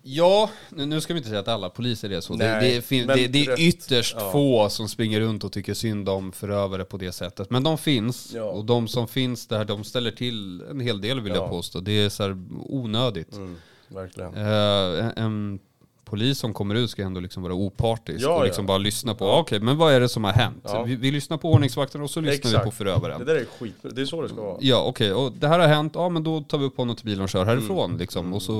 Ja, 0.06 0.50
nu, 0.70 0.86
nu 0.86 1.00
ska 1.00 1.14
vi 1.14 1.18
inte 1.18 1.28
säga 1.28 1.40
att 1.40 1.48
alla 1.48 1.70
poliser 1.70 2.10
är 2.10 2.20
så. 2.20 2.34
Det, 2.34 2.44
Nej, 2.46 2.82
det, 2.88 3.06
men 3.06 3.16
det, 3.16 3.26
det 3.28 3.46
är 3.46 3.60
ytterst 3.60 4.16
Ja. 4.18 4.32
få 4.32 4.68
som 4.68 4.88
springer 4.88 5.20
runt 5.20 5.44
och 5.44 5.52
tycker 5.52 5.74
synd 5.74 6.08
om 6.08 6.32
förövare 6.32 6.84
på 6.84 6.96
det 6.96 7.12
sättet. 7.12 7.50
Men 7.50 7.62
de 7.62 7.78
finns, 7.78 8.32
Ja. 8.34 8.42
och 8.42 8.64
de 8.64 8.88
som 8.88 9.08
finns 9.08 9.46
där, 9.46 9.64
de 9.64 9.84
ställer 9.84 10.10
till 10.10 10.60
en 10.70 10.80
hel 10.80 11.00
del 11.00 11.20
vill 11.20 11.32
Ja. 11.32 11.40
jag 11.42 11.50
påstå. 11.50 11.80
Det 11.80 11.92
är 11.92 12.08
så 12.08 12.22
här 12.22 12.36
onödigt. 12.50 13.32
Mm, 13.32 13.56
verkligen. 13.88 14.34
Eh, 14.34 15.06
en, 15.06 15.12
en 15.16 15.58
polis 16.04 16.38
som 16.38 16.54
kommer 16.54 16.74
ut 16.74 16.90
ska 16.90 17.02
ändå 17.02 17.20
liksom 17.20 17.42
vara 17.42 17.54
opartisk 17.54 18.24
Ja, 18.24 18.36
och 18.36 18.44
liksom 18.44 18.64
ja. 18.64 18.66
bara 18.68 18.78
lyssna 18.78 19.14
på, 19.14 19.30
okej 19.30 19.60
men 19.60 19.76
vad 19.76 19.92
är 19.92 20.00
det 20.00 20.08
som 20.08 20.24
har 20.24 20.32
hänt? 20.32 20.60
Ja. 20.64 20.82
Vi, 20.82 20.96
vi 20.96 21.10
lyssnar 21.10 21.36
på 21.36 21.52
ordningsvakten 21.52 22.02
och 22.02 22.10
så 22.10 22.20
lyssnar 22.20 22.50
vi 22.50 22.56
Exakt. 22.56 22.64
på 22.64 22.70
förövaren. 22.70 23.18
Det 23.18 23.24
där 23.24 23.34
är 23.40 23.44
skit, 23.58 23.74
det 23.82 24.00
är 24.02 24.06
så 24.06 24.22
det 24.22 24.28
ska 24.28 24.42
vara. 24.42 24.56
Ja 24.60 24.84
okej, 24.84 25.12
och 25.12 25.32
det 25.32 25.48
här 25.48 25.58
har 25.58 25.66
hänt, 25.66 25.92
ja 25.94 26.08
men 26.08 26.22
då 26.24 26.40
tar 26.40 26.58
vi 26.58 26.64
upp 26.64 26.76
honom 26.76 26.96
till 26.96 27.06
bilen 27.06 27.22
och 27.22 27.28
kör 27.28 27.44
härifrån 27.44 27.84
Mm. 27.84 27.98
liksom. 27.98 28.32
Och 28.34 28.42
så 28.42 28.52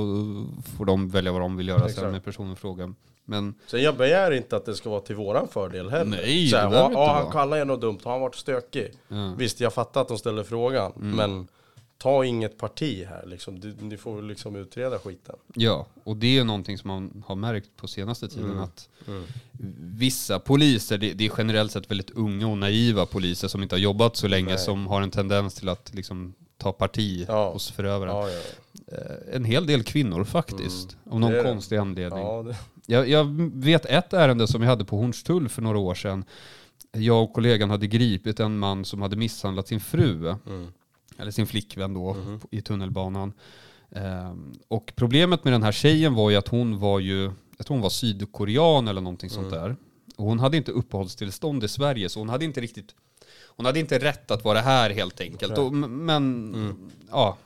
får 0.79 0.85
de 0.85 1.09
välja 1.11 1.33
vad 1.33 1.41
de 1.41 1.57
vill 1.57 1.69
göra 1.69 1.79
sen 1.81 1.89
Exakt. 1.89 2.13
med 2.13 2.25
personen 2.25 2.53
i 2.53 2.57
fråga. 2.57 2.95
Men 3.27 3.55
Sen 3.67 3.83
jag 3.83 3.97
begär 3.97 4.31
inte 4.31 4.57
att 4.57 4.67
det 4.67 4.75
ska 4.75 4.91
vara 4.91 5.01
till 5.01 5.17
våran 5.17 5.49
fördel 5.49 5.91
heller. 5.91 6.05
Nej, 6.23 6.49
så 6.49 6.57
här, 6.57 6.71
det 6.71 6.77
ja, 6.77 6.87
inte 6.87 6.99
ja, 6.99 7.07
vara. 7.07 7.23
han 7.23 7.33
kallar 7.33 7.57
er 7.57 7.65
något 7.65 7.81
dumt, 7.81 7.99
har 8.05 8.13
han 8.13 8.21
varit 8.21 8.35
stökig? 8.35 8.91
Ja. 9.09 9.35
Visst, 9.39 9.61
jag 9.61 9.73
fattar 9.75 10.01
att 10.01 10.09
de 10.09 10.19
ställer 10.19 10.43
frågan, 10.43 10.93
Mm. 10.97 11.17
men 11.17 11.49
ta 12.05 12.25
inget 12.25 12.59
parti 12.59 13.07
här 13.09 13.27
liksom. 13.27 13.61
Du, 13.61 13.75
ni 13.81 13.97
får 13.97 14.23
liksom 14.23 14.57
utreda 14.57 14.99
skiten. 14.99 15.37
Ja, 15.55 15.87
och 16.05 16.17
det 16.17 16.39
är 16.39 16.45
någonting 16.45 16.79
som 16.79 16.89
man 16.89 17.23
har 17.27 17.35
märkt 17.37 17.77
på 17.77 17.87
senaste 17.89 18.29
tiden 18.29 18.51
Mm. 18.51 18.63
att 18.63 18.89
vissa 19.99 20.39
poliser, 20.39 20.99
det, 20.99 21.13
det 21.13 21.25
är 21.27 21.33
generellt 21.39 21.73
sett 21.73 21.91
väldigt 21.91 22.11
unga 22.11 22.47
och 22.49 22.59
naiva 22.59 23.07
poliser 23.07 23.49
som 23.49 23.63
inte 23.63 23.75
har 23.75 23.81
jobbat 23.81 24.17
så 24.17 24.29
länge 24.29 24.49
Nej. 24.49 24.59
som 24.59 24.87
har 24.87 25.03
en 25.03 25.11
tendens 25.11 25.55
till 25.55 25.69
att 25.69 25.95
liksom 25.95 26.35
ta 26.59 26.73
parti 26.73 27.25
Ja. 27.29 27.53
hos 27.53 27.71
förövaren. 27.71 28.15
Ja, 28.17 28.29
ja, 28.31 28.41
Eh, 28.93 29.37
En 29.37 29.45
hel 29.45 29.67
del 29.67 29.83
kvinnor 29.83 30.25
faktiskt, 30.25 30.97
av 31.11 31.21
någon 31.21 31.31
Det 31.33 31.37
det. 31.37 31.43
konstig 31.43 31.77
anledning. 31.77 32.45
det, 32.45 32.57
Jag, 32.87 33.09
jag 33.09 33.25
vet 33.55 33.85
ett 33.87 34.13
ärende 34.13 34.47
som 34.47 34.63
jag 34.63 34.69
hade 34.69 34.85
på 34.85 34.97
Hornstull 34.97 35.49
för 35.49 35.63
några 35.63 35.79
år 35.79 35.95
sedan. 35.95 36.25
Jag 36.93 37.23
och 37.23 37.33
kollegan 37.33 37.71
hade 37.71 37.87
gripit 37.87 38.41
en 38.41 38.59
man 38.59 38.85
som 38.85 39.03
hade 39.03 39.17
misshandlat 39.17 39.69
sin 39.69 39.81
fru, 39.81 40.35
mm. 40.47 40.73
Eller 41.19 41.31
sin 41.31 41.47
flickvän 41.47 41.95
då, 41.95 42.15
på- 42.41 42.49
i 42.51 42.61
tunnelbanan. 42.61 43.33
Ehm, 43.93 44.53
och 44.69 44.93
problemet 44.97 45.45
med 45.45 45.53
den 45.53 45.63
här 45.63 45.73
tjejen 45.73 46.15
var 46.15 46.31
ju 46.31 46.37
att 46.37 46.49
hon 46.49 46.79
var 46.79 46.99
ju, 47.01 47.23
jag 47.57 47.67
tror 47.67 47.75
hon 47.75 47.83
var 47.83 47.91
sydkorean 47.91 48.89
eller 48.89 49.01
någonting 49.01 49.31
sånt 49.31 49.51
där. 49.51 49.77
Och 50.17 50.25
hon 50.25 50.39
hade 50.39 50.57
inte 50.57 50.73
uppehållstillstånd 50.73 51.65
i 51.65 51.69
Sverige, 51.69 52.09
så 52.09 52.19
hon 52.21 52.29
hade 52.29 52.45
inte 52.45 52.61
riktigt, 52.61 52.95
hon 53.57 53.67
hade 53.67 53.81
inte 53.81 53.99
rätt 53.99 54.31
att 54.31 54.45
vara 54.45 54.61
här 54.61 54.91
helt 54.91 55.21
enkelt. 55.21 55.53
Okej. 55.53 55.65
Och, 55.65 55.73
men, 55.75 56.55
ja. 57.11 57.37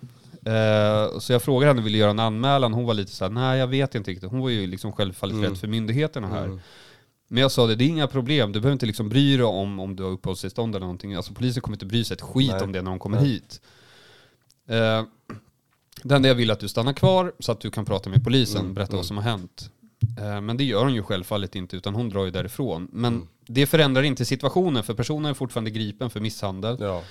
Eh, 0.44 1.18
så 1.18 1.32
jag 1.32 1.42
frågade 1.42 1.70
henne, 1.72 1.82
ville 1.82 1.98
göra 1.98 2.10
en 2.10 2.18
anmälan? 2.18 2.72
Hon 2.74 2.84
var 2.84 2.94
lite 2.94 3.12
så 3.12 3.24
här, 3.24 3.30
nej 3.32 3.58
jag 3.58 3.66
vet 3.66 3.94
inte 3.94 4.10
riktigt. 4.10 4.30
Hon 4.30 4.40
var 4.40 4.48
ju 4.48 4.66
liksom 4.66 4.92
självfallet 4.92 5.36
rädd 5.50 5.58
för 5.58 5.66
myndigheterna 5.66 6.28
här. 6.28 6.60
Men 7.28 7.42
jag 7.42 7.52
sa 7.52 7.66
det, 7.66 7.74
det 7.74 7.84
är 7.84 7.88
inga 7.88 8.06
problem. 8.06 8.52
Du 8.52 8.60
behöver 8.60 8.72
inte 8.72 8.86
liksom 8.86 9.08
bry 9.08 9.36
dig 9.36 9.46
om 9.46 9.80
om 9.80 9.96
du 9.96 10.02
har 10.02 10.10
uppehållstillstånd 10.10 10.74
eller 10.74 10.86
någonting. 10.86 11.14
Alltså 11.14 11.32
polisen 11.32 11.62
kommer 11.62 11.76
inte 11.76 11.86
bry 11.86 12.04
sig 12.04 12.14
ett 12.14 12.20
skit 12.20 12.50
Nej. 12.50 12.62
om 12.62 12.72
det 12.72 12.82
när 12.82 12.90
de 12.90 12.98
kommer 12.98 13.18
hit. 13.18 13.60
Eh, 14.68 15.02
det 16.02 16.14
enda 16.14 16.28
jag 16.28 16.34
vill 16.34 16.50
är 16.50 16.52
att 16.52 16.60
du 16.60 16.68
stannar 16.68 16.92
kvar 16.92 17.32
så 17.38 17.52
att 17.52 17.60
du 17.60 17.70
kan 17.70 17.84
prata 17.84 18.10
med 18.10 18.24
polisen, 18.24 18.74
berätta 18.74 18.96
vad 18.96 19.06
som 19.06 19.16
har 19.16 19.24
hänt. 19.24 19.70
Eh, 20.18 20.40
men 20.40 20.56
det 20.56 20.64
gör 20.64 20.84
hon 20.84 20.94
ju 20.94 21.02
självfallet 21.02 21.54
inte, 21.54 21.76
utan 21.76 21.94
hon 21.94 22.08
drar 22.08 22.24
ju 22.24 22.30
därifrån. 22.30 22.88
Men 22.92 23.28
det 23.46 23.66
förändrar 23.66 24.02
inte 24.02 24.24
situationen, 24.24 24.82
för 24.84 24.94
personen 24.94 25.30
är 25.30 25.34
fortfarande 25.34 25.70
gripen 25.70 26.10
för 26.10 26.20
misshandel. 26.20 26.76
ja. 26.80 27.02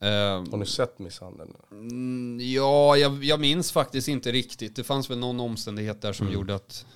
Eh, 0.00 0.08
Har 0.50 0.56
ni 0.56 0.66
sett 0.66 0.98
misshandeln? 0.98 1.54
Mm, 1.70 2.38
Ja, 2.42 2.96
jag, 2.96 3.24
jag 3.24 3.40
minns 3.40 3.72
faktiskt 3.72 4.08
inte 4.08 4.32
riktigt. 4.32 4.76
Det 4.76 4.84
fanns 4.84 5.10
väl 5.10 5.18
någon 5.18 5.40
omständighet 5.40 6.02
där 6.02 6.12
som 6.12 6.32
gjorde 6.32 6.54
att 6.54 6.86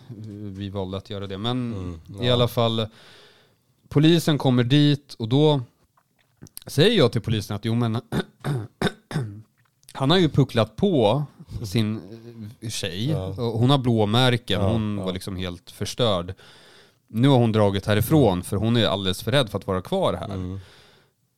vi 0.56 0.68
valde 0.70 0.96
att 0.96 1.10
göra 1.10 1.26
det. 1.26 1.38
Men 1.38 1.72
Mm, 1.74 1.94
i 2.22 2.26
ja. 2.26 2.32
alla 2.32 2.48
fall, 2.48 2.86
polisen 3.88 4.38
kommer 4.38 4.64
dit 4.64 5.14
och 5.18 5.28
då 5.28 5.60
säger 6.66 6.98
jag 6.98 7.12
till 7.12 7.20
polisen 7.20 7.56
att 7.56 7.64
jo 7.64 7.74
men 7.74 8.00
han 9.92 10.10
har 10.10 10.18
ju 10.18 10.28
pucklat 10.28 10.76
på 10.76 11.22
sin 11.64 12.00
eh, 12.60 12.68
tjej. 12.70 13.10
Ja. 13.10 13.26
Och 13.26 13.58
Hon 13.58 13.70
har 13.70 13.78
blåmärken, 13.78 14.60
Ja, 14.60 14.68
hon 14.72 14.96
var 14.96 15.12
liksom 15.12 15.36
helt 15.36 15.70
förstörd. 15.70 16.34
Nu 17.06 17.28
har 17.28 17.36
hon 17.38 17.52
dragit 17.52 17.86
härifrån 17.86 18.42
för 18.42 18.56
hon 18.56 18.76
är 18.76 18.86
alldeles 18.86 19.22
för 19.22 19.32
rädd 19.32 19.50
för 19.50 19.58
att 19.58 19.66
vara 19.66 19.82
kvar 19.82 20.14
här. 20.14 20.58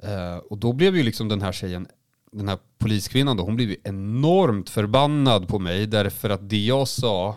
Mm. 0.03 0.33
Eh, 0.33 0.39
och 0.39 0.59
då 0.59 0.73
blev 0.73 0.97
ju 0.97 1.03
liksom 1.03 1.29
den 1.29 1.43
här 1.43 1.53
tjejen, 1.53 1.87
den 2.33 2.49
här 2.49 2.59
poliskvinnan 2.79 3.37
då, 3.37 3.43
hon 3.43 3.57
blev 3.57 3.69
ju 3.71 3.77
enormt 3.85 4.71
förbannad 4.71 5.49
på 5.49 5.59
mig 5.59 5.87
därför 5.87 6.31
att 6.31 6.49
det 6.51 6.59
jag 6.59 6.89
sa 6.89 7.37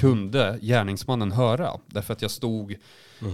kunde 0.00 0.58
gärningsmannen 0.62 1.32
höra. 1.32 1.70
Därför 1.86 2.12
att 2.12 2.22
jag 2.22 2.30
stod 2.30 2.76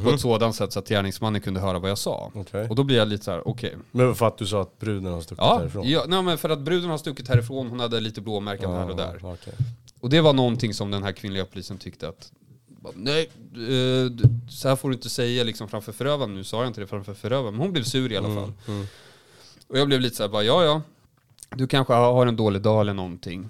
på 0.04 0.10
ett 0.10 0.20
sådant 0.20 0.54
sätt 0.54 0.72
så 0.72 0.78
att 0.78 0.88
gärningsmannen 0.88 1.40
kunde 1.40 1.60
höra 1.60 1.78
vad 1.78 1.90
jag 1.90 1.98
sa. 1.98 2.30
Okej. 2.34 2.68
Och 2.68 2.76
då 2.76 2.84
blir 2.84 2.96
jag 2.96 3.08
lite 3.08 3.24
så 3.24 3.30
här: 3.30 3.48
okej. 3.48 3.76
Men 3.90 4.14
för 4.14 4.26
att 4.26 4.38
du 4.38 4.46
sa 4.46 4.62
att 4.62 4.78
bruden 4.78 5.12
har 5.12 5.20
stuckit 5.20 5.44
Ja, 5.44 5.58
därifrån? 5.58 5.88
ja 5.88 6.04
nej, 6.08 6.22
men 6.22 6.38
för 6.38 6.48
att 6.50 6.60
bruden 6.60 6.90
har 6.90 6.98
stuckit 6.98 7.28
härifrån, 7.28 7.68
hon 7.68 7.80
hade 7.80 8.00
lite 8.00 8.20
blåmärken 8.20 8.70
här 8.70 8.90
och 8.90 8.96
där. 8.96 9.18
Okej. 9.22 9.52
Och 10.00 10.10
det 10.10 10.20
var 10.20 10.32
någonting 10.32 10.74
som 10.74 10.90
den 10.90 11.02
här 11.02 11.12
kvinnliga 11.12 11.44
polisen 11.44 11.78
tyckte 11.78 12.08
att 12.08 12.32
bara, 12.86 12.94
Nej, 12.96 13.30
eh, 13.54 14.28
så 14.48 14.68
här 14.68 14.76
får 14.76 14.88
du 14.88 14.94
inte 14.94 15.10
säga 15.10 15.44
liksom 15.44 15.68
framför 15.68 15.92
förövaren. 15.92 16.34
Nu 16.34 16.44
sa 16.44 16.56
jag 16.58 16.66
inte 16.66 16.80
det 16.80 16.86
framför 16.86 17.14
förövaren, 17.14 17.54
men 17.54 17.60
hon 17.62 17.72
blev 17.72 17.82
sur 17.82 18.12
i 18.12 18.16
alla 18.16 18.28
fall. 18.34 18.52
mm. 18.68 18.86
Och 19.68 19.78
jag 19.78 19.86
blev 19.86 20.00
lite 20.00 20.16
så 20.16 20.22
här, 20.22 20.30
bara, 20.30 20.42
ja 20.42 20.64
ja, 20.64 20.82
du 21.56 21.66
kanske 21.66 21.92
har 21.92 22.26
en 22.26 22.36
dålig 22.36 22.62
dag 22.62 22.80
eller 22.80 22.94
någonting. 22.94 23.48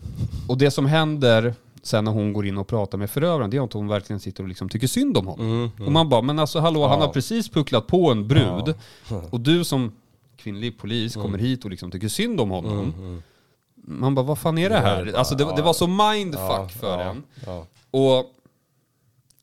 Och 0.49 0.59
det 0.59 0.71
som 0.71 0.87
händer 0.87 1.55
sen 1.83 2.05
när 2.05 2.13
hon 2.13 2.33
går 2.33 2.47
in 2.47 2.59
och 2.59 2.67
pratar 2.67 2.99
med 2.99 3.11
förövaren, 3.11 3.51
det 3.51 3.57
är 3.57 3.65
att 3.65 3.73
hon 3.73 3.89
verkligen 3.89 4.21
sitter 4.21 4.43
och 4.43 4.49
liksom 4.49 4.69
tycker 4.69 4.87
synd 4.87 5.17
om 5.17 5.27
honom. 5.27 5.47
Mm, 5.47 5.87
Och 5.87 5.93
man 5.93 6.09
bara, 6.09 6.23
men 6.23 6.39
alltså 6.39 6.59
hallå, 6.61 6.87
han 6.87 6.99
Ja. 7.01 7.07
har 7.07 7.13
precis 7.13 7.49
pucklat 7.49 7.87
på 7.87 8.11
en 8.11 8.29
brud. 8.29 8.75
Och 9.31 9.41
du 9.41 9.65
som 9.65 9.93
kvinnlig 10.37 10.79
polis 10.79 11.15
kommer 11.15 11.39
hit 11.39 11.65
och 11.65 11.71
liksom 11.71 11.91
tycker 11.91 12.09
synd 12.09 12.41
om 12.41 12.51
honom. 12.51 12.95
mm. 12.99 13.23
Man 13.75 14.15
bara, 14.15 14.27
vad 14.27 14.39
fan 14.39 14.59
är 14.59 14.69
det 14.71 14.79
här? 14.79 15.13
alltså 15.17 15.35
det, 15.35 15.45
det 15.45 15.53
ja. 15.57 15.63
var 15.65 15.73
så 15.73 15.87
mindfuck 15.87 16.41
Ja, 16.43 16.69
för 16.69 16.99
ja, 17.01 17.11
en. 17.11 17.23
Ja. 17.47 17.67
Och 17.91 18.33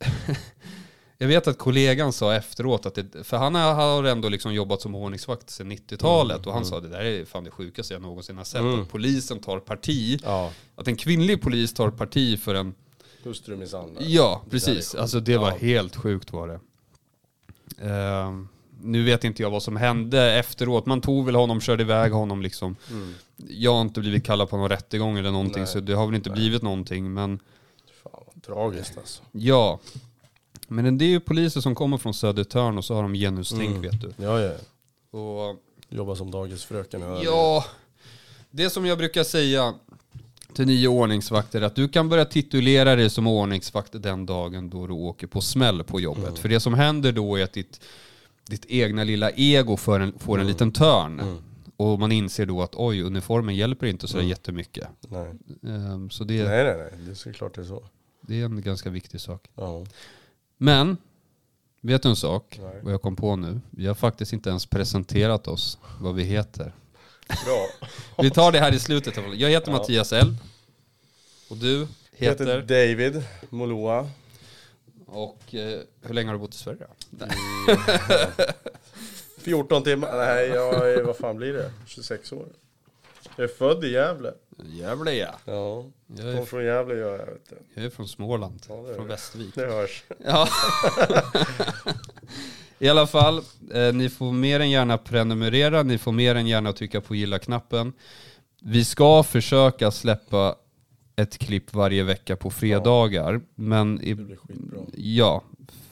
jag 1.17 1.27
vet 1.27 1.47
att 1.47 1.57
kollegan 1.57 2.13
sa 2.13 2.33
efteråt 2.35 2.85
att 2.85 2.95
det, 2.95 3.23
för 3.23 3.37
han 3.37 3.55
har 3.55 4.03
ändå 4.03 4.29
liksom 4.29 4.53
jobbat 4.53 4.81
som 4.81 4.95
ordningsvakt 4.95 5.49
sedan 5.49 5.71
90-talet 5.71 6.37
Mm, 6.37 6.47
och 6.47 6.53
han 6.53 6.65
sa 6.65 6.79
det 6.79 6.87
där 6.89 6.99
är 7.03 7.25
fan 7.25 7.43
det 7.43 7.51
sjukaste 7.51 7.93
jag 7.93 8.01
någonsin 8.01 8.37
har 8.37 8.43
sett. 8.43 8.61
Att 8.61 8.89
polisen 8.89 9.39
tar 9.39 9.59
parti, 9.59 10.19
ja. 10.23 10.51
att 10.75 10.87
en 10.87 10.95
kvinnlig 10.95 11.41
polis 11.41 11.73
tar 11.73 11.89
parti 11.91 12.39
för 12.39 12.55
en, 12.55 12.73
Hustrumisshandel. 13.23 14.03
ja 14.13 14.41
Det 14.45 14.49
precis, 14.51 14.87
sjukt. 14.91 15.01
alltså 15.01 15.19
det 15.19 15.37
var 15.37 15.49
Ja. 15.51 15.57
helt 15.57 15.95
sjukt 15.95 16.33
var 16.33 16.47
det. 16.47 16.59
Ehm, 17.89 18.47
nu 18.81 19.03
vet 19.03 19.23
inte 19.23 19.41
jag 19.41 19.49
vad 19.49 19.63
som 19.63 19.75
hände 19.77 20.33
efteråt, 20.33 20.85
man 20.85 21.01
tog 21.01 21.25
väl 21.25 21.35
honom, 21.35 21.61
körde 21.61 21.83
iväg 21.83 22.11
honom 22.11 22.41
liksom. 22.41 22.75
Mm. 22.91 23.13
Jag 23.49 23.73
har 23.73 23.81
inte 23.81 23.99
blivit 23.99 24.25
kallad 24.25 24.49
på 24.49 24.57
någon 24.57 24.69
rättegång 24.69 25.17
eller 25.17 25.31
någonting 25.31 25.63
Nej. 25.63 25.67
så 25.71 25.79
det 25.79 25.93
har 25.93 26.05
väl 26.05 26.15
inte 26.15 26.29
blivit 26.29 26.61
någonting 26.61 27.13
men 27.13 27.39
tragiskt 28.45 28.97
alltså. 28.97 29.23
Ja. 29.31 29.79
Men 30.67 30.97
det 30.97 31.05
är 31.05 31.09
ju 31.09 31.19
poliser 31.19 31.61
som 31.61 31.75
kommer 31.75 31.97
från 31.97 32.13
Södertörn 32.13 32.77
och 32.77 32.85
så 32.85 32.95
har 32.95 33.01
de 33.03 33.13
genustänk 33.13 33.69
Mm. 33.69 33.81
vet 33.81 34.01
du. 34.01 34.13
Ja, 34.17 34.39
ja. 34.41 34.53
Och 35.19 35.59
Jobbar 35.89 36.15
som 36.15 36.31
dagisfröken. 36.31 37.01
jag. 37.01 37.23
ja, 37.23 37.65
det 38.51 38.69
som 38.69 38.85
jag 38.85 38.97
brukar 38.97 39.23
säga 39.23 39.73
till 40.53 40.65
nya 40.67 40.89
ordningsvakter 40.89 41.61
är 41.61 41.65
att 41.65 41.75
du 41.75 41.87
kan 41.89 42.09
börja 42.09 42.25
titulera 42.25 42.95
dig 42.95 43.09
som 43.09 43.27
ordningsvakt 43.27 44.03
den 44.03 44.25
dagen 44.25 44.69
då 44.69 44.87
du 44.87 44.93
åker 44.93 45.27
på 45.27 45.41
smäll 45.41 45.83
på 45.83 45.99
jobbet. 45.99 46.23
Mm. 46.23 46.35
För 46.35 46.49
det 46.49 46.59
som 46.59 46.73
händer 46.73 47.11
då 47.11 47.35
är 47.39 47.43
att 47.43 47.53
ditt, 47.53 47.81
ditt 48.47 48.65
egna 48.65 49.03
lilla 49.03 49.31
ego 49.31 49.77
får 49.77 49.99
en, 49.99 50.19
får 50.19 50.33
Mm. 50.35 50.41
en 50.41 50.47
liten 50.51 50.71
törn. 50.71 51.41
Och 51.77 51.99
man 51.99 52.11
inser 52.11 52.45
då 52.45 52.61
att 52.61 52.75
oj, 52.75 53.01
uniformen 53.01 53.55
hjälper 53.55 53.87
inte 53.87 54.07
så 54.07 54.17
Mm. 54.17 54.29
jättemycket. 54.29 54.87
Nej. 55.07 55.31
Ehm, 55.75 56.09
Så 56.09 56.23
det, 56.23 56.43
nej, 56.43 56.63
nej, 56.63 56.77
nej. 56.77 56.91
Det 57.05 57.11
är 57.11 57.15
såklart 57.15 57.55
det 57.55 57.61
är 57.61 57.65
så. 57.65 57.83
Det 58.27 58.41
är 58.41 58.45
en 58.45 58.61
ganska 58.61 58.89
viktig 58.89 59.21
sak. 59.21 59.49
Ja. 59.55 59.85
Men, 60.57 60.97
vet 61.81 62.03
du 62.03 62.09
en 62.09 62.15
sak? 62.15 62.59
Nej. 62.61 62.79
Vad 62.83 62.93
jag 62.93 63.01
kom 63.01 63.15
på 63.15 63.35
nu? 63.35 63.61
Vi 63.69 63.87
har 63.87 63.95
faktiskt 63.95 64.33
inte 64.33 64.49
ens 64.49 64.65
presenterat 64.65 65.47
oss, 65.47 65.77
vad 66.01 66.15
vi 66.15 66.23
heter. 66.23 66.73
Bra. 67.45 67.67
Vi 68.23 68.31
tar 68.31 68.51
det 68.51 68.59
här 68.59 68.73
i 68.73 68.79
slutet. 68.79 69.15
Jag 69.35 69.49
heter 69.49 69.71
Ja. 69.71 69.77
Mattias 69.77 70.13
Elb. 70.13 70.35
Och 71.49 71.57
du 71.57 71.79
Jag 71.79 71.87
heter 72.27 72.45
heter? 72.45 72.61
David 72.61 73.23
Moloa. 73.49 74.09
Och 75.05 75.55
eh, 75.55 75.79
hur 76.01 76.13
länge 76.13 76.27
har 76.29 76.33
du 76.33 76.39
bott 76.39 76.53
i 76.55 76.57
Sverige 76.57 76.87
då? 77.09 77.25
14 79.37 79.83
timmar. 79.83 80.17
Nej, 80.17 80.47
jag 80.47 80.91
är, 80.93 81.03
vad 81.03 81.17
fan 81.17 81.37
blir 81.37 81.53
det? 81.53 81.71
26 81.85 82.31
år. 82.31 82.47
Jag 83.35 83.43
är 83.43 83.47
född 83.47 83.83
i 83.83 83.91
Gävle. 83.91 84.33
Jävlar 84.65 85.11
ja. 85.11 85.33
Ja. 85.45 85.85
Jag 86.17 86.33
är, 86.33 86.45
från 86.45 86.65
Gävle 86.65 86.93
gör 86.95 87.19
jag, 87.19 87.25
vet 87.25 87.49
du. 87.49 87.55
jag 87.73 87.85
är 87.85 87.89
från 87.89 88.07
Småland, 88.07 88.59
Ja, 88.69 88.75
det 88.75 88.89
är 88.91 88.95
från 88.95 89.07
det. 89.07 89.13
Västervik. 89.13 89.55
Det 89.55 89.65
hörs. 89.65 90.03
Ja. 90.25 90.47
I 92.79 92.89
alla 92.89 93.07
fall, 93.07 93.37
eh, 93.73 93.93
ni 93.93 94.09
får 94.09 94.31
mer 94.31 94.59
än 94.59 94.69
gärna 94.69 94.97
prenumerera, 94.97 95.83
ni 95.83 95.97
får 95.97 96.11
mer 96.11 96.35
än 96.35 96.47
gärna 96.47 96.73
trycka 96.73 97.01
på 97.01 97.15
gilla-knappen. 97.15 97.93
Vi 98.61 98.85
ska 98.85 99.23
försöka 99.23 99.91
släppa 99.91 100.55
ett 101.15 101.37
klipp 101.37 101.73
varje 101.73 102.03
vecka 102.03 102.35
på 102.35 102.49
fredagar, 102.49 103.41
men 103.55 104.01
i, 104.01 104.13
Det 104.13 104.23
blir 104.23 104.35
skitbra. 104.37 104.79
ja, 104.95 105.41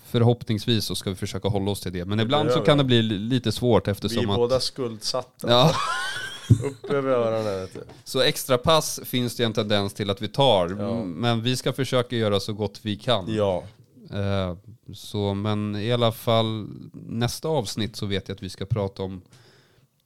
förhoppningsvis 0.05 0.85
så 0.85 0.95
ska 0.95 1.09
vi 1.09 1.15
försöka 1.15 1.47
hålla 1.49 1.71
oss 1.71 1.81
till 1.81 1.93
det. 1.93 2.05
Men 2.05 2.19
ibland 2.19 2.51
så 2.51 2.59
kan 2.59 2.77
det. 2.77 2.83
det 2.83 2.87
bli 2.87 3.01
li- 3.01 3.17
lite 3.17 3.51
svårt 3.51 3.87
Vi 3.87 3.91
eftersom 3.91 4.25
är 4.29 4.29
att... 4.33 4.35
båda 4.37 4.59
skuldsatta. 4.59 5.49
Ja, 5.49 5.75
Upp 6.63 6.89
över 6.89 7.09
öronen 7.11 7.67
så 8.03 8.21
extra 8.21 8.57
pass 8.57 8.99
finns 9.03 9.35
det 9.35 9.43
en 9.43 9.53
tendens 9.53 9.93
till 9.93 10.09
att 10.09 10.21
vi 10.21 10.27
tar, 10.27 10.75
Ja. 10.79 11.03
men 11.03 11.41
vi 11.41 11.55
ska 11.57 11.73
försöka 11.73 12.15
göra 12.15 12.39
så 12.39 12.53
gott 12.53 12.79
vi 12.83 12.95
kan. 12.95 13.25
Ja. 13.33 13.63
Eh, 14.13 14.55
Så, 14.93 15.33
men 15.33 15.75
i 15.75 15.91
alla 15.91 16.11
fall 16.11 16.67
nästa 16.93 17.47
avsnitt 17.47 17.95
så 17.95 18.05
vet 18.05 18.27
jag 18.27 18.35
att 18.35 18.43
vi 18.43 18.49
ska 18.49 18.65
prata 18.65 19.03
om 19.03 19.21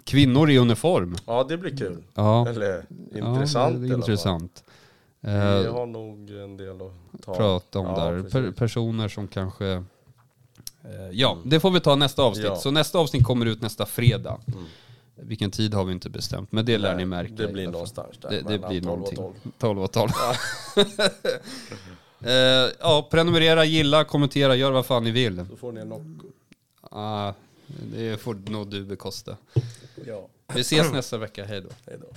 kvinnor 0.03 0.49
i 0.51 0.57
uniform. 0.57 1.15
ja, 1.25 1.43
det 1.43 1.57
blir 1.57 1.77
kul. 1.77 2.03
Ja, 2.13 2.47
Eller 2.49 2.85
ja, 3.13 3.33
intressant 3.33 3.75
fall. 3.75 3.91
intressant. 3.91 4.63
Vi 5.21 5.31
Eh, 5.31 5.73
har 5.73 5.85
nog 5.85 6.29
en 6.29 6.57
del 6.57 6.75
att 6.81 7.21
ta. 7.25 7.35
prata 7.35 7.79
om 7.79 7.85
Ja, 7.85 8.05
där. 8.11 8.23
Per, 8.29 8.51
personer 8.51 9.07
som 9.07 9.27
kanske... 9.27 9.67
eh, 9.67 11.09
Ja, 11.11 11.37
det 11.45 11.59
får 11.59 11.71
vi 11.71 11.79
ta 11.79 11.95
nästa 11.95 12.23
avsnitt. 12.23 12.45
Ja. 12.45 12.55
Så 12.55 12.71
nästa 12.71 12.99
avsnitt 12.99 13.23
kommer 13.23 13.45
ut 13.45 13.61
nästa 13.61 13.85
fredag. 13.85 14.39
Mm. 14.47 14.65
Vilken 15.15 15.51
tid 15.51 15.73
har 15.73 15.83
vi 15.85 15.91
inte 15.93 16.09
bestämt, 16.09 16.51
men 16.51 16.65
det 16.65 16.77
lär 16.77 16.89
Nej, 16.89 16.97
ni 16.97 17.05
märka. 17.05 17.33
Det 17.33 17.47
blir 17.47 17.67
någonstans 17.67 18.17
där. 18.21 18.29
Det, 18.29 18.41
det 18.41 18.67
blir 18.67 18.81
12 18.81 18.91
och 18.91 19.13
någonting. 19.15 19.17
12. 19.17 19.33
12 19.57 19.79
och 19.83 19.91
12. 19.91 20.09
Eh, 22.21 22.71
ja, 22.79 23.07
prenumerera, 23.11 23.65
gilla, 23.65 24.03
kommentera, 24.03 24.55
gör 24.55 24.71
vad 24.71 24.85
fan 24.85 25.03
ni 25.03 25.11
vill. 25.11 25.35
Då 25.49 25.55
får 25.55 25.71
ni 25.71 25.81
en 25.81 25.89
Nocco. 25.89 26.27
Ah, 26.81 27.33
det 27.67 28.21
får 28.21 28.35
nog 28.35 28.67
du 28.67 28.83
bekosta. 28.85 29.37
Ja, 30.07 30.27
Vi 30.53 30.61
ses 30.61 30.91
nästa 30.91 31.17
vecka, 31.17 31.45
hej 31.45 31.61
då. 31.61 31.69
hej 31.85 31.97
då. 32.01 32.07